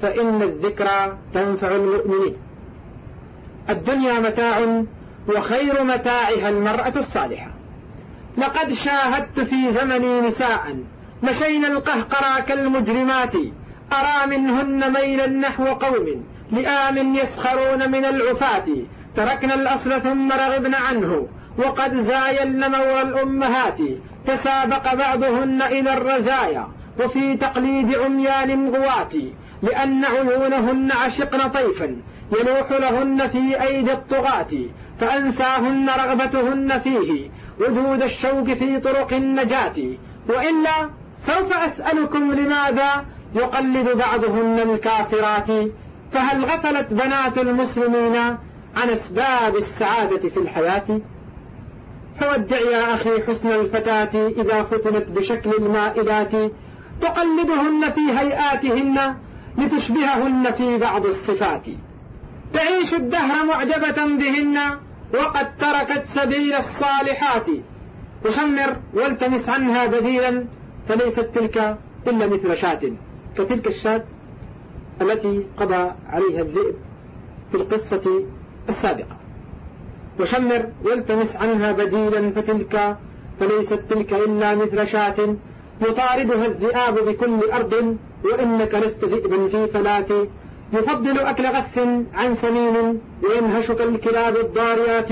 فإن 0.01 0.41
الذكرى 0.41 1.17
تنفع 1.33 1.75
المؤمنين. 1.75 2.35
الدنيا 3.69 4.19
متاع 4.19 4.83
وخير 5.29 5.83
متاعها 5.83 6.49
المرأة 6.49 6.93
الصالحة. 6.95 7.56
لقد 8.37 8.73
شاهدت 8.73 9.39
في 9.39 9.71
زمني 9.71 10.21
نساء 10.21 10.75
مشين 11.23 11.65
القهقرى 11.65 12.41
كالمجرمات 12.47 13.33
أرى 13.93 14.37
منهن 14.37 14.93
ميلا 14.93 15.27
نحو 15.27 15.65
قوم 15.65 16.23
لآم 16.51 17.15
يسخرون 17.15 17.91
من 17.91 18.05
العفاة 18.05 18.65
تركنا 19.15 19.53
الأصل 19.53 20.01
ثم 20.01 20.31
رغبن 20.31 20.75
عنه 20.75 21.27
وقد 21.57 21.95
زايلن 21.95 22.71
مور 22.71 23.01
الأمهات 23.01 23.79
تسابق 24.27 24.93
بعضهن 24.93 25.61
إلى 25.61 25.93
الرزايا 25.93 26.67
وفي 26.99 27.35
تقليد 27.37 27.95
عميان 27.95 28.69
غوات 28.69 29.13
لأن 29.63 30.05
عيونهن 30.05 30.91
عشقن 30.91 31.49
طيفا 31.49 31.95
يلوح 32.39 32.71
لهن 32.71 33.29
في 33.29 33.61
أيدي 33.61 33.91
الطغاة 33.93 34.47
فأنساهن 34.99 35.89
رغبتهن 35.89 36.79
فيه 36.79 37.29
وجود 37.59 38.03
الشوق 38.03 38.45
في 38.45 38.79
طرق 38.79 39.13
النجاة. 39.13 39.97
وإلا 40.29 40.89
سوف 41.17 41.53
أسألكم 41.53 42.33
لماذا 42.33 43.05
يقلد 43.35 43.97
بعضهن 43.97 44.59
الكافرات؟ 44.69 45.71
فهل 46.11 46.45
غفلت 46.45 46.93
بنات 46.93 47.37
المسلمين 47.37 48.15
عن 48.75 48.89
أسباب 48.89 49.55
السعادة 49.55 50.29
في 50.29 50.37
الحياة؟ 50.37 51.01
فودع 52.19 52.57
يا 52.59 52.95
أخي 52.95 53.23
حسن 53.27 53.49
الفتاة 53.49 54.27
إذا 54.27 54.63
فتنت 54.63 55.09
بشكل 55.09 55.49
المائلات 55.53 56.31
تقلدهن 57.01 57.91
في 57.95 58.19
هيئاتهن 58.19 59.15
لتشبههن 59.57 60.51
في 60.57 60.77
بعض 60.77 61.05
الصفات. 61.05 61.65
تعيش 62.53 62.93
الدهر 62.93 63.45
معجبة 63.45 64.05
بهن 64.05 64.57
وقد 65.13 65.57
تركت 65.57 66.05
سبيل 66.07 66.53
الصالحات. 66.53 67.45
وشمر 68.25 68.77
والتمس 68.93 69.49
عنها 69.49 69.85
بديلا 69.85 70.45
فليست 70.89 71.29
تلك 71.35 71.77
إلا 72.07 72.27
مثل 72.27 72.57
شاة. 72.57 72.79
كتلك 73.37 73.67
الشاة 73.67 74.03
التي 75.01 75.45
قضى 75.57 75.91
عليها 76.09 76.41
الذئب 76.41 76.75
في 77.51 77.57
القصة 77.57 78.23
السابقة. 78.69 79.17
وشمر 80.19 80.69
والتمس 80.83 81.35
عنها 81.35 81.71
بديلا 81.71 82.31
فتلك 82.31 82.97
فليست 83.39 83.79
تلك 83.89 84.13
إلا 84.13 84.55
مثل 84.55 84.87
شاة. 84.87 85.35
يطاردها 85.81 86.45
الذئاب 86.45 86.95
بكل 87.05 87.51
أرض 87.53 87.97
وإنك 88.23 88.75
لست 88.75 89.05
ذئبا 89.05 89.47
في 89.47 89.67
فلاة. 89.67 90.27
يفضل 90.73 91.19
أكل 91.19 91.45
غث 91.45 91.79
عن 92.13 92.35
سمين 92.35 93.01
وينهشك 93.23 93.81
الكلاب 93.81 94.35
الضاريات 94.35 95.09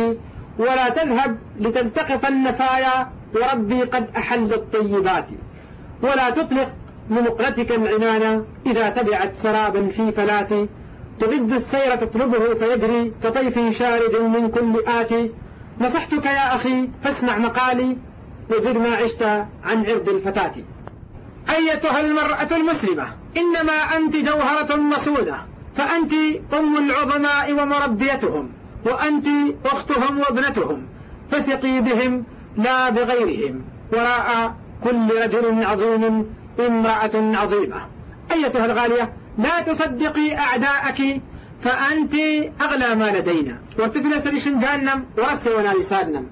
ولا 0.59 0.89
تذهب 0.89 1.37
لتلتقط 1.59 2.25
النفايا 2.25 3.09
وربي 3.35 3.81
قد 3.81 4.09
أحل 4.17 4.53
الطيبات. 4.53 5.25
ولا 6.01 6.29
تطلق 6.29 6.71
لمقلتك 7.09 7.71
العنان 7.71 8.45
إذا 8.65 8.89
تبعت 8.89 9.35
سرابا 9.35 9.87
في 9.87 10.11
فلاة 10.11 10.67
تغد 11.19 11.51
السير 11.51 11.95
تطلبه 11.95 12.53
فيجري 12.53 13.13
كطيف 13.23 13.77
شارد 13.77 14.15
من 14.15 14.49
كل 14.49 14.83
آت. 14.87 15.31
نصحتك 15.81 16.25
يا 16.25 16.55
أخي 16.55 16.89
فاسمع 17.03 17.37
مقالي 17.37 17.97
وزد 18.51 18.77
ما 18.77 18.95
عشت 18.95 19.23
عن 19.63 19.85
عرض 19.85 20.09
الفتاة. 20.09 20.53
أيتها 21.49 22.01
المرأة 22.01 22.47
المسلمة؟ 22.55 23.24
إنما 23.37 23.97
أنت 23.97 24.15
جوهرة 24.15 24.75
مصونة 24.75 25.45
فأنت 25.77 26.13
أم 26.53 26.77
العظماء 26.77 27.53
ومربيتهم 27.53 28.49
وأنت 28.85 29.27
أختهم 29.65 30.19
وابنتهم 30.19 30.87
فثقي 31.31 31.81
بهم 31.81 32.23
لا 32.57 32.89
بغيرهم 32.89 33.61
وراء 33.93 34.55
كل 34.83 35.07
رجل 35.23 35.63
عظيم 35.63 36.25
امرأة 36.67 37.15
عظيمة. 37.15 37.85
أيتها 38.31 38.65
الغالية 38.65 39.13
لا 39.37 39.61
تصدقي 39.61 40.37
أعداءك 40.37 41.21
فأنت 41.63 42.13
أغلى 42.61 42.95
ما 42.95 43.17
لدينا. 43.17 43.57
وارتفنا 43.79 44.19
سريشن 44.19 44.59
جهنم 44.59 45.05
ورسي 45.17 45.49
ونا 45.49 45.73
لسانم 45.79 46.27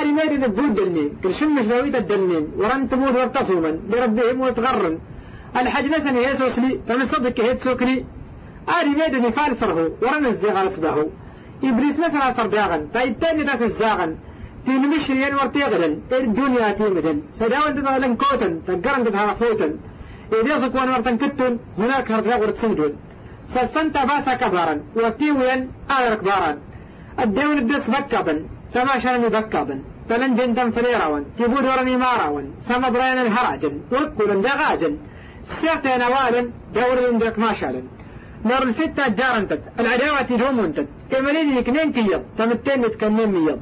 أري 0.00 0.12
ميري 0.12 0.36
نبود 0.36 0.74
دلنين 0.74 1.16
كل 1.22 1.34
شمش 1.34 1.64
لويت 1.64 1.96
الدلنين 1.96 2.48
ورن 2.56 2.88
تموت 2.88 3.14
ورتصوما 3.14 3.78
لربهم 3.90 4.40
وتغرن. 4.40 4.98
الحج 5.60 5.86
نسني 5.86 6.22
يسوس 6.22 6.58
لي 6.58 6.80
فمن 6.88 7.06
صدق 7.06 7.40
هيت 7.44 7.62
سوكري 7.62 8.04
أري 8.80 8.90
ميري 8.90 9.20
نفال 9.20 9.56
سره 9.60 9.90
ورن 10.02 10.26
الزغر 10.26 10.68
سبه 10.68 11.06
إبليس 11.64 12.00
نسنا 12.00 12.32
صرداغن 12.32 12.82
تايتاني 12.94 13.44
تاس 13.44 13.62
الزاغن. 13.62 14.16
تين 14.66 14.90
مشريين 14.90 15.34
ورتيغلن 15.34 15.94
الدنيا 16.12 16.72
تيمدن 16.78 17.18
سداون 17.38 17.74
تدغلن 17.76 18.16
كوتن 18.16 18.52
تقرن 18.66 19.04
تدها 19.04 19.34
فوتن 19.40 19.72
إذا 20.42 20.58
سكوان 20.58 20.88
ورتن 20.88 21.16
كتن 21.22 21.58
هناك 21.78 22.12
هرقا 22.12 22.36
ورتسمدون 22.36 22.92
سسنتا 23.48 24.04
باسا 24.04 24.34
كبارا 24.34 24.80
وتيوين 24.96 25.60
آيرك 25.98 26.20
باران 26.24 26.58
الدون 27.20 27.58
الدس 27.58 27.90
بكابن 27.90 28.38
فما 28.74 28.98
شانني 28.98 29.28
بكابن. 29.28 29.80
فلن 30.08 30.34
جندن 30.34 30.70
فريراون 30.70 31.24
تبود 31.38 31.64
ورني 31.64 31.96
ماراون. 31.96 32.46
سما 32.62 32.88
برين 32.88 33.18
الهراجن 33.26 33.74
وكلن 33.92 34.40
دغاجن 34.42 34.96
سيرتين 35.46 36.02
والن 36.02 36.50
دور 36.74 37.06
عندك 37.06 37.38
ما 37.38 37.52
شالن 37.52 37.86
نار 38.44 38.62
الفتة 38.62 39.08
جارنتت 39.08 39.62
العداوة 39.80 40.22
تجومنتت 40.22 40.86
كمالين 41.10 41.56
يكنين 41.56 41.92
كيض 41.92 42.22
تمتين 42.38 42.82
تكنين 42.90 43.30
ميض 43.32 43.60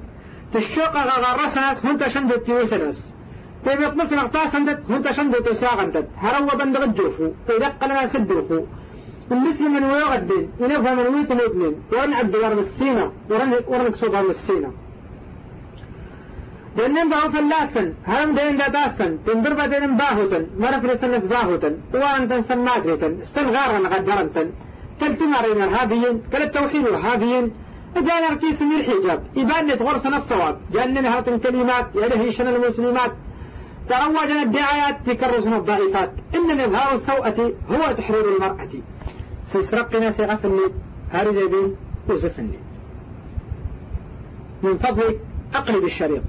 تشوق 0.52 0.96
غغرسناس 0.96 1.86
هنت 1.86 2.08
شندت 2.08 2.46
تيوسناس 2.46 2.98
تبيق 3.64 3.94
مثل 3.94 4.16
اغتاسندت 4.16 4.80
هنت 4.90 5.12
شندت 5.12 5.48
تساغندت 5.48 6.06
هروا 6.18 6.54
بندغ 6.54 6.84
الجوفو. 6.84 7.30
تدق 7.48 7.84
لنا 7.84 8.06
سدوفو. 8.06 8.60
المسلم 9.32 9.74
من 9.74 9.84
ويغدين 9.84 10.50
ينفهم 10.60 10.96
من 10.98 11.06
ويت 11.14 11.32
مدلين 11.32 11.74
ورن 11.92 12.12
عبد 12.12 12.36
ورن 12.36 12.58
السينة 12.58 13.12
ورن 13.30 13.52
ورن 13.68 13.92
من 14.24 14.30
السينة 14.30 14.72
دنن 16.78 17.08
باو 17.10 17.26
فلاسن 17.34 17.88
هم 18.06 18.28
دين 18.36 18.56
داتاسن 18.56 19.12
تندر 19.26 19.52
بدين 19.60 19.96
باهوتن 19.96 20.44
مرف 20.62 20.84
لسنس 20.84 21.24
باهوتن 21.32 21.74
وانتن 21.94 22.42
سناكريتن 22.48 23.12
استنغارن 23.24 23.84
غدرنتن 23.92 24.48
كالتمارين 25.00 25.62
الهابيين 25.68 26.16
كالتوحيد 26.32 26.86
الهابيين 26.86 27.46
جانا 27.96 28.28
ركيس 28.32 28.62
من 28.62 28.76
الحجاب 28.80 29.20
إبانة 29.36 29.74
غرسنا 29.74 30.16
الصواب 30.16 30.56
جاننا 30.72 31.18
هات 31.18 31.28
الكلمات 31.28 31.86
يلهيشنا 31.94 32.50
المسلمات 32.56 33.12
تروجنا 33.88 34.42
الدعايات 34.42 34.96
تكرسنا 35.06 35.56
الضعيفات 35.56 36.12
إن 36.34 36.60
إظهار 36.60 36.94
السوءة 36.94 37.52
هو 37.70 37.92
تحرير 37.98 38.24
المرأة 38.34 38.68
سيسرقنا 39.50 40.10
سيغفلني 40.10 40.66
هاري 41.12 41.30
بين 41.30 41.76
وزفني 42.08 42.58
من 44.62 44.78
فضلك 44.78 45.20
أقلب 45.54 45.84
الشريط 45.84 46.22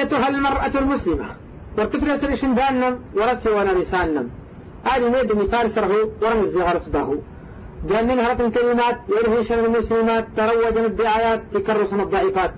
أيتها 0.00 0.28
المرأة 0.28 0.70
المسلمة؟ 0.74 1.26
وارتفرس 1.78 2.24
رشن 2.24 2.54
جانم 2.54 2.98
ورسي 3.16 3.48
وأنا 3.50 3.72
رسانم 3.72 4.28
هذه 4.84 5.10
ميد 5.10 5.32
مثال 5.32 5.70
سره 5.70 5.92
ورم 6.22 6.40
الزغر 6.44 6.78
سباه 6.78 7.18
جانن 7.88 8.18
هرة 8.20 8.46
الكلمات 8.46 8.98
يرهشن 9.08 9.58
المسلمات 9.64 10.26
تروجن 10.36 10.84
الدعايات 10.84 11.42
تكرسن 11.54 12.00
الضعيفات. 12.00 12.52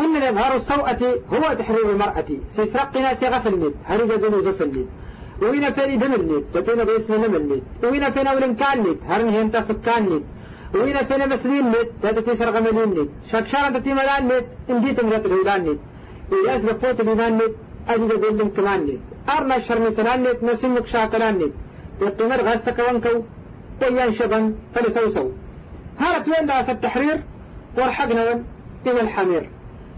إن 0.00 0.16
الإظهار 0.16 0.56
السوءة 0.56 1.02
هو 1.32 1.54
تحرير 1.58 1.90
المرأة. 1.90 2.24
سيسرقنا 2.56 3.14
سيغف 3.14 3.46
الميد 3.46 3.74
هرج 3.84 4.10
دون 4.22 4.42
زف 4.42 4.62
الميد 4.62 4.88
وين 5.42 5.72
فيني 5.72 5.96
دم 5.96 6.12
الميد 6.14 6.44
تتينا 6.54 6.84
باسم 6.84 7.14
نم 7.14 7.34
الميد 7.34 7.62
وين 7.82 8.10
فينا 8.10 8.32
ولن 8.32 8.54
كان 8.54 8.78
ميد 8.82 8.98
هرن 9.08 9.28
هنتا 9.28 9.60
فكان 9.60 10.02
ميد 10.10 10.24
وين 10.74 10.96
فينا 10.96 11.26
مسلين 11.26 11.64
ميد 11.64 11.88
تتتي 12.02 12.36
سرغ 12.36 12.60
ملين 12.60 12.88
ميد 12.88 13.08
شكشارة 13.32 13.78
تتي 13.78 13.92
ملان 13.94 14.22
ميد 14.30 14.44
انديت 14.70 15.04
مرات 15.04 15.26
الهولان 15.26 15.62
ميد 15.66 15.78
وياس 16.32 16.62
بفوت 16.62 17.00
ميد 17.00 17.54
أجد 17.88 18.20
دلم 18.20 18.48
كمان 18.56 18.80
ميد 18.86 19.00
أرنا 19.38 19.56
الشر 19.56 19.78
مثلان 19.90 20.20
ميد 20.20 20.38
نسمك 20.44 20.86
ميد 21.40 21.52
يقتمر 22.02 22.40
غسك 22.48 22.78
وانكو 22.78 23.22
ويان 23.82 24.14
شبن 24.14 24.54
فلسوسو. 24.74 25.28
هارت 26.00 26.28
وين 26.28 26.46
داس 26.46 26.70
التحرير؟ 26.70 27.22
ورحقنا 27.78 28.42
إلى 28.86 29.00
الحمير. 29.00 29.50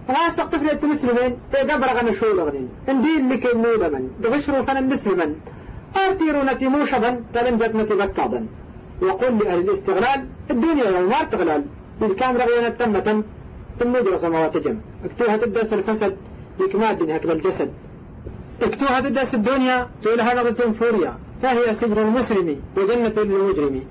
غاسق 0.09 0.45
طفل 0.45 0.85
المسلمين 0.85 1.39
تقبر 1.53 1.87
غن 1.87 2.15
شو 2.15 2.33
لغنين. 2.37 2.69
اندين 2.89 3.33
لك 3.33 3.55
النوبة 3.55 3.89
من 3.89 4.11
بغشروا 4.23 4.63
فن 4.63 4.77
المسلما 4.77 5.35
ارتيروا 5.97 6.45
نتي 6.45 6.69
موشبا 6.69 7.21
تلم 7.35 7.57
جتنتي 7.59 7.95
بكاضا 7.95 8.47
وقل 9.03 9.39
لأهل 9.39 9.59
الاستغلال 9.59 10.21
الدنيا 10.51 10.85
يوم 10.85 11.13
تغلال. 11.33 11.63
كان 12.21 12.37
رغينا 12.37 12.69
تمة 12.69 13.23
ثم 13.81 13.97
ندرس 13.97 14.25
مواتجم 14.25 14.79
اكتوها 15.05 15.37
تدس 15.37 15.73
الفسد 15.73 16.17
بكماد 16.61 17.11
هكذا 17.11 17.33
الجسد. 17.33 17.71
اكتوها 18.63 19.01
تدس 19.01 19.35
الدنيا 19.35 19.89
تقول 20.03 20.21
هذا 20.21 20.53
فوريا 20.53 21.19
فهي 21.43 21.75
سجن 21.75 21.99
المسلم 21.99 22.61
وجنة 22.77 23.13
للمجرم 23.17 23.83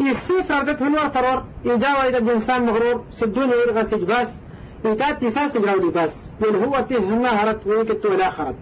يسيف 0.00 0.52
ردته 0.52 0.88
نور 0.88 1.08
فرور 1.08 1.42
يجاوى 1.64 2.08
إذا 2.08 2.18
الإنسان 2.18 2.66
مغرور 2.66 3.04
سدوني 3.10 3.52
يلغى 3.66 3.84
سجباس 3.84 4.40
يتأتي 4.84 5.30
ساس 5.30 5.58
جراودي 5.58 5.90
باس. 5.90 6.32
بل 6.40 6.56
هو 6.56 6.84
ما 7.00 7.28
هرت 7.28 7.66
ويكت 7.66 8.06
ولا 8.06 8.30
خرت 8.30 8.54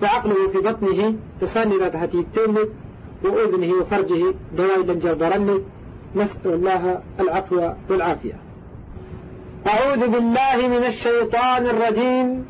فعقله 0.00 0.48
في 0.52 0.58
بطنه 0.58 1.14
تساندت 1.40 1.96
هتي 1.96 2.18
التمت 2.18 2.68
وأذنه 3.24 3.74
وفرجه 3.74 4.34
دوائدا 4.56 4.94
جردرني 4.94 5.60
نسأل 6.16 6.54
الله 6.54 7.00
العفو 7.20 7.72
والعافية. 7.90 8.45
أعوذ 9.68 10.08
بالله 10.08 10.68
من 10.68 10.84
الشيطان 10.84 11.66
الرجيم. 11.66 12.46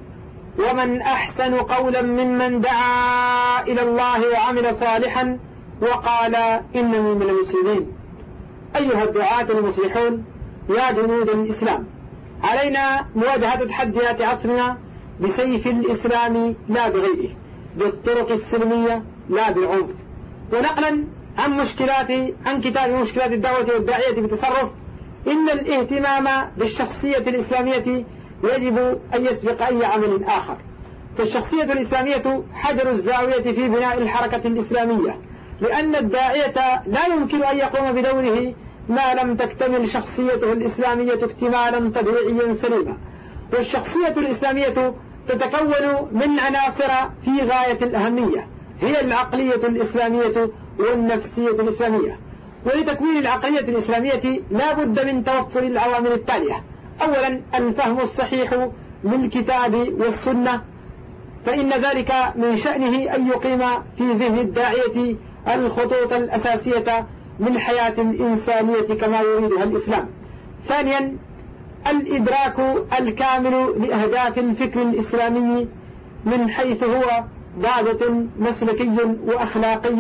ومن 0.59 1.00
أحسن 1.00 1.55
قولا 1.55 2.02
ممن 2.02 2.61
دعا 2.61 3.62
إلى 3.62 3.83
الله 3.83 4.31
وعمل 4.33 4.74
صالحا 4.74 5.38
وقال 5.83 6.35
إنني 6.76 7.14
من 7.14 7.22
المسلمين. 7.22 7.92
أيها 8.76 9.05
الدعاة 9.05 9.46
المصلحون 9.50 10.24
يا 10.70 10.92
جنود 10.92 11.29
الإسلام 11.29 11.87
علينا 12.44 13.07
مواجهة 13.16 13.64
تحديات 13.64 14.22
عصرنا 14.22 14.79
بسيف 15.20 15.66
الإسلام 15.66 16.55
لا 16.68 16.88
بغيره 16.88 17.31
بالطرق 17.76 18.31
السلمية 18.31 19.02
لا 19.29 19.50
بالعنف 19.50 19.90
ونقلا 20.52 21.05
عن 21.38 21.52
مشكلات 21.52 22.11
عن 22.46 22.61
كتاب 22.61 22.90
مشكلات 22.92 23.33
الدعوة 23.33 23.66
والداعية 23.74 24.20
بتصرف 24.20 24.68
إن 25.27 25.49
الاهتمام 25.49 26.51
بالشخصية 26.59 27.17
الإسلامية 27.19 28.05
يجب 28.45 28.79
أن 29.15 29.25
يسبق 29.25 29.62
أي 29.67 29.85
عمل 29.85 30.25
آخر. 30.25 30.57
فالشخصية 31.19 31.62
الإسلامية 31.62 32.43
حجر 32.53 32.91
الزاوية 32.91 33.43
في 33.43 33.69
بناء 33.69 33.99
الحركة 33.99 34.47
الإسلامية 34.47 35.19
لأن 35.61 35.95
الداعية 35.95 36.55
لا 36.87 37.07
يمكن 37.15 37.43
أن 37.43 37.59
يقوم 37.59 37.93
بدوره 37.93 38.55
ما 38.89 39.15
لم 39.23 39.37
تكتمل 39.37 39.89
شخصيته 39.89 40.53
الإسلامية 40.53 41.12
اكتمالا 41.15 41.91
طبيعيا 41.91 42.53
سليما. 42.53 42.97
والشخصية 43.53 44.15
الإسلامية 44.17 44.95
تتكون 45.29 45.73
من 46.12 46.39
عناصر 46.41 46.89
في 47.25 47.31
غاية 47.41 47.79
الأهمية 47.83 48.49
هي 48.81 49.01
العقلية 49.01 49.55
الإسلامية 49.69 50.51
والنفسية 50.79 51.51
الإسلامية. 51.51 52.19
ولتكوين 52.66 53.16
العقلية 53.18 53.61
الإسلامية 53.61 54.40
لا 54.50 54.72
بد 54.72 55.07
من 55.07 55.24
توفر 55.24 55.62
العوامل 55.62 56.12
التالية. 56.12 56.62
أولا 57.02 57.40
الفهم 57.55 58.00
الصحيح 58.00 58.68
للكتاب 59.05 59.74
والسنة 59.74 60.62
فإن 61.46 61.68
ذلك 61.68 62.12
من 62.37 62.59
شأنه 62.59 63.14
أن 63.14 63.26
يقيم 63.29 63.59
في 63.98 64.12
ذهن 64.12 64.38
الداعية 64.38 65.16
الخطوط 65.55 66.12
الأساسية 66.12 67.07
للحياة 67.40 67.94
الإنسانية 67.98 68.94
كما 69.00 69.20
يريدها 69.20 69.64
الإسلام. 69.64 70.09
ثانيا 70.68 71.16
الإدراك 71.90 72.87
الكامل 73.00 73.83
لأهداف 73.87 74.38
الفكر 74.38 74.83
الإسلامي 74.83 75.68
من 76.24 76.50
حيث 76.50 76.85
هو 76.85 77.24
ضابط 77.59 78.02
مسلكي 78.38 79.16
وأخلاقي 79.26 79.94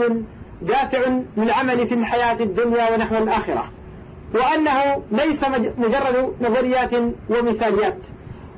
دافع 0.62 1.20
للعمل 1.36 1.86
في 1.86 1.94
الحياة 1.94 2.36
الدنيا 2.40 2.94
ونحو 2.94 3.16
الآخرة 3.16 3.70
وأنه 4.34 5.02
ليس 5.12 5.44
مجرد 5.78 6.34
نظريات 6.40 6.92
ومثاليات 7.30 7.98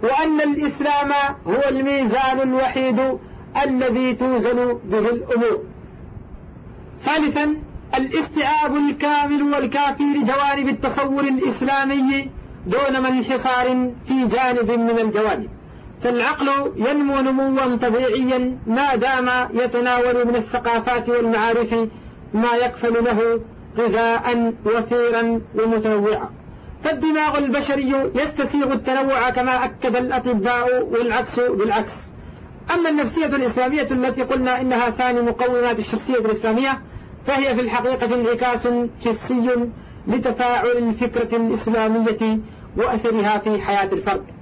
وأن 0.03 0.41
الإسلام 0.41 1.11
هو 1.47 1.63
الميزان 1.69 2.41
الوحيد 2.41 3.19
الذي 3.65 4.15
توزن 4.15 4.79
به 4.85 4.99
الأمور. 4.99 5.63
ثالثا 7.05 7.57
الاستيعاب 7.97 8.77
الكامل 8.77 9.43
والكافي 9.43 10.03
لجوانب 10.03 10.69
التصور 10.69 11.25
الإسلامي 11.25 12.31
دون 12.67 13.03
منحصار 13.03 13.91
في 14.09 14.27
جانب 14.27 14.71
من 14.71 14.99
الجوانب. 14.99 15.49
فالعقل 16.03 16.73
ينمو 16.77 17.20
نموا 17.20 17.77
طبيعيا 17.77 18.59
ما 18.66 18.95
دام 18.95 19.29
يتناول 19.55 20.27
من 20.27 20.37
الثقافات 20.37 21.09
والمعارف 21.09 21.75
ما 22.35 22.57
يكفل 22.64 23.05
له 23.05 23.41
غذاء 23.79 24.55
وفيرا 24.66 25.41
ومتنوعا. 25.55 26.31
فالدماغ 26.85 27.39
البشري 27.39 27.93
يستسيغ 28.14 28.72
التنوع 28.72 29.31
كما 29.31 29.64
أكد 29.64 29.97
الأطباء 29.97 30.89
والعكس 30.91 31.41
بالعكس. 31.41 31.95
أما 32.75 32.89
النفسية 32.91 33.27
الإسلامية 33.27 33.89
التي 33.91 34.22
قلنا 34.22 34.61
إنها 34.61 34.91
ثاني 34.91 35.20
مقومات 35.22 35.79
الشخصية 35.79 36.18
الإسلامية 36.18 36.81
فهي 37.27 37.55
في 37.55 37.61
الحقيقة 37.61 38.14
انعكاس 38.14 38.68
حسي 39.05 39.51
لتفاعل 40.07 40.66
الفكرة 40.77 41.37
الإسلامية 41.37 42.39
وأثرها 42.77 43.39
في 43.39 43.62
حياة 43.62 43.89
الفرد. 43.93 44.38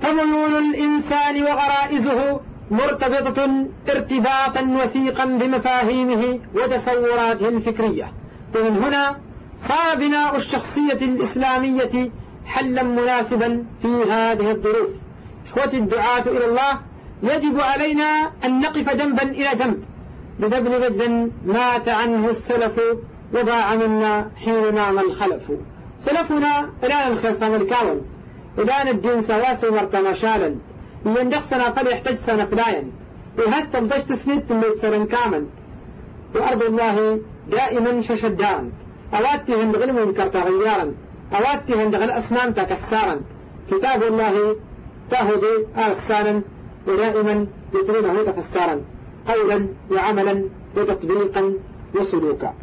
فميول 0.00 0.54
الإنسان 0.58 1.42
وغرائزه 1.42 2.40
مرتبطة 2.70 3.66
ارتباطا 3.90 4.62
وثيقا 4.84 5.24
بمفاهيمه 5.24 6.38
وتصوراته 6.54 7.48
الفكرية. 7.48 8.12
ومن 8.56 8.82
هنا 8.84 9.16
صار 9.56 9.96
بناء 9.96 10.36
الشخصية 10.36 10.98
الإسلامية 11.02 12.10
حلا 12.46 12.82
مناسبا 12.82 13.64
في 13.82 13.88
هذه 14.10 14.50
الظروف. 14.50 14.90
إخوتي 15.46 15.76
الدعاة 15.76 16.22
إلى 16.26 16.44
الله 16.44 16.80
يجب 17.22 17.60
علينا 17.60 18.32
أن 18.44 18.60
نقف 18.60 18.96
جنبا 18.96 19.22
إلى 19.22 19.48
جنب 19.58 19.84
لنبني 20.40 20.78
مجدا 20.78 21.30
مات 21.46 21.88
عنه 21.88 22.28
السلف 22.30 22.80
وضاع 23.34 23.74
منا 23.74 24.30
حين 24.36 24.74
نام 24.74 24.98
الخلف. 24.98 25.42
سلفنا 25.98 26.70
الآن 26.84 27.12
الخصام 27.12 27.54
الكاون. 27.54 28.02
الآن 28.60 28.88
الدين 28.88 29.22
سواس 29.22 29.64
ومرتمى 29.64 30.14
شالا 30.14 30.54
يندق 31.06 31.42
سنة 31.42 31.64
قد 31.64 31.86
يحتاج 31.86 32.16
سنة 32.16 32.44
فلايا 32.44 32.84
وهست 33.38 33.68
تلطش 33.72 34.04
تسنيد 34.04 34.46
تميت 34.46 34.76
سنة 34.76 35.04
كامل 35.04 35.46
وأرض 36.34 36.62
الله 36.62 37.20
دائما 37.50 38.00
ششدان. 38.00 38.70
أواتي 39.14 39.62
هند 39.62 39.76
غل 39.76 39.92
منكر 39.92 40.26
تغيارا 40.26 40.94
أواتي 41.32 41.74
هند 41.74 41.96
غل 41.96 42.10
أسنان 42.10 42.54
تكسارا 42.54 43.20
كتاب 43.70 44.02
الله 44.02 44.56
تهدي 45.10 45.66
أرسانا 45.86 46.42
ودائما 46.86 47.46
يتلونه 47.74 48.22
تفسارا 48.22 48.80
قولا 49.28 49.66
وعملا 49.90 50.44
وتطبيقا 50.76 51.54
وسلوكا. 51.94 52.54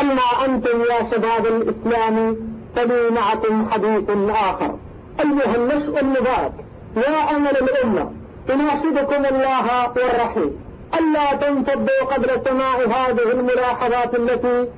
أما 0.00 0.44
أنتم 0.46 0.80
يا 0.80 1.10
شباب 1.10 1.46
الإسلام 1.46 2.36
فلي 2.76 3.10
معكم 3.10 3.70
حديث 3.70 4.10
آخر. 4.28 4.74
أيها 5.20 5.56
النشء 5.56 6.00
المبارك 6.00 6.52
يا 6.96 7.36
أمل 7.36 7.50
الأمة 7.50 8.10
أناشدكم 8.50 9.24
الله 9.36 9.88
والرحيم. 9.96 10.64
ألا 10.98 11.34
تنفضوا 11.34 12.04
قبل 12.14 12.28
سماع 12.48 12.76
هذه 12.76 13.32
الملاحظات 13.32 14.14
التي 14.14 14.68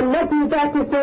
التي 0.00 0.48
تعكس 0.50 0.96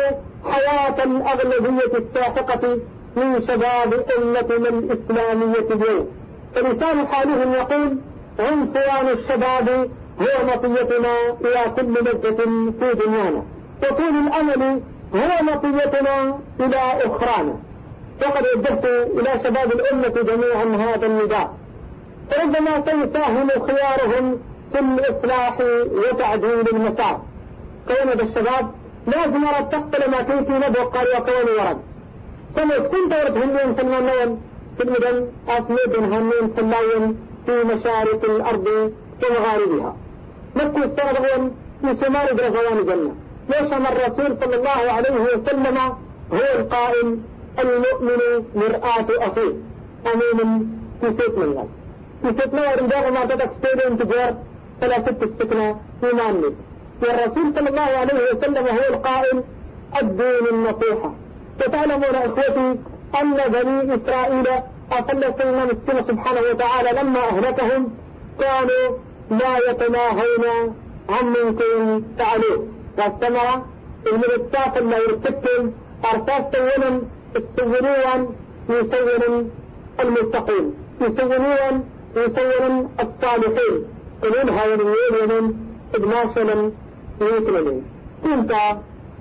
حياة 0.50 1.04
الأغلبية 1.04 1.98
الساحقة 1.98 2.78
من 3.16 3.46
شباب 3.48 4.04
أمتنا 4.18 4.68
الإسلامية 4.68 5.68
اليوم. 5.70 6.06
فلسان 6.54 7.06
حالهم 7.06 7.52
يقول 7.52 7.96
عنفوان 8.38 9.08
الشباب 9.18 9.90
هو 10.20 10.46
مطيتنا 10.46 11.14
إلى 11.40 11.72
كل 11.76 11.92
لذة 11.92 12.44
في 12.80 12.94
دنيانا. 13.06 13.42
وطول 13.82 14.14
الأمل 14.26 14.80
هو 15.14 15.42
مطيتنا 15.42 16.38
إلى 16.60 16.76
أخرانا 16.76 17.56
وقد 18.22 18.44
وجهت 18.56 18.84
إلى 18.84 19.44
شباب 19.44 19.72
الأمة 19.72 20.08
جميعا 20.08 20.64
هذا 20.84 21.06
النداء. 21.06 21.54
ربما 22.42 22.84
سيساهم 22.86 23.48
خيارهم 23.48 24.38
في 24.72 24.78
الإصلاح 24.80 25.56
وتعديل 25.92 26.68
المسار. 26.72 27.20
كون 27.88 28.14
بالشباب 28.14 28.70
لازم 29.06 29.44
أرى 29.44 29.68
تقبل 29.72 30.10
ما 30.10 30.22
كنت 30.22 30.50
نبو 30.50 30.82
قال 30.82 31.06
وكون 31.16 31.46
ورد. 31.58 31.78
ثم 32.56 32.70
كنت 32.70 33.14
ورد 33.14 33.36
هنين 33.36 33.74
المنون 33.80 34.40
في 34.76 34.82
المدن 34.84 35.26
أسمد 35.48 35.96
هنين 35.96 36.54
اللون 36.58 37.16
في 37.46 37.64
مشارق 37.64 38.24
الأرض 38.24 38.92
ومغاربها 39.22 39.96
مكو 40.56 40.78
السرغون 40.78 41.56
في 41.80 42.04
شمال 42.04 42.34
برزوان 42.36 42.78
الجنة. 42.78 43.14
ليش 43.50 43.72
الرسول 43.72 44.36
صلى 44.42 44.56
الله 44.56 44.92
عليه 44.96 45.10
وسلم 45.10 45.76
هو 46.32 46.58
القائل 46.58 47.18
المؤمن 47.58 48.20
مرآة 48.54 49.08
أخيه. 49.28 49.54
أمين 50.12 50.78
سيط 51.00 51.38
من 51.38 51.42
الله. 51.42 51.66
سيطنا 52.22 52.70
ورنداغ 52.70 53.10
ما 53.10 53.24
تدك 53.24 53.50
ستيدين 53.58 53.98
تجار 53.98 54.34
فلا 54.80 54.98
ست 55.02 55.22
السكنة. 55.22 55.80
إيمان 56.04 56.40
لك. 56.40 56.54
والرسول 57.02 57.54
صلى 57.56 57.68
الله 57.68 57.90
عليه 58.00 58.14
وسلم 58.32 58.66
هو 58.66 58.94
القائل 58.94 59.42
الدين 60.00 60.44
النصيحة. 60.52 61.12
وتعلمون 61.60 62.14
إخوتي 62.14 62.76
أن 63.20 63.36
بني 63.54 63.94
إسرائيل 63.94 64.46
أصل 64.92 65.20
سيدنا 65.38 65.64
مسكين 65.64 66.04
سبحانه 66.08 66.40
وتعالى 66.50 67.00
لما 67.00 67.20
أهلكهم 67.20 67.94
كانوا 68.40 68.96
لا 69.30 69.70
يتناهون 69.70 70.74
عن 71.08 71.26
منكر 71.26 72.02
فعلوه 72.18 72.66
والثمرة 72.98 73.66
الملتات 74.12 74.76
اللي 74.76 74.96
يرتكب 74.96 75.72
أرساس 76.04 76.42
سونا 76.54 77.00
السوريا 77.36 78.26
يسون 78.68 79.50
المتقين 80.00 80.74
يسونون 81.00 81.84
يسون 82.16 82.88
الصالحين. 83.00 83.84
ومنها 84.24 84.64
ينوين 84.66 85.28
من 85.28 85.54
إدماشنا 85.94 86.70
ويتلمين 87.20 87.82
كنت 88.24 88.52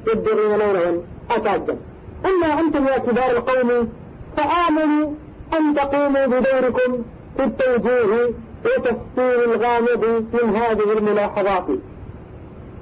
يدرون 0.08 0.60
لونهم 0.60 1.02
أتعجب 1.32 1.78
أما 2.26 2.60
أنتم 2.60 2.88
يا 2.88 2.98
كبار 2.98 3.32
القوم 3.32 3.90
فآمنوا 4.38 5.12
أن 5.60 5.76
تقوموا 5.76 6.26
بدوركم 6.26 7.04
في 7.38 7.44
التوجيه 7.44 8.34
وتفسير 8.66 9.44
الغامض 9.46 10.26
من 10.34 10.56
هذه 10.56 10.98
الملاحظات. 10.98 11.66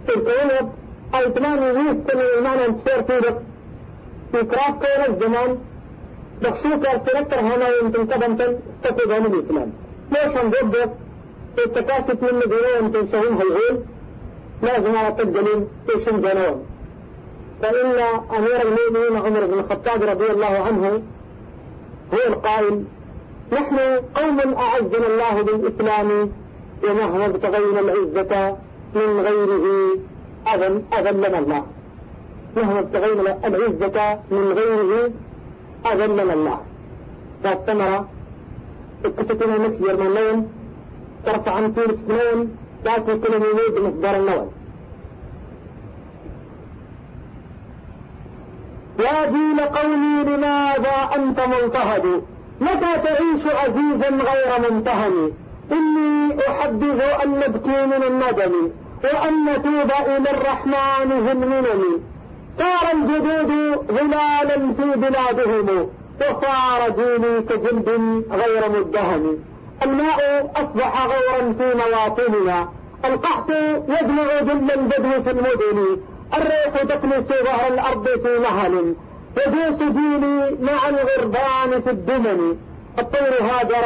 الكونب 0.10 0.72
أي 1.16 1.30
تمام 1.30 1.64
يوصل 1.64 2.43
معنى 2.43 2.66
انتشار 2.66 3.01
تودك 3.01 3.38
في 4.32 4.43
كراف 4.43 4.70
كون 4.70 5.16
الزمان. 5.16 5.58
بخشوك 6.41 6.86
ارتلتر 6.86 7.39
هنا 7.39 7.68
يمكن 7.82 8.05
كبنتن 8.08 8.60
استفيد 8.84 9.12
عن 9.12 9.26
الإسلام 9.26 9.72
ليش 10.12 10.38
هم 10.38 10.49
ضد 10.49 10.91
التكاسف 11.66 12.24
من 12.24 12.38
مدينة 12.39 12.68
يمكن 12.80 13.12
شهين 13.12 13.34
هيغول 13.34 13.84
لازم 14.64 14.95
على 14.97 15.16
الدليل 15.20 15.68
إيش 15.95 16.10
جنون. 16.10 16.66
فإن 17.62 18.01
أمير 18.38 18.62
المؤمنين 18.62 19.26
عمر 19.26 19.45
بن 19.45 19.60
الخطاب 19.60 20.03
رضي 20.03 20.32
الله 20.32 20.64
عنه 20.68 21.01
هو 22.14 22.28
القائل 22.28 22.84
نحن 23.53 23.78
قوم 24.16 24.39
أعزنا 24.39 25.08
الله 25.08 25.41
بالإسلام 25.41 26.32
ومهما 26.84 27.26
ابتغينا 27.26 27.80
العزة 27.80 28.58
من 29.00 29.20
غيره 29.28 29.66
أذن 30.54 30.84
أذلنا 30.98 31.39
الله. 31.39 31.64
مهما 32.58 32.80
ابتغينا 32.80 33.38
العزة 33.45 34.20
من 34.32 34.45
غيره 34.58 35.12
أذلنا 35.91 36.34
الله. 36.34 36.60
فالثمرة 37.43 38.08
اكتتنا 39.06 39.58
نفسي 39.58 39.84
يرمانين 39.89 40.48
ترفع 41.26 41.52
عن 41.52 41.74
طول 41.74 41.98
سنين 42.08 42.58
تأتي 42.86 43.14
كل 43.18 43.34
مولود 43.39 43.76
مصدر 43.86 44.16
النوم. 44.16 44.52
يا 49.00 49.26
جيل 49.26 49.60
قومي 49.62 50.24
لماذا 50.24 51.10
أنت 51.16 51.39
مضطهد 51.39 52.06
متى 52.62 52.91
تعيش 53.04 53.43
عزيزا 53.62 54.10
غير 54.10 54.72
ممتهن 54.72 55.32
إني 55.72 56.39
أحدث 56.50 57.24
أن 57.24 57.30
نبكي 57.39 57.86
من 57.86 58.04
الندم. 58.08 58.70
وأن 59.04 59.45
نتوب 59.45 59.91
إلى 60.08 60.30
الرحمن 60.32 61.26
ذي 61.26 61.32
المنن 61.32 62.02
صار 62.60 62.91
الجدود 62.93 63.52
ظلالا 63.91 64.74
في 64.78 65.00
بلادهم 65.00 65.89
وصار 66.22 66.89
جيلي 66.89 67.41
كجلد 67.41 67.89
غير 68.32 68.70
مدهم. 68.70 69.38
الماء 69.84 70.52
أصبح 70.56 71.06
غورا 71.06 71.54
في 71.54 71.74
مواطننا 71.78 72.70
القحط 73.06 73.50
يجمع 73.88 74.39
جل 74.41 74.72
البدو 74.72 75.24
في 75.24 75.32
المدن 75.32 75.98
الريح 76.38 76.84
تكنس 76.84 77.28
ظهر 77.28 77.74
الأرض 77.74 78.08
في 78.08 78.39
مهل. 78.39 78.95
يدوس 79.48 79.80
جيلي 79.82 80.58
مع 80.62 80.89
الغربان 80.89 81.82
في 81.82 81.89
الدمن 81.89 82.58
الطير 83.00 83.34
هاجر 83.41 83.86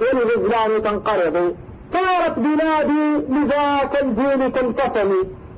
والغزلان 0.00 0.82
تنقرض. 0.82 1.56
صارت 1.92 2.38
بلادي 2.38 3.04
لذاك 3.28 4.02
الجيل 4.02 4.52
تنكفل 4.52 5.10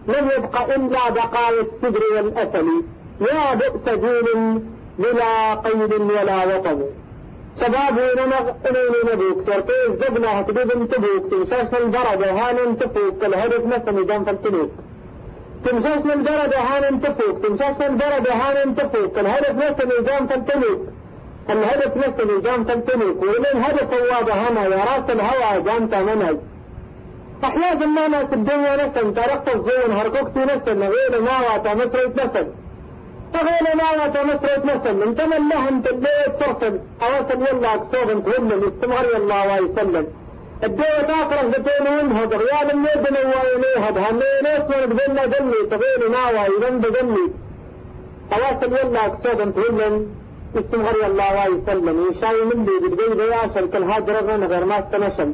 لم 0.09 0.29
يبق 0.37 0.75
إلا 0.75 1.11
بقايا 1.11 1.61
السدر 1.61 2.03
والأسل. 2.17 2.67
يا 3.21 3.55
بؤس 3.55 3.87
جيل 3.89 4.61
بلا 4.99 5.55
قيد 5.55 5.93
ولا 5.93 6.57
وطن. 6.57 6.81
شباب 7.61 7.97
ونمغ 7.99 8.51
إليني 8.67 9.01
نبوك. 9.13 9.47
سرطي 9.47 9.73
الزبنة 9.89 10.29
هتبيب 10.29 10.71
انتبوك 10.71 11.31
تمشاش 11.31 11.81
البرد 11.83 12.23
هان 12.23 12.79
تفوك 12.79 13.25
الهدف 13.25 13.63
نسمي 13.67 14.05
جنف 14.05 14.29
التنوك. 14.29 14.71
تمشاش 15.65 16.05
البرد 16.17 16.55
هان 16.55 17.01
تفوك 17.01 17.37
تمشاش 17.45 17.77
البرد 17.89 18.29
هان 18.29 18.77
تفوك 18.77 19.19
الهدف 19.19 19.51
نسمي 19.51 19.97
جنف 20.07 20.33
التنوك. 20.33 20.81
الهدف 21.51 21.97
نسمي 21.97 22.41
جنف 22.41 22.71
التنوك 22.71 23.23
ولين 23.23 23.63
هدف 23.65 23.89
واضح 24.11 24.37
هنا 24.51 24.63
يا 24.65 24.85
رأس 24.85 25.11
الهوى 25.11 25.63
جنت 25.63 25.95
منهج 25.95 26.37
أحيانا 27.45 27.87
ما 27.87 28.09
ناس 28.09 28.27
الدنيا 28.33 28.77
نسل 28.77 29.15
ترقت 29.15 29.49
الزون 29.55 29.93
هركوكتي 29.97 30.41
نسل 30.45 30.83
غير 30.83 31.21
ما 31.23 31.41
واتا 31.41 31.75
مسريت 31.75 32.17
نسل 32.17 32.47
فغير 33.35 33.77
ما 33.77 34.03
واتا 34.03 34.23
مسريت 34.23 34.65
نسل 34.65 35.03
انت 35.03 35.21
من 35.21 35.49
لهم 35.49 35.81
تبيت 35.83 36.33
ترسل 36.41 36.79
اوصل 37.03 37.41
يلا 37.57 37.75
اكسوغ 37.75 38.13
انت 38.13 38.29
هم 38.39 38.49
استمر 38.53 39.05
يلا 39.15 39.43
ويسلم. 39.53 40.07
الدوة 40.65 41.01
تاكره 41.01 41.49
بتين 41.49 41.87
وينهض 41.95 42.33
ريال 42.33 42.71
الميدن 42.73 43.17
وينهض 43.17 43.99
هنين 43.99 44.47
اسمه 44.47 44.87
بقلنا 44.87 45.27
دلي 45.27 45.67
تغير 45.71 46.11
ما 46.11 46.25
وينن 46.31 46.81
بقلي 46.81 47.31
اوصل 48.33 48.73
يلا 48.73 49.07
اكسوغ 49.07 49.43
انت 49.43 49.59
هم 49.59 50.07
استمر 50.61 50.95
يلا 51.03 51.29
ويسلم 51.49 51.97
يشاي 52.11 52.39
من 52.49 52.65
دي 52.65 52.75
بالبيض 52.83 53.21
ياشل 53.33 53.71
كل 53.73 53.83
هاجر 53.91 54.17
غير 54.53 54.65
ما 54.65 54.79
استنشل 54.79 55.33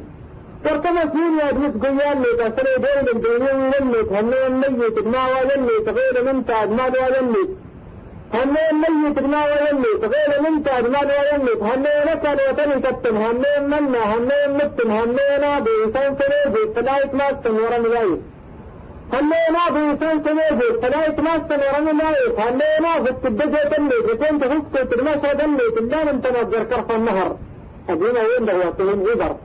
ورتما 0.65 1.01
سنين 1.11 1.33
يا 1.39 1.49
ابنس 1.49 1.75
قيال 1.83 2.17
لي 2.21 2.31
تسري 2.39 2.73
دين 2.83 3.05
الدنيا 3.15 3.53
ويلمت 3.53 4.09
هني 4.17 4.47
الميت 4.47 4.97
ما 5.13 5.23
ويلمت 5.33 5.87
غير 5.97 6.15
منتاد 6.33 6.69
ما 6.77 6.85
ويلمت 6.93 7.49
هني 8.33 8.61
الميت 8.71 9.19
ما 9.33 9.41
ويلمت 9.49 10.03
غير 10.13 10.31
منتاد 10.45 10.83
ما 10.93 10.99
ويلمت 11.09 11.61
هني 11.69 11.93
نكل 12.07 12.37
وتني 12.49 12.75
كتن 12.85 13.15
هني 13.17 13.53
منا 13.71 14.01
هني 14.13 14.39
متن 14.57 14.91
هني 14.97 15.27
نابي 15.41 15.75
سان 15.93 16.11
سريجي 16.19 16.63
فلايت 16.75 17.11
ماستن 17.19 17.53
ورا 17.59 17.77
ملايت 17.85 18.21
نابي 22.81 23.11
تبدأ 23.23 23.63
تني 23.69 23.97
بتين 24.07 24.39
تفسك 24.39 24.87
ترمشى 24.91 25.33
دني 25.39 25.65
تدان 25.75 26.07
انت 26.07 26.25
نظر 26.27 26.63
كرف 26.63 26.91
النهر. 26.91 27.35
أدينا 27.89 28.21
وين 28.27 28.45
ده 28.45 28.53
وقتين 28.57 28.99
عبر 29.09 29.35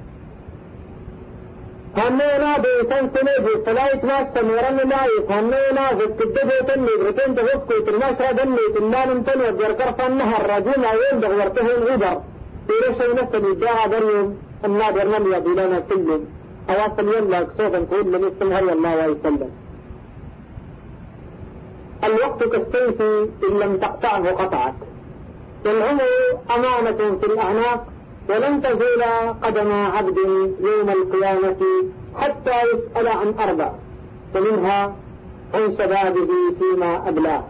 هنينا 1.97 2.59
بيتن 2.59 3.05
سنجي 3.15 3.55
فلايت 3.67 4.05
ناسا 4.05 4.43
ورن 4.43 4.79
لايت 4.91 5.31
هنينا 5.31 5.85
زكدبه 6.01 6.59
تني 6.69 6.93
برتين 7.01 7.35
تغسكو 7.37 7.81
ترماشا 7.87 8.33
دني 8.33 8.65
تنان 8.75 9.09
انتن 9.11 9.41
وجر 9.41 9.73
كرف 9.73 10.01
النهر. 10.09 10.43
راجينا 10.51 10.91
وين 10.99 11.21
ده 11.21 11.29
ورتهن 11.29 11.83
عبر 11.93 12.21
إيرشا 12.71 13.07
نسل 13.13 13.45
يدعى 13.51 13.89
بريم 13.89 14.29
النادر 14.65 15.07
من 15.09 15.33
يبيلنا 15.35 15.83
سلم 15.89 16.23
أواصل 16.71 17.09
يلا 17.09 17.47
صوتا 17.59 17.87
كل 17.91 18.33
من 18.41 18.53
هري 18.53 18.73
الله 18.73 18.97
ويسلم 18.97 19.51
الوقت 22.05 22.45
كالسيف 22.45 23.03
إن 23.51 23.59
لم 23.59 23.77
تقطعه 23.77 24.31
قطعك 24.31 24.75
والعمر 25.65 26.03
أمانة 26.57 27.19
في 27.21 27.27
الأعناق 27.27 27.87
ولن 28.29 28.63
تزول 28.63 29.03
قدم 29.43 29.73
عبد 29.73 30.19
يوم 30.61 30.91
القيامة 30.91 31.57
حتى 32.17 32.55
يسأل 32.75 33.09
عن 33.09 33.35
أربع 33.49 33.73
ومنها 34.35 34.95
عن 35.55 35.77
شبابه 35.79 36.29
فيما 36.61 37.09
أبلاه. 37.09 37.45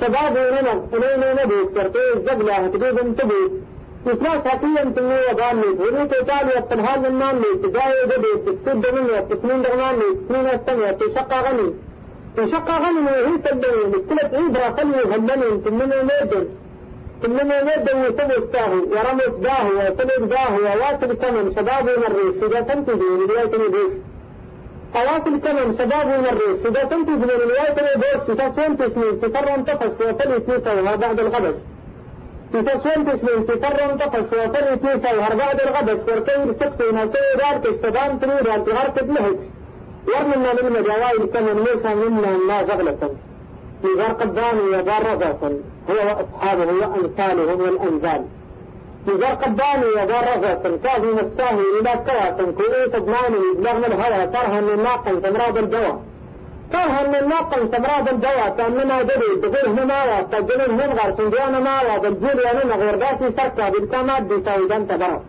شبابه 0.00 0.50
لنا 0.50 0.84
إلينا 0.92 1.44
نبوك 1.44 1.70
سرطيز 1.74 2.30
زبلة 2.30 2.66
تبيد 2.66 3.62
انتبوك 4.06 4.26
إفراس 4.26 4.46
حقيا 4.48 4.84
تنمي 4.96 5.14
وغانيت 5.32 5.80
وليك 5.80 6.14
إيطاليا 6.14 6.60
تنهال 6.60 7.06
النانيت 7.06 7.56
تجاوي 7.62 8.02
دبيت 8.06 8.58
تسد 8.58 8.86
مني 8.94 9.22
تسنين 9.30 9.62
دغنانيت 9.62 10.16
تسنين 10.28 10.46
السنة 10.46 10.90
تشقى 10.90 11.38
غني. 11.46 11.74
تشقى 12.36 12.74
غني 12.84 13.00
وهي 13.06 13.38
سدني 13.44 13.82
لكلة 13.92 14.38
عيبرا 14.38 14.68
خلي 14.76 15.14
هلني 15.14 15.58
تنمي 15.64 15.96
ميدن 16.08 16.48
إنما 17.24 17.58
يده 17.58 17.92
يسوي 18.06 18.38
استاهي 18.44 18.78
ورمس 18.92 19.34
داهي 19.42 19.72
وسلم 19.90 20.26
داهي 20.26 20.58
وواصل 20.62 21.12
كمن 21.22 21.54
شباب 21.56 21.84
مريف 21.84 22.44
إذا 22.44 22.60
تنتهي 22.60 22.94
من 22.94 23.26
رواية 23.30 23.54
نبيش 23.68 23.92
أواصل 24.96 25.40
كمن 25.44 25.78
شباب 25.78 26.06
مريف 26.26 26.66
إذا 26.66 26.82
تنتهي 26.90 27.16
من 27.16 27.30
رواية 27.30 27.76
نبيش 27.96 28.38
تسوين 28.38 28.78
تسمين 28.78 29.20
تفر 29.20 29.54
انتفش 29.54 30.06
وفلي 30.06 30.40
تيسوها 30.40 30.96
بعد 30.96 31.20
الغدش 31.20 31.54
تسوين 32.52 33.04
تسمين 33.06 33.46
تفر 33.46 33.92
انتفش 33.92 34.38
وفلي 34.38 34.76
تيسوها 34.76 35.34
بعد 35.34 35.60
الغدش 35.60 36.00
وركير 36.08 36.52
سكتين 36.60 36.98
هسوي 36.98 37.36
دارتش 37.38 37.76
تبان 37.82 38.20
تريد 38.20 38.46
أن 38.48 38.64
تغرتب 38.64 39.10
لهج. 39.12 39.36
ورمنا 40.08 40.52
من 40.62 40.72
مجاوائل 40.72 41.26
كمن 41.34 41.56
موسى 41.58 41.94
منا 41.94 42.36
ما 42.48 42.62
زغلة 42.68 43.10
إذا 43.84 44.08
قدامي 44.08 44.60
وبار 44.60 45.12
رضاة 45.12 45.52
هو 45.90 45.94
وأصحابه 45.94 46.66
وأمثالهم 46.80 47.60
والأنزال 47.60 48.24
إذا 49.08 49.28
قدامي 49.28 49.84
وبار 49.84 50.24
رضاة 50.36 50.76
كافي 50.84 51.06
مساهي 51.06 51.64
إلى 51.80 51.90
كواسا 52.06 52.52
كويس 52.58 52.94
أدماني 52.94 53.38
بلغم 53.56 53.84
الهوى 53.84 54.32
صارها 54.32 54.60
من 54.60 54.82
ناقا 54.82 55.12
تمراض 55.30 55.58
الدواء 55.58 56.00
صارها 56.72 57.02
من 57.12 57.28
ناقا 57.28 57.56
تمراض 57.72 58.08
الدواء 58.08 58.54
كأننا 58.58 59.02
دري 59.02 59.30
بغير 59.42 59.66
هماوى 59.68 60.18
تجلن 60.32 60.70
من 60.74 60.98
غير 60.98 61.16
سنديان 61.16 61.54
ماوى 61.64 61.94
بالجيل 62.02 62.38
ينمغ 62.48 62.80
ورداسي 62.88 63.28
سركا 63.38 63.68
بالكامات 63.68 64.22
دي 64.22 64.34
ساويدان 64.46 64.88
تبرا 64.88 65.20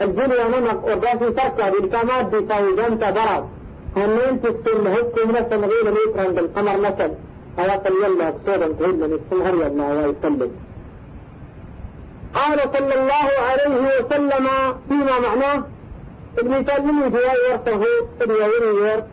الجيل 0.00 0.32
ينمغ 0.40 0.76
ورداسي 0.86 1.26
سركا 1.38 1.70
بالكامات 1.70 2.26
دي 2.26 2.40
ساويدان 2.48 2.98
تبرا 2.98 3.48
هنين 3.96 4.42
تكتل 4.42 4.86
هكو 4.94 5.20
من 5.28 5.36
السنغيل 5.36 5.86
ميتران 5.96 6.34
بالقمر 6.34 6.76
مثل 6.86 7.10
أواصل 7.58 7.94
يلا 8.04 8.30
بصورا 8.30 8.66
تهل 8.78 8.96
من 9.02 9.18
السهر 9.18 9.54
يلا 9.54 9.84
ويسلم 9.86 10.50
قال 12.34 12.58
صلى 12.74 12.94
الله 13.00 13.28
عليه 13.50 13.74
وسلم 13.98 14.46
فيما 14.88 15.16
معناه 15.26 15.64
ابن 16.38 16.64
تيمية 16.66 17.08
في 17.08 17.16
ورثه 17.50 17.82
اليهودي 18.22 18.80
ورث 18.82 19.04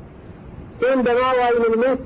سين 0.82 1.04
دماوى 1.04 1.60
من 1.60 1.74
المسك 1.74 2.00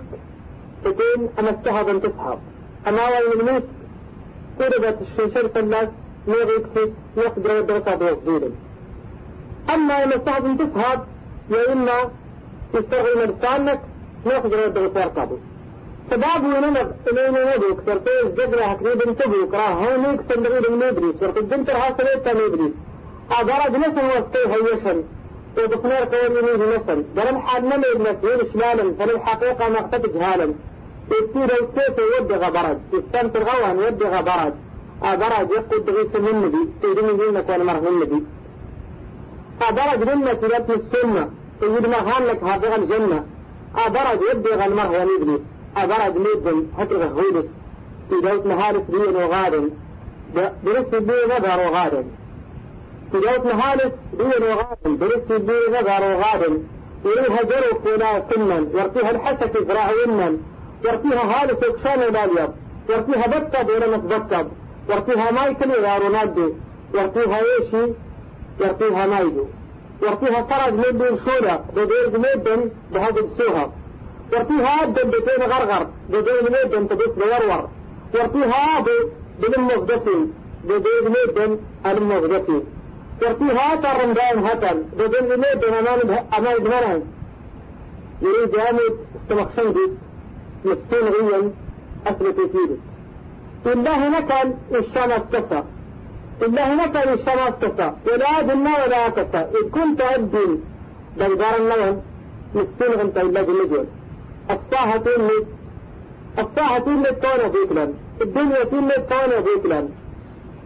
تكون 0.85 1.29
أمسها 1.39 1.81
بن 1.83 2.01
تسحب. 2.01 2.39
أماوى 2.87 3.15
من 3.35 3.39
المسك 3.39 3.67
قربت 4.59 4.97
الشنشر 5.01 5.47
فلاس 5.47 5.89
يغيك 6.27 6.93
يقدر 7.17 7.59
الدرسة 7.59 7.95
بوصديل 7.95 8.51
أما 9.73 10.03
أمسها 10.03 10.39
بن 10.39 10.57
تسحب 10.57 10.99
يا 11.51 11.73
إما 11.73 12.11
يستغل 12.73 13.27
مرسانك 13.27 13.79
يقدر 14.25 14.65
الدرسة 14.65 15.05
قبل. 15.05 15.37
شباب 16.11 16.43
ونمر 16.43 16.91
إلينا 17.11 17.55
ندوك 17.55 17.79
سرطيز 17.85 18.25
جدرة 18.37 18.63
حكريب 18.63 19.01
انتبوك 19.01 19.53
راه 19.53 19.69
هونيك 19.69 20.21
سندريد 20.29 20.65
المدري 20.65 21.13
سرط 21.19 21.37
الدنتر 21.37 21.73
هاسليتا 21.77 22.33
مدري 22.33 22.73
أدرج 23.31 23.75
نسل 23.75 24.05
وسطي 24.05 24.39
هيشن 24.47 25.03
ودخنار 25.57 26.03
قول 26.03 26.37
يميه 26.37 26.77
نسل 26.77 27.03
در 27.15 27.29
الحال 27.29 27.65
نمي 27.65 27.93
بنسير 27.95 28.47
شلالا 28.53 28.93
فللحقيقة 28.99 29.69
مقتد 29.69 30.13
جهالا. 30.13 30.53
يستير 31.11 31.43
السيف 31.43 31.97
يدغ 32.19 32.49
برد 32.49 32.79
يستنتر 32.93 33.43
غوان 33.43 33.79
يدغ 33.79 34.21
برد 34.21 34.53
أدرج 35.03 35.51
يقود 35.51 35.89
من 36.15 36.27
النبي 36.27 36.69
تيدين 36.81 37.17
جينك 37.17 37.49
والمرة 37.49 37.79
من 37.79 37.87
النبي 37.87 38.23
أدرج 39.61 40.09
لنا 40.09 40.33
تلاتن 40.33 40.73
السنة. 40.73 41.29
تجد 41.61 41.87
مهان 41.87 42.23
لك 42.25 42.43
هذا 42.43 42.75
الجنة 42.75 43.25
أدرج 43.85 44.19
يدغ 44.31 44.65
المره 44.65 45.01
ونبليس 45.01 45.41
أبرد 45.77 46.17
ميدن 46.17 46.65
هترغ 46.77 47.07
هولس 47.07 47.45
في 48.09 48.15
دوت 48.21 48.45
نهارس 48.45 48.81
بيين 48.89 49.15
وغادن. 49.15 49.69
برس 50.35 51.01
بي 51.01 51.13
نظر 51.25 51.59
وغادن 51.59 52.05
في 53.11 53.19
دوت 53.19 53.45
نهارس 53.45 53.91
بيين 54.13 54.43
وغادن 54.43 54.97
برس 54.97 55.39
بي 55.41 55.53
نظر 55.69 56.03
وغادن 56.03 56.63
يريها 57.05 57.43
جرو 57.43 57.79
فينا 57.83 58.23
سنا 58.29 58.55
يرتيها 58.55 59.11
الحسك 59.11 59.67
زراع 59.67 59.89
يمنا 60.05 60.37
يرتيها 60.85 61.43
هالس 61.43 61.69
وكشان 61.69 62.01
الأبيض. 62.01 62.53
يرتيها 62.89 63.27
بطب 63.27 63.69
ولا 63.69 63.97
متبطب 63.97 64.47
يرتيها 64.89 65.31
مايكل 65.31 65.69
يا 65.69 65.97
رونالدو 65.97 66.53
يرتيها 66.93 67.39
ايشي 67.39 67.93
يرتيها 68.61 69.05
مايدو 69.05 69.45
يرتيها 70.01 70.41
فرج 70.41 70.73
ميدو 70.73 71.05
الشولة 71.05 71.63
بدير 71.75 72.19
ميدن 72.19 72.69
بهذا 72.93 73.19
السوها 73.19 73.71
ورتيها 74.33 74.85
دبتين 74.85 75.43
غرغر 75.43 75.87
بدين 76.09 76.43
ميدن 76.43 76.87
تبس 76.87 77.07
بورور 77.07 77.69
ورتيها 78.13 78.79
بدن 79.39 79.61
مصدفي 79.61 80.25
بدين 80.63 81.57
ميدن 83.21 83.49
المصدفي 83.49 83.51
ورتيها 83.51 83.75
ترمدان 83.75 84.45
هتل 84.45 84.83
بدين 84.97 85.29
ميدن 85.39 85.73
أمان 85.73 86.25
أمان 86.37 86.63
دمران 86.63 87.01
يريد 88.21 88.53
يامد 88.53 88.97
استمخشندي 89.15 89.91
مسين 90.65 91.07
غيا 91.07 91.51
أثبت 92.07 92.35
فيه 92.51 92.77
الله 93.73 94.09
نكل 94.09 94.51
الشمس 94.71 95.21
كسا 95.33 95.65
الله 96.41 96.85
نكل 96.85 97.09
الشمس 97.09 97.53
كسا 97.61 97.95
ولا 98.07 98.41
دنا 98.41 98.71
ولا 98.85 99.09
كسا 99.09 99.49
إذ 99.55 99.69
كنت 99.69 100.01
أدين 100.01 100.63
دلبار 101.17 101.55
النوم 101.59 102.01
مسين 102.55 102.91
غنت 102.99 103.17
إلا 103.17 103.41
بالنجول 103.41 103.85
الساعة 104.49 104.97
تلت 104.97 105.45
الساعة 106.39 106.79
تلت 106.79 107.25
كون 107.25 107.51
فيكلا 107.51 107.87
الدنيا 108.21 108.63
تلت 108.63 109.05
كون 109.13 109.43
فيكلا 109.43 109.79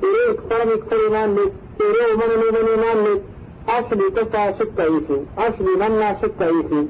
إليك 0.04 0.40
فرمك 0.50 0.84
فرمان 0.90 1.36
لك 1.36 1.52
إليه 1.90 2.16
من 2.16 2.32
من 2.42 2.56
من 2.78 3.04
لك 3.06 3.22
أشلي 3.70 4.10
تسع 4.10 4.52
شكا 4.52 4.82
يسي 4.82 5.26
أشلي 5.38 5.76
منا 5.80 6.18
شكا 6.22 6.44
يسي 6.44 6.88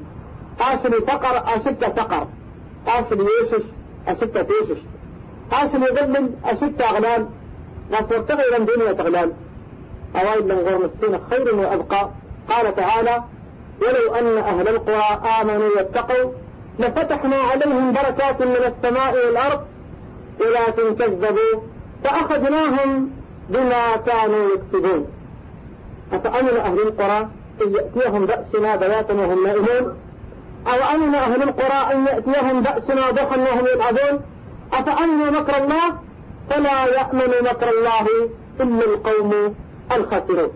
أشلي 0.60 1.00
فقر 1.00 1.44
أشكا 1.54 1.88
فقر. 1.88 2.26
أشلي 2.88 3.26
يشش 3.42 3.64
أشكا 4.08 4.42
تيشش 4.42 4.80
أشلي 5.52 5.86
ظلم 5.86 6.34
أشكا 6.44 6.90
أغلال. 6.90 7.26
ناس 7.90 8.12
وارتغي 8.12 8.56
الدنيا 8.56 8.92
تغلال. 8.92 9.32
أوائل 10.16 10.44
من 10.44 10.58
غرم 10.66 10.84
السنة 10.84 11.20
خير 11.30 11.54
وأبقى. 11.54 12.10
قال 12.50 12.74
تعالى 12.76 13.22
ولو 13.82 14.14
أن 14.14 14.38
أهل 14.38 14.68
القرى 14.68 15.20
آمنوا 15.40 15.70
واتقوا 15.76 16.32
لفتحنا 16.78 17.36
عليهم 17.36 17.92
بركات 17.92 18.42
من 18.42 18.72
السماء 18.72 19.26
والأرض. 19.26 19.60
ولكن 20.40 20.96
كذبوا 20.96 21.60
فأخذناهم 22.04 23.10
بما 23.48 23.96
كانوا 23.96 24.48
يكسبون. 24.54 25.06
أفأمن 26.12 26.56
أهل 26.56 26.80
القرى 26.80 27.28
أن 27.62 27.74
يأتيهم 27.74 28.26
بأسنا 28.26 28.76
بياتا 28.76 29.14
وهم 29.14 29.46
نائمون؟ 29.46 29.96
أو 30.66 30.94
أمن 30.94 31.14
أهل 31.14 31.42
القرى 31.42 31.92
أن 31.92 32.06
يأتيهم 32.06 32.60
بأسنا 32.60 33.10
ضحى 33.10 33.40
وهم 33.40 33.66
يلعبون 33.74 34.20
أفأمنوا 34.72 35.40
مكر 35.40 35.56
الله؟ 35.64 35.98
فلا 36.50 36.84
يأمن 36.86 37.30
مكر 37.50 37.68
الله 37.68 38.06
إلا 38.60 38.84
القوم 38.84 39.54
الخاسرون. 39.92 40.50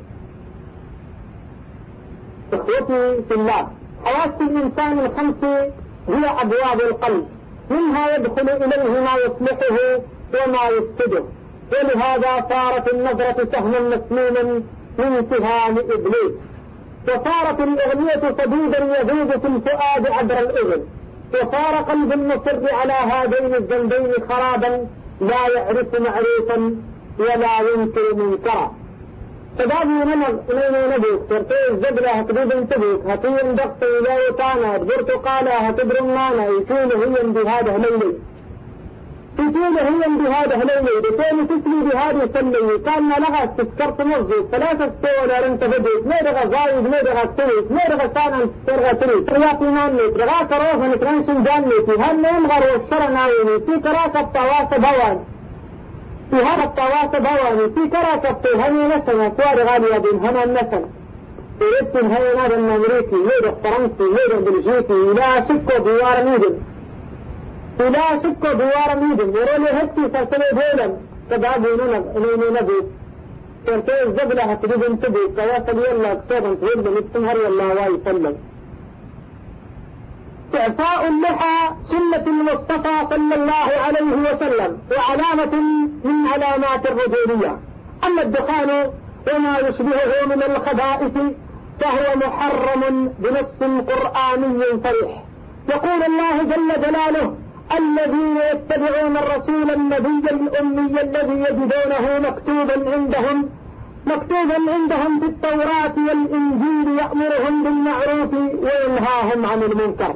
إخوتي 2.53 3.23
في 3.29 3.35
الله 3.35 3.69
حواس 4.05 4.41
الإنسان 4.41 4.99
الخمس 4.99 5.45
هي 6.09 6.31
أبواب 6.43 6.81
القلب. 6.81 7.29
منها 7.71 8.17
يدخل 8.17 8.49
إليه 8.49 9.01
ما 9.01 9.15
يصلحه 9.27 10.01
وما 10.35 10.69
يفسده. 10.69 11.25
ولهذا 11.73 12.47
صارت 12.51 12.95
النظرة 12.95 13.49
سهما 13.53 13.81
مسموما 13.81 14.63
من 14.99 15.27
سهام 15.31 15.79
إبليس. 15.79 16.33
وصارت 17.09 17.61
الأغنية 17.61 18.35
صديدا 18.39 19.01
يذوب 19.01 19.31
في 19.31 19.47
الفؤاد 19.47 20.07
عبر 20.07 20.39
الأذن 20.39 20.87
وصار 21.35 21.75
قلب 21.89 22.13
المصر 22.13 22.75
على 22.75 22.93
هذين 22.93 23.55
الذنبين 23.55 24.13
خرابا 24.29 24.87
لا 25.21 25.49
يعرف 25.57 26.01
معروفا 26.01 26.77
ولا 27.19 27.55
ينكر 27.75 28.15
منكرا. 28.15 28.75
فبعضي 29.59 29.89
نمر 29.89 30.41
إلينا 30.51 30.97
نبوك 30.97 31.21
سرتي 31.29 31.55
الزبلة 31.71 32.11
هتبيد 32.11 32.69
تبوك. 32.69 33.07
هتين 33.07 33.55
دقت 33.55 33.83
إلى 33.83 34.19
وطانا 34.29 34.77
برتقالة 34.79 35.51
هتبرمانا 35.51 36.47
يكون 36.47 36.77
هي 36.77 37.33
بهذا 37.33 37.79
ليلي 37.79 38.15
يكون 39.41 39.79
هي 39.79 40.03
بهذا 40.19 40.57
ليلي 40.69 41.01
بتين 41.05 41.49
تسلي 41.49 41.81
بهذا 41.85 42.29
سلي 42.35 42.79
كان 42.87 43.09
لغا 43.09 43.45
تذكرت 43.59 44.03
موظف 44.03 44.45
ثلاثة 44.53 44.91
سوى 45.03 45.39
رنت 45.45 45.65
بديت. 45.65 46.07
ما 46.07 46.19
دغا 46.27 46.45
زايد 46.53 46.85
ما 46.93 47.03
دغا 47.03 47.25
تريت 47.25 47.73
ما 47.73 47.85
دغا 47.89 48.11
سانا 48.15 48.47
ترغى 48.67 48.95
تريت 48.95 49.33
رياقي 49.33 49.71
نانيت 49.71 50.17
رغا 50.17 50.43
كروفا 50.51 50.87
نترانشن 50.87 51.43
جانيتي 51.43 51.95
هل 52.03 52.17
نمغر 52.17 52.63
والشر 52.73 53.11
ناويني 53.11 53.61
في 53.67 53.81
كراكة 53.85 54.23
طواسة 54.35 54.77
بوان. 54.79 55.19
في 56.31 56.37
هذا 56.37 56.65
الطواف 56.65 57.17
بواني 57.17 57.71
في 57.75 57.89
كراكة 57.89 58.67
هني 58.67 58.83
نسنا 58.89 59.33
سوار 59.39 59.59
غالية 59.69 59.99
بن 59.99 60.19
هنا 60.19 60.45
النسن 60.45 60.85
إردت 61.63 61.97
هاي 61.97 62.37
نادى 62.37 62.55
الأمريكي 62.55 63.17
يدق 63.17 63.57
فرنسي 63.65 64.07
يدق 64.23 64.39
بلجيكي. 64.39 64.93
لا 64.93 65.41
شكو 65.49 65.85
دوار 65.85 66.25
ميدن 66.25 66.55
لا 67.89 68.23
شكو 68.23 68.53
دوار 68.53 69.01
ميدن 69.01 69.29
ورولي 69.29 69.71
هكي 69.71 70.03
سلسلة 70.15 70.51
دولا 70.53 70.97
تبعبي 71.31 71.69
ننب 71.69 72.17
إليني 72.17 72.61
نبي. 72.61 72.81
ترتي 73.67 74.03
الزبلة 74.03 74.43
هتريد 74.43 74.85
انتبه 74.85 75.19
كواصل 75.37 75.79
يلا 75.79 76.15
كسوبا 76.15 76.55
تريد 76.61 76.89
نتمهر 76.89 77.37
يلا 77.37 77.65
واي 77.65 78.01
سلم 78.05 78.37
إعفاء 80.55 81.09
اللحى 81.09 81.75
سنة 81.91 82.25
المصطفى 82.27 82.97
صلى 83.11 83.35
الله 83.35 83.71
عليه 83.87 84.13
وسلم 84.31 84.79
وعلامة 84.91 85.55
من 86.05 86.27
علامات 86.33 86.87
الرجولية. 86.87 87.59
أما 88.07 88.23
الدخان 88.23 88.91
وما 89.35 89.59
يشبهه 89.59 90.27
من 90.27 90.43
الخبائث 90.43 91.17
فهو 91.81 92.17
محرم 92.17 93.13
بنص 93.19 93.61
قرآني 93.91 94.65
صريح. 94.85 95.23
يقول 95.69 96.03
الله 96.03 96.43
جل 96.43 96.83
جلاله 96.83 97.37
الذين 97.79 98.37
يتبعون 98.37 99.17
الرسول 99.17 99.71
النبي 99.71 100.31
الأمي 100.31 101.01
الذي 101.01 101.33
يجدونه 101.33 102.19
مكتوبا 102.19 102.95
عندهم 102.95 103.49
مكتوبا 104.07 104.73
عندهم 104.73 105.21
في 105.21 105.27
التوراة 105.27 105.95
والإنجيل 106.09 106.99
يأمرهم 106.99 107.63
بالمعروف 107.63 108.35
وينهاهم 108.35 109.47
عن 109.47 109.63
المنكر 109.63 110.15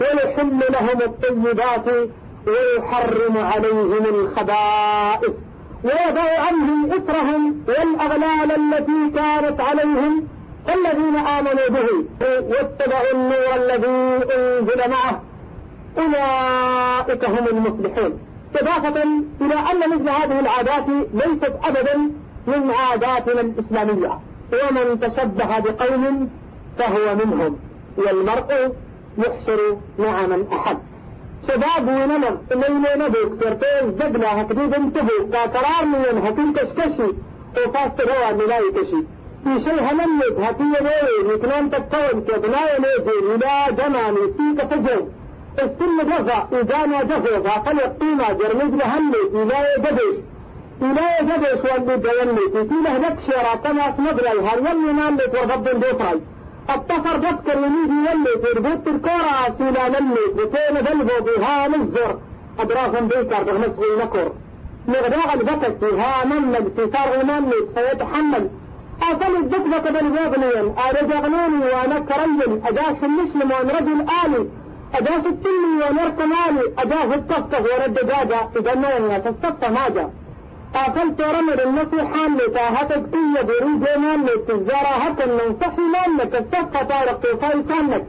ويحل 0.00 0.60
لهم 0.70 1.02
الطيبات 1.06 2.10
ويحرم 2.46 3.36
عليهم 3.36 4.04
الخبائث 4.14 5.32
ويضع 5.84 6.40
عنهم 6.48 6.90
إثرهم 6.92 7.62
والأغلال 7.68 8.52
التي 8.52 9.10
كانت 9.14 9.60
عليهم 9.60 10.28
الذين 10.68 11.16
آمنوا 11.16 11.68
به 11.68 12.04
واتبعوا 12.22 13.12
النور 13.14 13.56
الذي 13.56 14.24
أنزل 14.36 14.90
معه 14.90 15.22
أولئك 15.98 17.24
هم 17.24 17.46
المفلحون. 17.52 18.18
إضافة 18.60 19.02
إلى 19.40 19.54
أن 19.54 19.90
مثل 19.90 20.08
هذه 20.08 20.40
العادات 20.40 20.84
ليست 21.14 21.52
أبدا 21.64 21.96
من 22.46 22.70
عاداتنا 22.70 23.40
الإسلامية. 23.40 24.20
ومن 24.52 25.00
تشبه 25.00 25.58
بقوم 25.58 26.30
فهو 26.78 27.14
منهم. 27.14 27.56
والمرء 27.96 28.72
يحشر 29.18 29.76
مع 29.98 30.26
من 30.26 30.46
أحب. 30.52 30.78
شباب 31.48 31.88
ونمر 31.88 32.38
اللي 32.52 33.04
نبوك 33.06 33.42
سرتين 33.44 33.98
زبلة 34.00 34.28
هتريد 34.28 34.74
انتبه 34.74 35.08
كاكرار 35.32 35.84
مين 35.84 36.26
هتين 36.26 36.52
كشكشي 36.52 37.12
وفاست 37.56 38.00
هو 38.08 38.36
ملاي 38.36 38.70
كشي 38.72 39.02
في 39.44 39.64
شيء 39.64 39.80
هنمت 39.80 40.40
هتي 40.40 40.62
نوي 40.62 41.34
يكنان 41.34 41.70
تكون 41.70 42.20
كبناية 42.20 42.78
نيجي 42.78 43.34
إلى 43.34 43.76
جماني 43.76 44.18
سيك 44.36 44.66
فجز 44.66 45.04
استل 45.58 45.98
جزا 46.10 46.48
إجانا 46.52 47.02
جزا 47.02 47.40
فقل 47.40 47.80
الطيمة 47.80 48.32
جرمج 48.32 48.74
لهمت 48.80 49.14
إلى 49.34 49.56
جدش 49.78 50.16
إلى 50.82 51.06
جدش 51.22 51.70
واللي 51.70 51.96
بيمت 51.96 52.68
في 52.68 52.74
له 52.84 52.98
نكشرة 52.98 53.54
كما 53.64 53.82
اسمدري 53.90 54.28
هل 54.28 54.66
يمي 54.66 54.92
مالت 54.92 55.34
ورغب 55.34 55.64
دوفراي 55.64 56.20
الطفر 56.74 57.18
تذكر 57.18 57.58
يميدي 57.58 58.10
يلي 58.10 58.42
تربط 58.42 58.88
الكرة 58.88 59.54
سيلا 59.58 59.88
للي 59.88 60.24
بتين 60.36 60.74
بلبو 60.84 61.24
بها 61.24 61.68
نزر 61.68 62.18
أدراهم 62.60 63.08
بيكر 63.08 63.42
بغمسغي 63.42 63.96
نكر 64.02 64.32
مغداغ 64.88 65.32
البكت 65.34 65.84
ها 65.84 66.24
ممن 66.24 66.72
في 66.76 66.90
صار 66.92 67.24
ممن 67.24 67.52
سيتحمل 67.74 68.48
أصل 69.02 69.36
الدكبة 69.36 69.90
بالغابنيا 69.90 70.74
أرجغنوني 70.88 71.64
وأنا 71.64 71.98
كريم. 71.98 72.62
أجاس 72.66 72.96
المسلم 73.02 73.50
وأن 73.50 73.68
رجل 73.68 74.06
آلي. 74.24 74.48
أجاس 74.94 75.26
التلي 75.26 75.74
ونرك 75.90 76.18
مالي 76.18 76.72
أجاس 76.78 77.14
التصفح 77.14 77.60
ورد 77.60 77.94
دجاجة 77.94 78.48
إذا 78.56 78.74
نونا 78.74 79.18
تصفح 79.18 79.70
ماجا 79.70 80.10
قاتلت 80.74 81.20
رمر 81.20 81.62
النصيحان 81.66 82.36
لتاهتك 82.36 83.02
قية 83.12 83.42
بريد 83.42 83.84
مالك 83.98 84.44
تزارة 84.48 84.94
هكا 85.04 85.26
ننصحي 85.26 85.82
مالك 85.94 86.34
الصفة 86.34 86.82
طارق 86.82 87.20
توفاي 87.20 87.62
كانك 87.62 88.04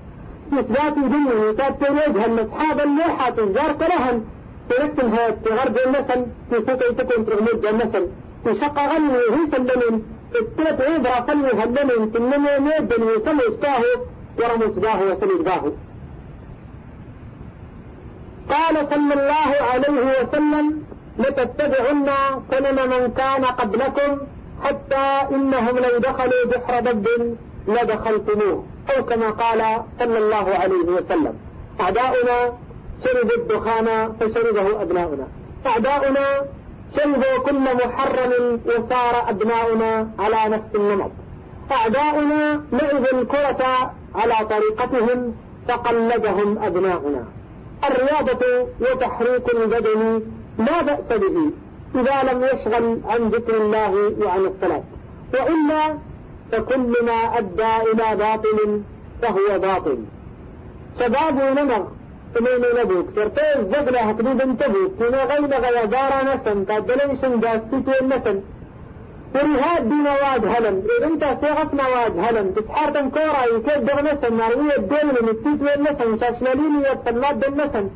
إثبات 0.54 0.94
دنيا 0.94 1.52
تاتي 1.58 1.92
وجها 1.92 2.46
أصحاب 2.46 2.80
اللوحة 2.80 3.30
تزار 3.30 3.72
كرهن 3.72 4.24
تركتم 4.70 5.14
هات 5.14 5.36
تغرب 5.46 5.78
النسل 5.86 6.26
في 6.50 6.62
فتي 6.62 6.94
تكون 6.94 7.26
تغمد 7.26 7.66
النسل. 7.66 8.08
في 8.44 8.60
شقة 8.62 8.88
غني 8.88 9.14
هي 9.14 9.52
سلمين 9.52 10.04
التلت 10.36 10.82
عبرة 10.82 11.26
فلي 11.28 11.64
هلمين 11.64 12.12
تنمو 12.12 12.50
ميدن 12.60 13.04
يسمو 13.04 13.42
استاهو 13.50 13.92
ورمو 14.40 14.76
سباهو 14.76 15.04
وسلي 15.06 15.44
باهو 15.44 15.72
قال 18.50 18.76
صلى 18.90 19.14
الله 19.14 19.52
عليه 19.74 20.22
وسلم 20.22 20.84
لتتبعن 21.20 22.10
سنن 22.52 22.90
من 22.90 23.14
كان 23.18 23.46
قبلكم 23.46 24.18
حتى 24.64 25.36
إنهم 25.36 25.78
لو 25.78 26.00
دخلوا 26.00 26.46
بحر 26.52 26.80
ضب 26.80 27.36
لدخلتموه 27.68 28.66
أو 28.98 29.06
كما 29.06 29.30
قال 29.30 29.82
صلى 30.00 30.18
الله 30.18 30.56
عليه 30.62 30.86
وسلم. 30.98 31.34
أعداؤنا 31.82 32.54
شربوا 33.04 33.38
الدخان 33.38 34.14
فشربه 34.20 34.82
أبناؤنا. 34.82 35.28
أعداؤنا 35.66 36.26
شربوا 36.98 37.38
كل 37.46 37.60
محرم 37.60 38.60
وصار 38.66 39.30
أبناؤنا 39.30 40.10
على 40.20 40.56
نفس 40.56 40.76
النمط. 40.76 41.12
أعداؤنا 41.72 42.62
لعبوا 42.72 43.22
الكرة 43.22 43.94
على 44.16 44.36
طريقتهم 44.50 45.34
فقلدهم 45.68 46.58
أبناؤنا. 46.64 47.24
الرياضة 47.88 48.68
وتحريك 48.82 49.54
البدن 49.54 50.22
لا 50.60 50.82
بأس 50.82 51.20
به 51.20 51.52
إذا 51.96 52.32
لم 52.32 52.44
يشغل 52.44 53.00
عن 53.10 53.30
ذكر 53.30 53.58
الله 53.58 54.14
وعن 54.22 54.40
الصلاة. 54.46 54.84
وإلا 55.34 55.98
فكل 56.52 56.94
ما 57.06 57.38
أدى 57.38 57.92
إلى 57.92 58.16
باطل 58.16 58.82
فهو 59.22 59.60
باطل. 59.60 59.98
شباب 61.00 61.36
نمر 61.58 61.88
إلينا 62.38 62.84
نبوك. 62.84 63.06
سرتين 63.16 63.72
زغلة 63.72 64.00
هتريد 64.00 64.42
انتبوك 64.42 64.92
كنا 65.00 65.24
غيب 65.24 65.54
غيادارا 65.54 66.36
نسن. 66.36 66.66
تادلنشن 66.66 67.40
جاستيتي 67.40 68.02
النسن 68.02 68.42
ورهاد 69.36 69.90
دين 69.90 70.08
واد 70.08 70.46
هلم. 70.46 70.84
أنت 71.04 71.24
سيغتنا 71.42 71.84
واد 71.88 72.20
هلم. 72.20 72.52
تسحار 72.52 72.90
تنكورا 72.92 73.46
يكيد 73.56 73.86
دغ 73.86 74.02
نسن؟ 74.02 74.38
ناروية 74.38 74.78
الدولة 74.78 75.20
نتيت 75.32 75.62
وين 75.62 75.82
نسن؟ 75.84 76.20
شاشلاليني 76.20 76.80
يتفلاد 76.92 77.46
النسن 77.46 77.90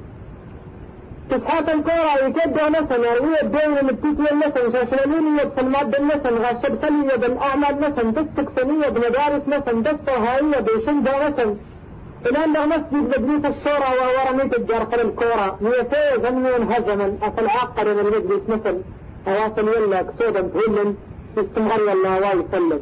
تسحات 1.29 1.69
الكورة 1.69 2.13
يكدوا 2.27 2.69
مثلا 2.69 3.11
ويدين 3.21 3.77
البتوتي 3.81 4.35
مثلا 4.35 4.71
شاشلالينية 4.71 5.43
بسلمات 5.43 6.01
مثلا 6.01 6.37
غاشبسلية 6.47 7.15
بالأعمال 7.15 7.75
مثلا 7.81 8.11
تستكسنية 8.11 8.89
بمدارس 8.89 9.41
مثلا 9.47 9.83
تستوهائية 9.83 10.59
بشندة 10.59 11.11
مثلا 11.27 11.55
الآن 12.25 12.53
ده 12.53 12.65
مسجد 12.65 13.21
مجلس 13.21 13.45
الشورى 13.45 13.89
ورميت 14.27 14.57
الجرق 14.59 14.95
للكورة 15.03 15.57
ميتين 15.61 16.71
هزما 16.71 17.17
أفل 17.21 17.47
عقر 17.47 17.93
من 17.93 17.99
المجلس 17.99 18.43
مثلا 18.49 18.77
أواصل 19.27 19.67
يلا 19.67 20.01
كسودا 20.01 20.41
بهلن 20.41 20.95
استمر 21.37 21.79
يلا 21.81 22.33
ويسلم. 22.33 22.81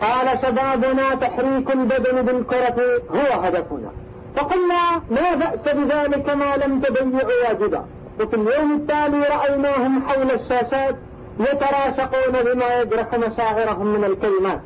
قال 0.00 0.38
شبابنا 0.42 1.14
تحريك 1.14 1.70
البدن 1.70 2.22
بالكرة 2.22 3.02
هو 3.10 3.40
هدفنا. 3.40 3.90
فقلنا 4.36 5.02
لا 5.10 5.34
بأس 5.34 5.74
بذلك 5.74 6.30
ما 6.30 6.56
لم 6.56 6.80
تضيع 6.80 7.26
واجبا 7.26 7.84
وفي 8.20 8.36
اليوم 8.36 8.74
التالي 8.74 9.22
رأيناهم 9.22 10.02
حول 10.08 10.30
الشاشات 10.30 10.96
يتراشقون 11.40 12.44
بما 12.44 12.80
يجرح 12.80 13.14
مشاعرهم 13.14 13.86
من 13.86 14.04
الكلمات 14.04 14.60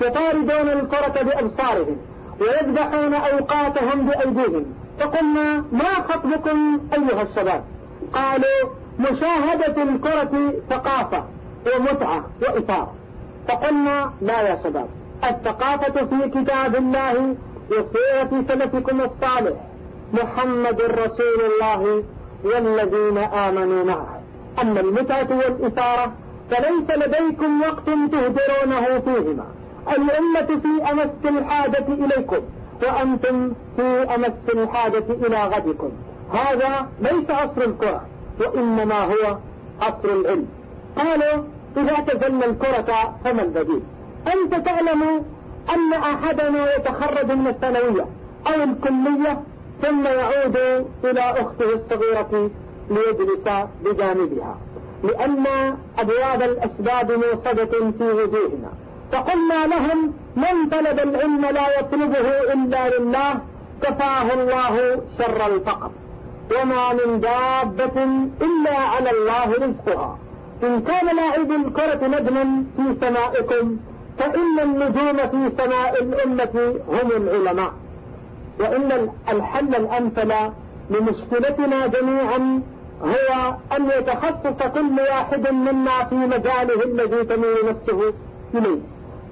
يطاردون 0.00 0.68
الكرة 0.80 1.22
بأبصارهم 1.22 1.96
ويذبحون 2.40 3.14
أوقاتهم 3.14 4.06
بأيديهم. 4.06 4.64
فقلنا 5.00 5.64
ما 5.72 5.94
خطبكم 6.08 6.80
أيها 6.92 7.22
الشباب؟ 7.22 7.64
قالوا 8.12 8.70
مشاهدة 8.98 9.82
الكرة 9.82 10.52
ثقافة 10.70 11.24
ومتعة 11.76 12.24
وإثارة 12.42 12.94
فقلنا 13.48 14.12
لا 14.20 14.40
يا 14.40 14.60
شباب 14.64 14.88
الثقافة 15.30 16.06
في 16.06 16.30
كتاب 16.30 16.76
الله 16.76 17.34
وسيرة 17.70 18.44
سلفكم 18.48 19.00
الصالح 19.00 19.56
محمد 20.12 20.82
رسول 20.82 21.40
الله 21.50 22.04
والذين 22.44 23.18
آمنوا 23.18 23.84
معه. 23.84 24.20
أما 24.62 24.80
المتعة 24.80 25.26
والإثارة 25.30 26.12
فليس 26.50 27.06
لديكم 27.06 27.60
وقت 27.62 27.86
تهدرونه 27.86 29.00
فيهما. 29.04 29.44
الأمة 29.88 30.60
في 30.60 30.92
أمس 30.92 31.38
الحاجة 31.38 31.84
إليكم 31.88 32.40
وأنتم 32.82 33.52
في 33.76 34.06
أمس 34.14 34.54
الحاجة 34.54 35.04
إلى 35.08 35.44
غدكم. 35.44 35.90
هذا 36.32 36.88
ليس 37.00 37.30
عصر 37.30 37.60
الكرة. 37.60 38.02
وإنما 38.40 39.04
هو 39.04 39.36
عصر 39.82 40.08
العلم. 40.08 40.46
قالوا 40.96 41.44
إذا 41.76 41.92
اعتزلنا 41.92 42.46
الكرة 42.46 43.14
فما 43.24 43.42
البديل؟ 43.42 43.80
أنت 44.34 44.54
تعلم 44.66 45.02
أن 45.74 45.92
أحدنا 45.92 46.76
يتخرج 46.76 47.32
من 47.32 47.46
الثانوية 47.46 48.06
أو 48.46 48.62
الكلية 48.62 49.40
ثم 49.82 50.04
يعود 50.04 50.56
إلى 51.04 51.20
أخته 51.20 51.74
الصغيرة 51.74 52.50
ليجلس 52.90 53.48
بجانبها 53.84 54.56
لأن 55.04 55.44
أبواب 55.98 56.42
الأسباب 56.42 57.12
موصدة 57.12 57.90
في 57.98 58.04
وجوهنا. 58.04 58.72
فقلنا 59.12 59.66
لهم 59.66 60.12
من 60.36 60.68
طلب 60.70 61.00
العلم 61.00 61.40
لا 61.40 61.80
يطلبه 61.80 62.52
إلا 62.52 62.98
لله 62.98 63.34
كفاه 63.82 64.34
الله 64.34 65.02
شر 65.18 65.46
الفقر. 65.54 65.90
وما 66.50 66.92
من 66.92 67.20
دابة 67.20 68.04
إلا 68.42 68.76
على 68.78 69.10
الله 69.10 69.54
رزقها. 69.54 70.18
إن 70.62 70.82
كان 70.82 71.16
لاعب 71.16 71.50
الكرة 71.50 72.06
نجما 72.06 72.64
في 72.76 73.06
سمائكم 73.06 73.76
فإن 74.18 74.60
النجوم 74.62 75.16
في 75.16 75.52
سماء 75.62 76.02
الأمة 76.02 76.74
هم 76.88 77.10
العلماء. 77.16 77.72
وإن 78.60 79.10
الحل 79.28 79.74
الأمثل 79.74 80.32
لمشكلتنا 80.90 81.86
جميعا 81.86 82.62
هو 83.02 83.54
أن 83.76 83.86
يتخصص 83.98 84.68
كل 84.74 85.00
واحد 85.10 85.52
منا 85.52 86.04
في 86.04 86.14
مجاله 86.14 86.84
الذي 86.84 87.24
تميل 87.24 87.56
نفسه 87.68 88.12
إليه. 88.54 88.80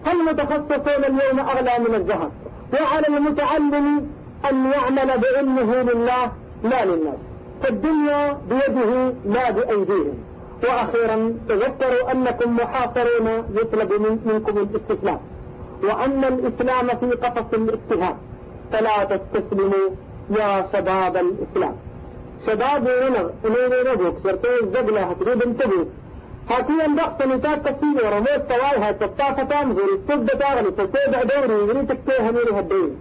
فالمتخصصون 0.05 1.05
اليوم 1.05 1.41
أغلى 1.41 1.79
من 1.89 1.95
الذهب 1.95 2.31
وعلى 2.73 3.07
المتعلم 3.09 4.11
أن 4.51 4.71
يعمل 4.73 5.11
بعلمه 5.19 5.83
لله 5.83 6.33
لا 6.65 6.85
للناس. 6.85 7.15
فالدنيا 7.63 8.39
بيده 8.51 9.13
لا 9.27 9.51
بأيديهم. 9.51 10.15
وأخيرا 10.63 11.35
تذكروا 11.49 12.13
أنكم 12.13 12.57
محاصرون 12.57 13.45
يطلب 13.55 13.93
منكم 14.27 14.59
الاستسلام. 14.59 15.21
وأن 15.83 16.25
الإسلام 16.25 16.87
في 16.89 17.17
قفص 17.17 17.55
الاجتهاد. 17.55 18.17
فلا 18.73 19.05
تستسلموا 19.05 19.89
يا 20.31 20.67
شباب 20.73 21.17
الإسلام. 21.17 21.77
شباب 22.47 22.89
هنا 22.89 23.31
إلينا 23.45 23.93
نبوك. 23.93 24.17
سرتين 24.25 24.67
الزبلة 24.69 25.01
هتريد 25.01 25.43
انتبه 25.43 25.87
هاتي 26.51 26.73
بخص 26.97 27.27
نتاك 27.27 27.63
كثير 27.63 28.07
ورموز 28.07 28.43
طوالها 28.49 28.93
تطافة 28.93 29.43
تامزر 29.43 29.85
السبة 29.95 30.39
تاغلي 30.39 30.71
تتابع 30.71 31.23
دوري 31.23 31.69
يريد 31.69 31.87
تكتيها 31.87 32.31
ميري 32.31 32.61
هدين 32.61 32.97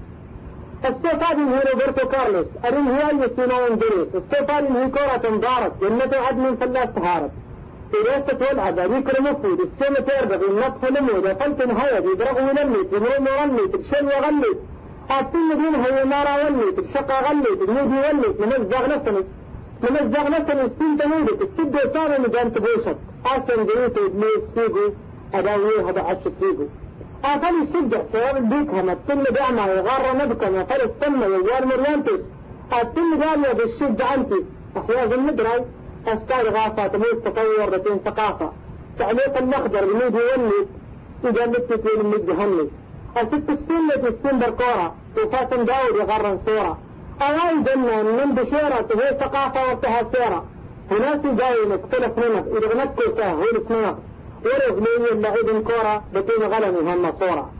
الصوت 0.85 1.23
هذه 1.23 1.55
هي 1.55 1.61
روبرتو 1.71 2.07
كارلوس. 2.07 2.47
أرين 2.65 2.87
هي 2.87 3.11
السينا 3.11 3.67
انجليس 3.67 4.15
الصوت 4.15 4.51
هذه 4.51 4.83
هي 4.83 4.89
كرة 4.89 5.29
انضارت 5.29 5.71
جنة 5.81 6.11
عد 6.27 6.37
من 6.37 6.55
فلاس 6.55 6.89
تهارت 6.95 7.31
إراسة 7.95 8.37
والعب 8.49 8.79
ذكر 8.79 9.21
مفيد 9.21 9.59
السنة 9.59 9.99
تربغ 10.07 10.45
النطف 10.49 10.85
لمود 10.89 11.33
فلت 11.33 11.61
هيد 11.61 12.05
يدرغ 12.05 12.41
ونميت 12.41 12.93
ينوم 12.93 13.27
ورميت 13.39 13.75
الشن 13.75 14.05
وغليت 14.05 14.59
السن 15.11 15.49
دين 15.57 15.75
هي 15.75 16.03
نارا 16.03 16.35
وليت 16.43 16.79
الشقا 16.79 17.29
غليت. 17.29 17.61
المودي 17.61 17.97
وليت 18.07 18.41
منزغ 18.41 18.85
نسني 18.85 19.23
منزغ 19.83 20.29
نسني 20.29 20.61
السن 20.61 20.97
تمودت 20.97 21.41
السد 21.41 21.75
وصار 21.75 22.21
مجان 22.21 22.53
تبوشت 22.53 22.97
أسن 23.25 23.65
جريت 23.65 23.97
إبليس 23.97 24.43
فيقو 24.55 24.89
أداويه 25.33 25.89
هذا 25.89 26.01
عش 26.01 26.17
فيقو 26.39 26.65
الشجع 27.25 28.01
سياب 28.11 28.37
البيكها 28.37 28.81
ما 28.81 28.93
التل 28.93 29.23
دعما 29.23 29.65
يغار 29.65 30.15
نبكا 30.17 30.49
ما 30.49 30.63
فل 30.63 30.81
استمى 30.81 31.25
يجار 31.25 31.65
مريانتس 31.65 32.23
التل 32.81 33.23
قال 33.23 33.45
يا 33.45 33.53
بالشجع 33.53 34.13
أنت 34.13 34.33
أحياز 34.77 35.11
المدري 35.13 35.65
أستاذ 36.07 36.49
غافة 36.49 36.97
موس 36.97 37.23
تطور 37.25 37.69
بتين 37.69 37.99
ثقافة. 38.05 38.51
تعليق 38.99 39.37
المخدر 39.37 39.85
بميد 39.85 40.15
يولي. 40.15 40.67
إذا 41.23 41.45
متت 41.45 41.85
المد 41.95 42.29
هني. 42.39 42.67
الست 43.17 43.49
السنة 43.49 44.07
السن 44.07 44.39
بالكورة. 44.39 44.95
وفاتن 45.17 45.65
داود 45.65 45.95
يغرن 45.95 46.39
صورة. 46.45 46.77
أواي 47.21 47.63
جنة 47.63 48.03
من 48.03 48.35
بشيرة 48.35 48.87
هي 48.95 49.17
ثقافة 49.19 49.67
وقتها 49.67 50.03
سيرة 50.13 50.45
وناس 50.91 51.21
جاي 51.39 51.65
مختلف 51.65 52.17
منك. 52.17 52.45
إذا 52.57 52.67
غنكو 52.67 53.17
ساه 53.17 53.31
هو 53.31 53.95
لي 54.45 55.11
اللعيب 55.11 55.63
كورة 55.63 56.03
بتين 56.13 56.43
غلمي 56.43 57.11
صورة 57.19 57.51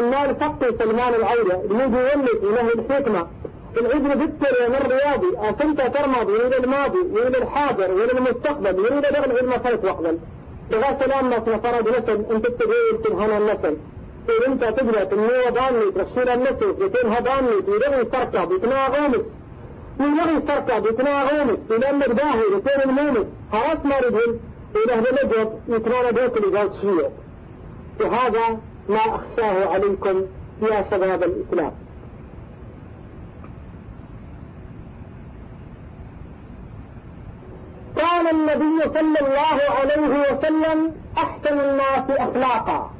النار 0.00 0.34
فقي 0.34 0.72
سلمان 0.78 1.14
العودة 1.14 1.56
بميد 1.56 1.94
يولي 1.94 2.54
له 2.54 2.72
الحكمة. 2.74 3.26
العلم 3.76 4.08
بالتر 4.08 4.68
من 4.68 4.90
رياضي 4.90 5.58
أنت 5.64 5.80
ترمض 5.80 6.30
يريد 6.30 6.54
الماضي 6.54 6.98
يريد 7.14 7.36
الحاضر 7.36 7.90
يريد 7.90 8.16
المستقبل 8.16 8.78
يريد 8.78 9.00
دغل 9.02 9.38
علم 9.38 9.50
فرق 9.64 9.84
وقبل 9.84 10.18
بغا 10.70 10.98
سلام 11.00 11.30
ناس 11.30 11.40
فرض 11.40 11.88
نسل 11.88 12.24
أنت 12.34 12.46
تقول 12.46 13.02
تنهنا 13.04 13.38
النسل. 13.38 13.76
إذا 14.28 14.46
أنت 14.46 14.64
تقرأ 14.64 15.04
تنمية 15.04 15.50
ضامني 15.50 15.90
ترشيل 15.90 16.28
النسل 16.28 16.74
يتنها 16.80 17.20
ضامني 17.20 17.62
تيرغي 17.62 18.08
سركع 18.12 18.44
بيتنا 18.44 18.86
غومس. 18.86 19.26
يلغي 20.00 20.42
سركع 20.48 20.78
بيتنا 20.78 21.22
غومس. 21.22 21.58
يلمك 21.70 22.08
داهي 22.08 22.42
يتين 22.56 22.90
المومس. 22.90 23.26
خلاص 23.52 23.78
ما 23.84 23.98
ردهم 23.98 24.40
إذا 24.76 24.94
هذا 24.94 25.10
نجد 25.12 25.60
اللي 26.36 26.58
قال 26.58 26.70
شيء. 26.80 27.10
وهذا 28.00 28.58
ما 28.88 28.96
أخشاه 28.96 29.68
عليكم 29.68 30.22
يا 30.62 30.84
شباب 30.90 31.22
الإسلام. 31.22 31.72
قال 37.96 38.30
النبي 38.30 38.82
صلى 38.94 39.20
الله 39.20 39.58
عليه 39.80 40.32
وسلم 40.32 40.94
أحسن 41.18 41.60
الناس 41.60 42.10
أخلاقا. 42.10 42.90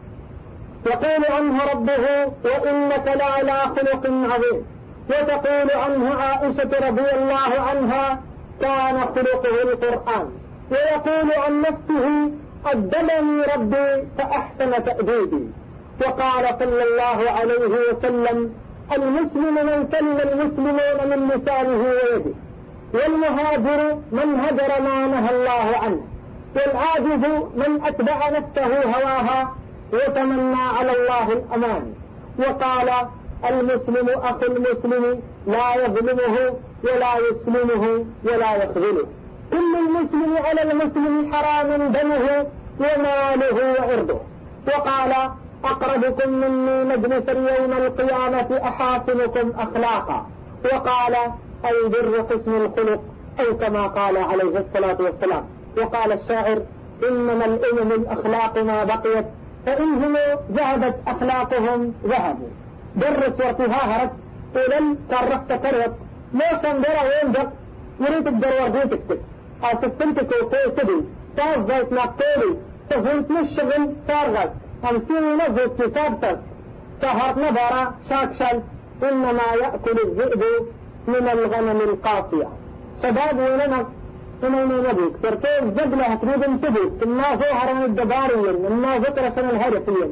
يقول 0.86 1.24
عنه 1.30 1.64
ربه 1.72 2.32
وإنك 2.44 3.06
لعلى 3.06 3.52
خلق 3.52 4.06
عظيم. 4.06 4.66
وتقول 5.10 5.70
عنه 5.74 6.14
عائشة 6.14 6.88
رضي 6.88 7.10
الله 7.10 7.60
عنها 7.60 8.20
كان 8.60 9.00
خلقه 9.00 9.62
القرآن. 9.62 10.30
ويقول 10.70 11.32
عن 11.32 11.60
نفسه 11.60 12.30
أدبني 12.66 13.42
ربي 13.54 14.04
فأحسن 14.18 14.84
تأديبي 14.84 15.48
وقال 16.00 16.44
صلى 16.58 16.82
الله 16.82 17.30
عليه 17.30 17.74
وسلم 17.90 18.52
المسلم 18.96 19.54
من 19.54 19.88
سلم 19.92 20.18
المسلمون 20.32 20.98
من 21.10 21.28
لسانه 21.28 21.82
ويده. 21.82 22.34
والمهاجر 22.94 23.98
من 24.12 24.40
هجر 24.40 24.82
ما 24.82 25.06
نهى 25.06 25.30
الله 25.36 25.78
عنه. 25.82 26.00
والعاجز 26.56 27.24
من 27.56 27.80
أتبع 27.86 28.28
نفسه 28.28 28.82
هواها 28.84 29.54
وتمنى 29.92 30.62
على 30.78 30.92
الله 30.96 31.32
الأمان. 31.32 31.94
وقال 32.38 32.90
المسلم 33.50 34.08
أخو 34.08 34.46
المسلم 34.46 35.20
لا 35.46 35.84
يظلمه 35.84 36.54
ولا 36.84 37.12
يسلمه 37.30 38.04
ولا 38.24 38.56
يخذله. 38.56 39.06
كل 39.52 39.76
المسلم 39.78 40.36
على 40.46 40.62
المسلم 40.62 41.34
حرام 41.34 41.92
دمه 41.92 42.46
وماله 42.80 43.74
وعرضه. 43.80 44.20
وقال 44.66 45.12
أقربكم 45.64 46.30
مني 46.30 46.84
مجلسا 46.84 47.32
يوم 47.32 47.72
القيامة 47.72 48.60
أحاسنكم 48.62 49.52
أخلاقا. 49.58 50.26
وقال 50.64 51.16
البر 51.64 52.26
حسن 52.30 52.54
الخلق 52.64 53.00
أو 53.40 53.56
كما 53.56 53.86
قال 53.86 54.16
عليه 54.16 54.58
الصلاة 54.58 54.96
والسلام. 55.00 55.44
وقال 55.78 56.12
الشاعر 56.12 56.62
إنما 57.08 57.44
الأمم 57.44 57.92
الأخلاق 57.92 58.58
ما 58.58 58.84
بقيت 58.84 59.26
فإنهم 59.66 60.16
ذهبت 60.52 60.94
أخلاقهم 61.06 61.94
ذهبوا. 62.06 62.48
درس 62.96 63.40
وارتها 63.40 64.02
هرت 64.02 64.10
ولن 64.54 64.96
كرفت 65.10 65.52
كرت 65.52 65.94
ما 66.32 66.62
سندرا 66.62 67.02
وينجب 67.02 67.50
يريد 68.00 68.26
الدروار 68.26 68.68
ديتك 68.68 69.00
تس 69.08 69.18
أسفنتك 69.64 70.30
وكوسدي 70.42 71.00
تاز 71.36 71.58
زيت 71.68 71.92
ناقتولي 71.92 72.56
تفوت 72.90 73.30
الشغل 73.30 73.92
صار 74.08 74.50
خمسين 74.84 75.36
نزل 75.36 75.70
كتاب 75.78 76.18
سس 76.22 76.36
سهرت 77.02 77.38
نظرة 77.38 77.94
شاكشل 78.10 78.60
إنما 79.02 79.42
يأكل 79.62 79.98
الذئب 80.04 80.42
من 81.08 81.28
الغنم 81.32 81.80
القافية 81.80 82.48
شباب 83.02 83.38
ولنا 83.38 83.86
إنه 84.44 84.64
نبيك 84.90 85.12
سرتين 85.22 85.74
زبلة 85.76 86.14
تريد 86.14 86.60
تبيك 86.60 86.92
إما 87.04 87.34
ظهر 87.34 87.74
من 87.74 87.82
الدباريا 87.84 88.50
إما 88.68 88.98
ذكر 88.98 89.30
سنة 89.36 89.50
الهدفيا 89.50 90.10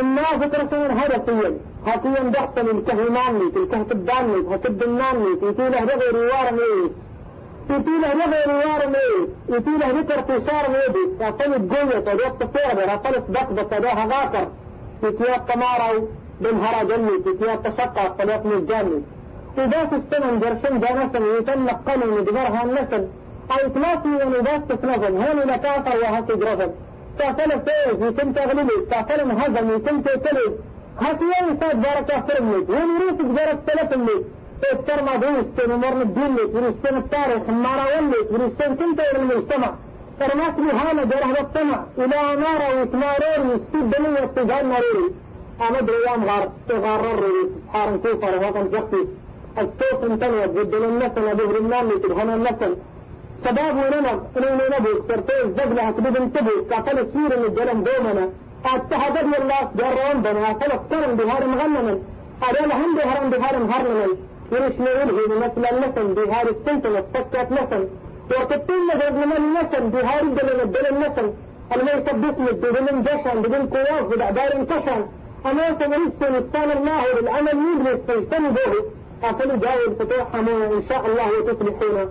إما 0.00 0.22
ذكر 0.40 0.66
سنة 0.70 0.86
الهدفيا 0.86 1.58
هاتيا 1.86 2.22
دحسن 2.30 2.66
الكهماني 2.76 3.50
تلكه 3.54 3.82
تباني 3.82 4.54
هتبناني 4.54 5.36
تيتيله 5.40 5.80
رغي 5.80 6.08
روار 6.14 6.52
ميس 6.52 6.92
يتيله 7.70 8.12
رغي 8.12 8.42
روار 8.52 8.86
ميس 8.94 9.28
يتيله 9.48 9.88
ذكر 10.00 10.20
تشار 10.20 10.64
ميدي 10.74 11.04
أصلت 11.28 11.72
قوية 11.74 11.98
تدوك 12.00 12.34
تفيربر 12.40 12.84
أصلت 12.94 13.24
بقبة 13.28 13.62
تدوها 13.62 14.04
غاكر 14.12 14.48
تتيات 15.02 15.40
تمارو 15.52 16.08
بنهرا 16.40 16.82
جني 16.84 17.18
تتيات 17.18 17.66
تشقى 17.66 18.14
طليق 18.18 18.46
من 18.46 18.52
الجاني 18.52 19.02
وذات 19.58 19.92
السنن 19.92 20.40
جرشن 20.40 20.80
دا 20.80 20.92
نسل 20.92 21.22
يتلق 21.38 21.80
قلم 21.90 22.24
دمرها 22.24 22.62
النسل 22.64 23.08
أو 23.50 23.68
تلاسي 23.74 24.26
ونبات 24.26 24.62
تسنظم 24.72 25.16
هون 25.22 25.38
لكافر 25.50 25.98
وهاتي 26.02 26.34
جرفل 26.36 26.70
تعتلف 27.18 27.54
فوز 27.66 28.02
يتم 28.08 28.32
تغلبي 28.32 28.86
تعتلم 28.90 29.30
هزم 29.30 29.70
يتم 29.76 30.00
تتلب 30.02 30.52
هاتي 31.00 31.24
يوم 31.24 31.58
صاد 31.60 31.82
بارك 31.82 32.10
أفرم 32.10 32.50
لك 32.56 32.70
هون 32.70 32.88
يروسك 33.00 33.24
بارك 33.24 33.58
تلفم 33.66 34.04
لك 34.04 34.24
افتر 34.72 35.02
ما 35.02 35.16
دوستن 35.16 35.72
ومرن 35.72 36.00
الدين 36.02 36.36
ورستن 36.54 36.96
التاريخ 36.96 37.48
مارا 37.48 37.86
ولك 37.96 38.28
ورستن 38.30 38.74
كنت 38.74 39.00
إلى 39.00 39.22
المجتمع. 39.22 39.70
فرمات 40.20 40.54
بهانا 40.54 41.04
جرح 41.04 41.40
الطمع 41.40 41.84
إلى 41.98 42.20
نار 42.44 42.60
ويتمارون 42.76 43.50
يستيب 43.54 43.90
بنية 43.90 44.24
تجان 44.36 44.68
ناروري 44.68 45.08
أمد 45.68 45.90
ريام 45.90 46.24
غار 46.24 46.48
تغرر 46.68 47.22
حارن 47.72 47.98
كوفر 47.98 48.36
وطن 48.36 48.70
جختي 48.70 49.02
الصوت 49.58 50.10
انتنوت 50.10 50.48
ضد 50.48 50.74
النسل 50.74 51.28
أبيه 51.28 51.58
رمان 51.58 51.88
تبهنا 52.02 52.34
النسل. 52.34 52.76
شباب 53.44 53.76
ونمر 53.76 54.16
إنه 54.36 54.62
نبوك 54.74 55.00
سرتين 55.08 55.46
زبلة 55.58 55.90
تبدن 55.90 56.32
تبوك 56.32 56.68
كفل 56.70 56.98
سير 57.12 57.38
من 57.38 57.44
الجلم 57.48 57.84
دومنا. 57.86 58.28
اتحدد 58.64 59.26
الله 59.40 59.62
جرون 59.78 60.22
بنا. 60.24 60.52
فلق 60.60 60.82
ترم 60.90 61.16
بهار 61.16 61.46
مغنما 61.46 61.98
أريد 62.48 62.72
هم 62.72 62.90
بهار 62.96 63.24
بهار 63.32 63.54
مهرنما 63.58 64.16
يرش 64.52 64.74
نوله 64.78 65.26
بمثل 65.28 65.74
النسل 65.74 66.06
بهار 66.14 66.46
السنتنة 66.48 67.04
فكت 67.14 67.52
نسل. 67.52 67.88
وقتين 68.30 68.82
نجد 68.94 69.12
من 69.12 69.36
النسل 69.36 69.86
بهار 69.86 70.22
الدلم 70.22 70.60
الدلم 70.60 70.96
النسل. 70.96 71.32
الميت 71.76 72.14
باسم 72.14 72.44
بدون 72.44 73.02
جشن 73.02 73.42
بدون 73.42 73.66
قواف 73.66 74.02
بدعبار 74.02 74.64
كشن 74.64 75.06
أنا 75.46 75.78
سنرسل 75.80 76.36
الثاني 76.36 76.72
الله 76.72 77.20
للعمل 77.20 77.48
يدرس 77.48 78.00
فيستنبه 78.06 78.72
قاتلوا 79.22 79.56
جاءوا 79.56 79.88
الفتوح 79.88 80.34
إن 80.34 80.82
شاء 80.88 81.06
الله 81.06 81.52
تفلحون. 81.52 82.08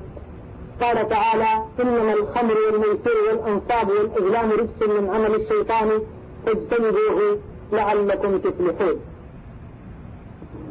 قال 0.81 1.09
تعالى 1.09 1.65
إنما 1.81 2.13
الخمر 2.13 2.55
والميسر 2.65 3.15
والأنصاب 3.27 3.89
والأزلام 3.89 4.51
رجس 4.51 4.89
من 4.89 5.09
عمل 5.15 5.35
الشيطان. 5.35 6.01
فاجتنبوه 6.45 7.37
لعلكم 7.71 8.37
تفلحون. 8.37 8.99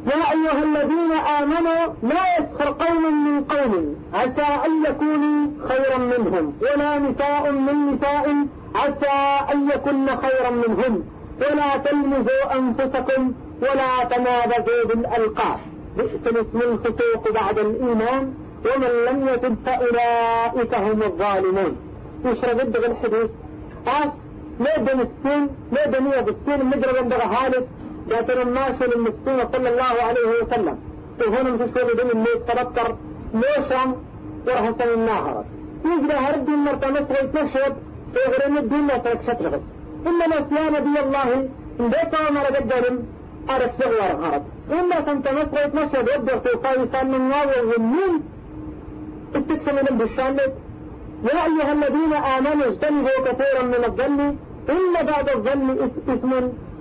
يا 0.05 0.31
أيها 0.31 0.63
الذين 0.63 1.11
آمنوا 1.11 1.93
لا 2.03 2.23
يسخر 2.39 2.69
قوم 2.71 3.03
من 3.25 3.43
قوم 3.43 3.95
عسى 4.13 4.65
أن 4.65 4.85
يكونوا 4.85 5.47
خيرا 5.69 5.97
منهم 5.97 6.53
ولا 6.61 6.99
نساء 6.99 7.51
من 7.51 7.93
نساء 7.93 8.45
عسى 8.75 9.43
أن 9.53 9.69
يكن 9.69 10.07
خيرا 10.07 10.49
منهم. 10.49 11.03
ولا 11.41 11.77
تلمزوا 11.77 12.57
أنفسكم 12.57 13.33
ولا 13.61 14.03
تنابزوا 14.09 14.85
بالألقاب. 14.85 15.59
بئس 15.97 16.23
الاسم 16.27 16.59
الفسوق 16.71 17.31
بعد 17.33 17.59
الإيمان 17.59 18.33
ومن 18.65 18.91
لم 19.07 19.27
يتب 19.33 19.55
فأولئك 19.65 20.75
هم 20.75 21.03
الظالمون. 21.03 21.77
يشرب 22.25 22.59
الدغ 22.59 22.85
الحديث 22.85 23.29
قاس 23.85 24.11
ما 24.59 24.77
بين 24.77 24.99
السين 25.01 25.49
ما 25.71 25.85
بنية 25.85 26.19
بالسين 26.19 26.65
مجرى 26.65 27.01
بندغ 27.01 27.23
جاتنا 28.09 28.41
الناشر 28.41 28.95
المسكين 28.95 29.39
صلى 29.53 29.69
الله 29.69 29.95
عليه 30.07 30.27
وسلم 30.41 30.77
وهنا 31.27 31.49
مشكلة 31.51 31.93
بين 31.97 32.09
الميت 32.13 32.41
تذكر 32.47 32.95
موشم 33.33 33.95
ورهسن 34.47 34.89
الناهرة. 34.93 35.45
يجري 35.85 36.13
هرد 36.17 36.49
المرتى 36.49 36.87
مصر 36.89 37.23
يتنشد 37.23 37.75
ويغرم 38.15 38.57
الدين 38.57 38.87
ترك 39.03 39.19
شطر 39.27 39.49
بس 39.49 39.61
إنما 40.07 40.35
سيا 40.49 40.69
نبي 40.69 40.99
الله 41.05 41.33
إن 41.79 41.87
بيتا 41.89 42.19
ومر 42.29 42.45
قدرهم 42.55 42.95
أرك 43.49 43.71
صغير 43.79 44.15
هرد 44.23 44.43
إلا 44.71 44.99
كنت 45.01 45.27
مصر 45.27 45.65
يتنشد 45.65 46.09
ودر 46.09 46.37
توقعي 46.37 46.87
سان 46.91 47.11
من 47.11 47.29
ناوي 47.29 47.67
والنون 47.69 48.23
استكشن 49.35 49.75
من 49.75 49.97
بالشامل 49.97 50.49
يا 51.23 51.45
أيها 51.45 51.73
الذين 51.73 52.13
آمنوا 52.13 52.65
اجتنبوا 52.65 53.19
كثيرا 53.25 53.63
من 53.63 53.83
الظن 53.85 54.19
إن 54.69 55.05
بعد 55.05 55.29
الظن 55.29 55.89
إثم 56.09 56.31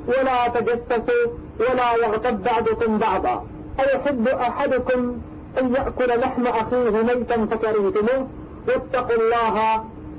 ولا 0.08 0.48
تجسسوا 0.48 1.26
ولا 1.60 1.94
يغتب 1.94 2.42
بعضكم 2.42 2.98
بعضا. 2.98 3.46
أيحب 3.80 4.28
أحدكم 4.28 5.16
أن 5.60 5.74
يأكل 5.74 6.20
لحم 6.20 6.46
أخيه 6.46 7.02
ميتا 7.02 7.46
فكرهتموه؟ 7.50 8.28
واتقوا 8.68 9.16
الله 9.16 9.74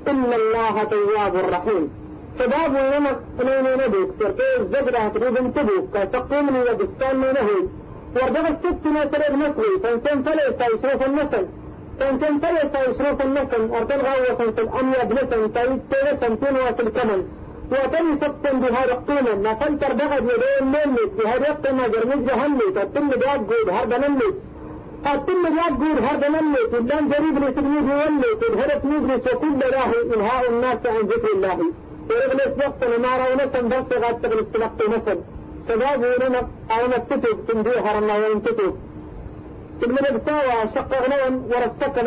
إن 0.08 0.32
الله 0.32 0.84
تواب 0.84 1.34
رحيم. 1.52 1.90
شباب 2.38 2.72
ونمك 2.74 3.18
إنوني 3.40 3.86
نبيك 3.86 4.10
سرطيز 4.20 4.60
زبرة 4.72 5.08
تريد 5.14 5.52
تبوك 5.54 5.84
كسقومني 5.94 6.60
ودستان 6.60 7.20
نهي. 7.20 7.60
وردغ 8.16 8.48
الست 8.48 8.86
نسل 8.86 9.22
المصري 9.32 9.72
فانسان 9.82 10.22
فليس 10.22 10.58
يشرف 10.74 11.06
النسل. 11.06 11.46
فانسان 12.00 12.40
فليس 12.40 12.72
يشرف 12.88 13.22
النسل. 13.22 13.62
أرتل 13.74 14.00
غاوة 14.06 14.40
الأمياد 14.58 15.12
نسل 15.12 15.52
تايد 15.54 15.80
تيرسن 15.90 16.40
تنوى 16.40 16.68
الكمن 16.80 17.28
وتم 17.72 18.18
سبتا 18.20 18.52
بهذا 18.52 18.92
القيمة 18.92 19.34
ما 19.44 19.54
فلتر 19.54 19.92
بغد 19.92 20.24
يدين 20.32 20.68
منك 20.74 21.10
بهذا 21.18 21.48
القيمة 21.48 21.86
جرمج 21.86 22.26
جهنمي 22.28 22.66
تتم 22.74 23.08
بياد 23.08 23.46
جود 23.48 23.68
هرد 23.76 23.94
نمي 24.04 24.30
تتم 25.04 25.42
بياد 25.54 25.78
جود 25.80 25.98
هرد 26.06 26.24
نمي 26.34 26.62
تدان 26.72 27.08
جريب 27.08 27.36
لسبيل 27.44 27.84
يولي 27.90 28.30
تدهرت 28.40 28.84
مجلس 28.84 29.34
وكل 29.34 29.60
راهي 29.74 30.00
إنهاء 30.14 30.50
الناس 30.50 30.78
عن 30.86 31.06
ذكر 31.12 31.32
الله. 31.36 31.58
ورغلس 32.10 32.54
وقت 32.58 32.80
نمارا 32.92 33.24
ونسن 33.32 33.68
بس 33.68 33.98
غاد 34.02 34.20
تغلس 34.22 34.46
تلقي 34.54 34.86
نسن 34.92 35.18
شباب 35.68 36.00
ونمك 36.00 36.46
أو 36.70 36.86
نكتب 36.86 37.46
تنديه 37.48 37.80
هرمنا 37.80 38.14
وينكتب 38.16 38.74
تبنى 39.80 40.08
بساوى 40.18 40.56
شق 40.74 40.90
غنون 41.02 41.34
ورسكن 41.50 42.06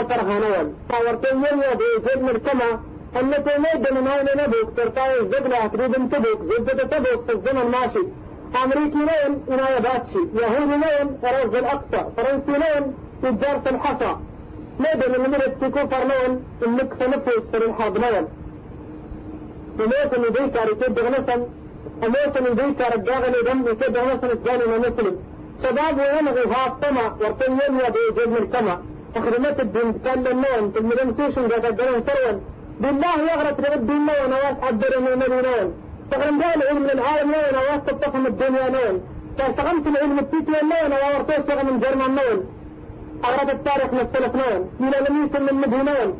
الأرهانون 0.00 0.74
فورتين 0.88 1.42
يريد 1.44 1.80
يجب 1.80 2.22
من 2.22 2.40
كما 2.46 2.80
التي 3.16 3.58
ميد 3.58 3.92
من 3.92 4.08
هون 4.08 4.26
نبوك 4.36 4.76
سرطاي 4.76 5.20
الزبلة 5.20 5.66
تريد 5.66 5.92
تبوك 5.92 6.42
زبدة 6.42 6.84
تبوك 6.84 7.24
في 7.26 7.32
الزمن 7.32 7.70
ماشي. 7.70 8.06
أمريكي 8.64 8.98
لين 8.98 9.42
إناية 9.50 9.78
باتشي. 9.78 10.18
يهودي 10.34 10.76
لين 10.82 11.18
روز 11.24 11.54
الأقصى. 11.54 12.04
فرنسي 12.16 12.52
لين 12.52 12.94
تجار 13.22 13.60
في 13.64 13.70
الحصى 13.70 14.16
ميد 14.80 15.08
من 15.08 15.24
المرد 15.24 15.54
تكوفر 15.60 16.04
لين 16.04 16.44
إنك 16.66 16.94
في 17.50 17.56
الحرب 17.56 17.98
لين 17.98 18.28
وموسم 19.78 20.24
يديك 20.24 20.56
ركيد 20.56 20.98
غنسا 20.98 21.46
وموسم 22.02 22.46
يديك 22.46 22.80
رجاغني 22.94 23.40
دم 23.46 23.72
يكيد 23.72 23.96
غنسا 23.96 24.32
الثاني 24.32 24.78
مسلم. 24.78 25.16
شباب 25.62 25.98
وينغي 25.98 26.44
هاطمة 26.54 27.16
ورطين 27.20 27.52
يليا 27.52 27.88
بيجيب 27.88 28.28
من 28.28 28.36
الكما 28.36 28.82
أخدمت 29.16 29.60
الدين 29.60 29.92
كان 30.04 30.24
للنون 30.24 30.72
تلمدنسيشن 30.72 31.48
جاك 31.48 31.66
الدرين 31.66 32.02
سرون 32.06 32.40
بالله 32.80 33.14
يغرق 33.32 33.58
رب 33.74 33.90
الله 33.90 34.16
ونواس 34.24 34.56
عبر 34.62 34.92
من 35.00 35.08
المدينين 35.08 35.68
تغرم 36.10 36.42
قال 36.42 36.58
علم 36.68 36.84
العالم 36.96 37.30
لا 37.30 37.38
ونواس 37.48 37.80
تطفم 37.86 38.26
الدنيا 38.26 38.68
نون 38.74 38.94
تشتغمت 39.38 39.86
العلم 39.86 40.18
التيتي 40.18 40.52
لا 40.70 40.78
ونوارتوس 40.84 41.48
من 41.68 41.80
جرم 41.82 42.00
النون 42.08 42.38
أورد 43.24 43.50
التاريخ 43.50 43.90
مثل 44.00 44.24
اثنين 44.28 44.60
إلى 44.80 44.96
لم 45.08 45.14
يسم 45.24 45.42
من 45.48 45.54
مدينين 45.62 46.10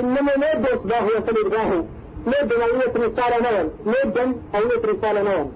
إنما 0.00 0.32
نيد 0.42 0.66
إصباه 0.74 1.04
وسليد 1.14 1.46
باهو 1.54 1.78
نيد 2.26 2.50
نوية 2.62 2.94
رسالة 3.06 3.38
نون 3.46 3.66
نيد 3.86 4.16
نوية 4.18 4.84
رسالة 4.92 5.22
نون 5.28 5.52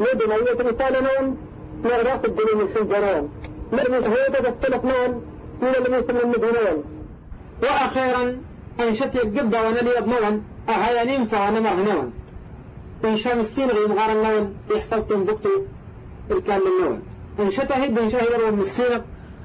نيد 0.00 0.20
نوية 0.30 0.60
رسالة 0.70 1.00
نون 1.06 1.36
نغرق 1.84 2.22
الدنيا 2.24 2.54
من 2.60 2.68
حجرون 2.74 3.24
نرمي 3.72 3.96
هيدا 3.96 4.40
بس 4.40 4.84
نون 4.90 5.22
إلى 5.62 5.78
لم 5.84 5.94
يسم 5.94 6.14
من 6.14 6.28
مدينين 6.34 6.78
وأخيرا 7.62 8.36
أنشت 8.80 9.16
القبة 9.16 9.62
ونلي 9.62 9.90
نون 10.06 10.44
أهيانين 10.68 11.26
فأنا 11.26 11.74
نون 11.74 12.12
إن 13.04 13.16
شام 13.16 13.40
السين 13.40 13.70
غير 13.70 13.88
مغار 13.88 14.12
النون 14.12 14.54
يحفظتم 14.76 15.24
بكتو 15.24 15.50
الكامل 16.30 16.62
النون 16.78 17.02
إن 17.40 17.50
شتهد 17.50 17.98
إن 17.98 18.10
شهد 18.10 18.52
من 18.52 18.60
السين 18.60 19.02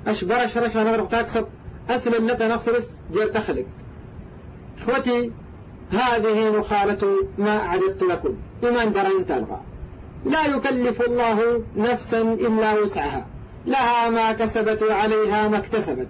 أشبر 0.07 0.47
شرش 0.47 0.77
نغرق 0.77 1.07
تاكسب 1.07 1.45
أسلم 1.89 2.27
لك 2.27 2.41
نصرس 2.41 2.99
جير 3.13 3.27
تخلق. 3.27 3.65
إخوتي 4.81 5.31
هذه 5.91 6.57
مخالة 6.59 7.27
ما 7.37 7.59
عددت 7.59 8.03
لكم. 8.03 8.35
إيمان 8.63 8.91
درين 8.91 9.25
تلغى. 9.25 9.61
لا 10.25 10.45
يكلف 10.45 11.01
الله 11.01 11.63
نفسا 11.77 12.21
إلا 12.21 12.73
وسعها. 12.73 13.27
لها 13.65 14.09
ما 14.09 14.31
كسبت 14.31 14.83
وعليها 14.83 15.47
ما 15.47 15.57
اكتسبت. 15.57 16.07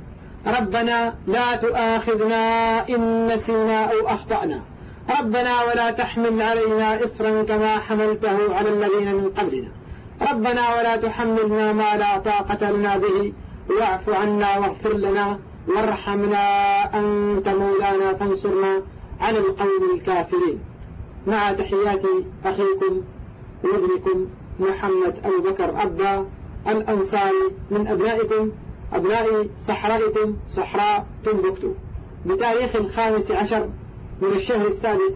ربنا 0.47 1.15
لا 1.27 1.55
تؤاخذنا 1.55 2.79
إن 2.89 3.27
نسينا 3.27 3.85
أو 3.85 4.07
أخطأنا. 4.07 4.61
ربنا 5.19 5.63
ولا 5.63 5.91
تحمل 5.91 6.41
علينا 6.41 7.03
إصرا 7.03 7.43
كما 7.43 7.79
حملته 7.79 8.55
على 8.55 8.69
الذين 8.69 9.15
من 9.15 9.29
قبلنا. 9.37 9.67
ربنا 10.31 10.75
ولا 10.75 10.95
تحملنا 10.95 11.73
ما 11.73 11.97
لا 11.97 12.17
طاقة 12.17 12.71
لنا 12.71 12.97
به. 12.97 13.33
واعف 13.69 14.09
عنا 14.09 14.57
واغفر 14.57 14.93
لنا 14.93 15.39
وارحمنا 15.67 16.45
أنت 16.99 17.49
مولانا 17.49 18.13
فانصرنا 18.13 18.81
على 19.21 19.39
القوم 19.39 19.95
الكافرين. 19.95 20.59
مع 21.27 21.51
تحيات 21.51 22.05
أخيكم 22.45 23.01
وابنكم 23.63 24.27
محمد 24.59 25.15
أبو 25.25 25.49
بكر 25.49 25.81
أبا 25.81 26.25
الأنصاري 26.67 27.45
من 27.71 27.87
أبنائكم 27.87 28.51
أبناء 28.93 29.47
صحرائكم 29.59 30.35
صحراء 30.49 31.05
تنبكتو 31.25 31.71
بتاريخ 32.25 32.75
الخامس 32.75 33.31
عشر 33.31 33.69
من 34.21 34.29
الشهر 34.35 34.67
السادس 34.67 35.13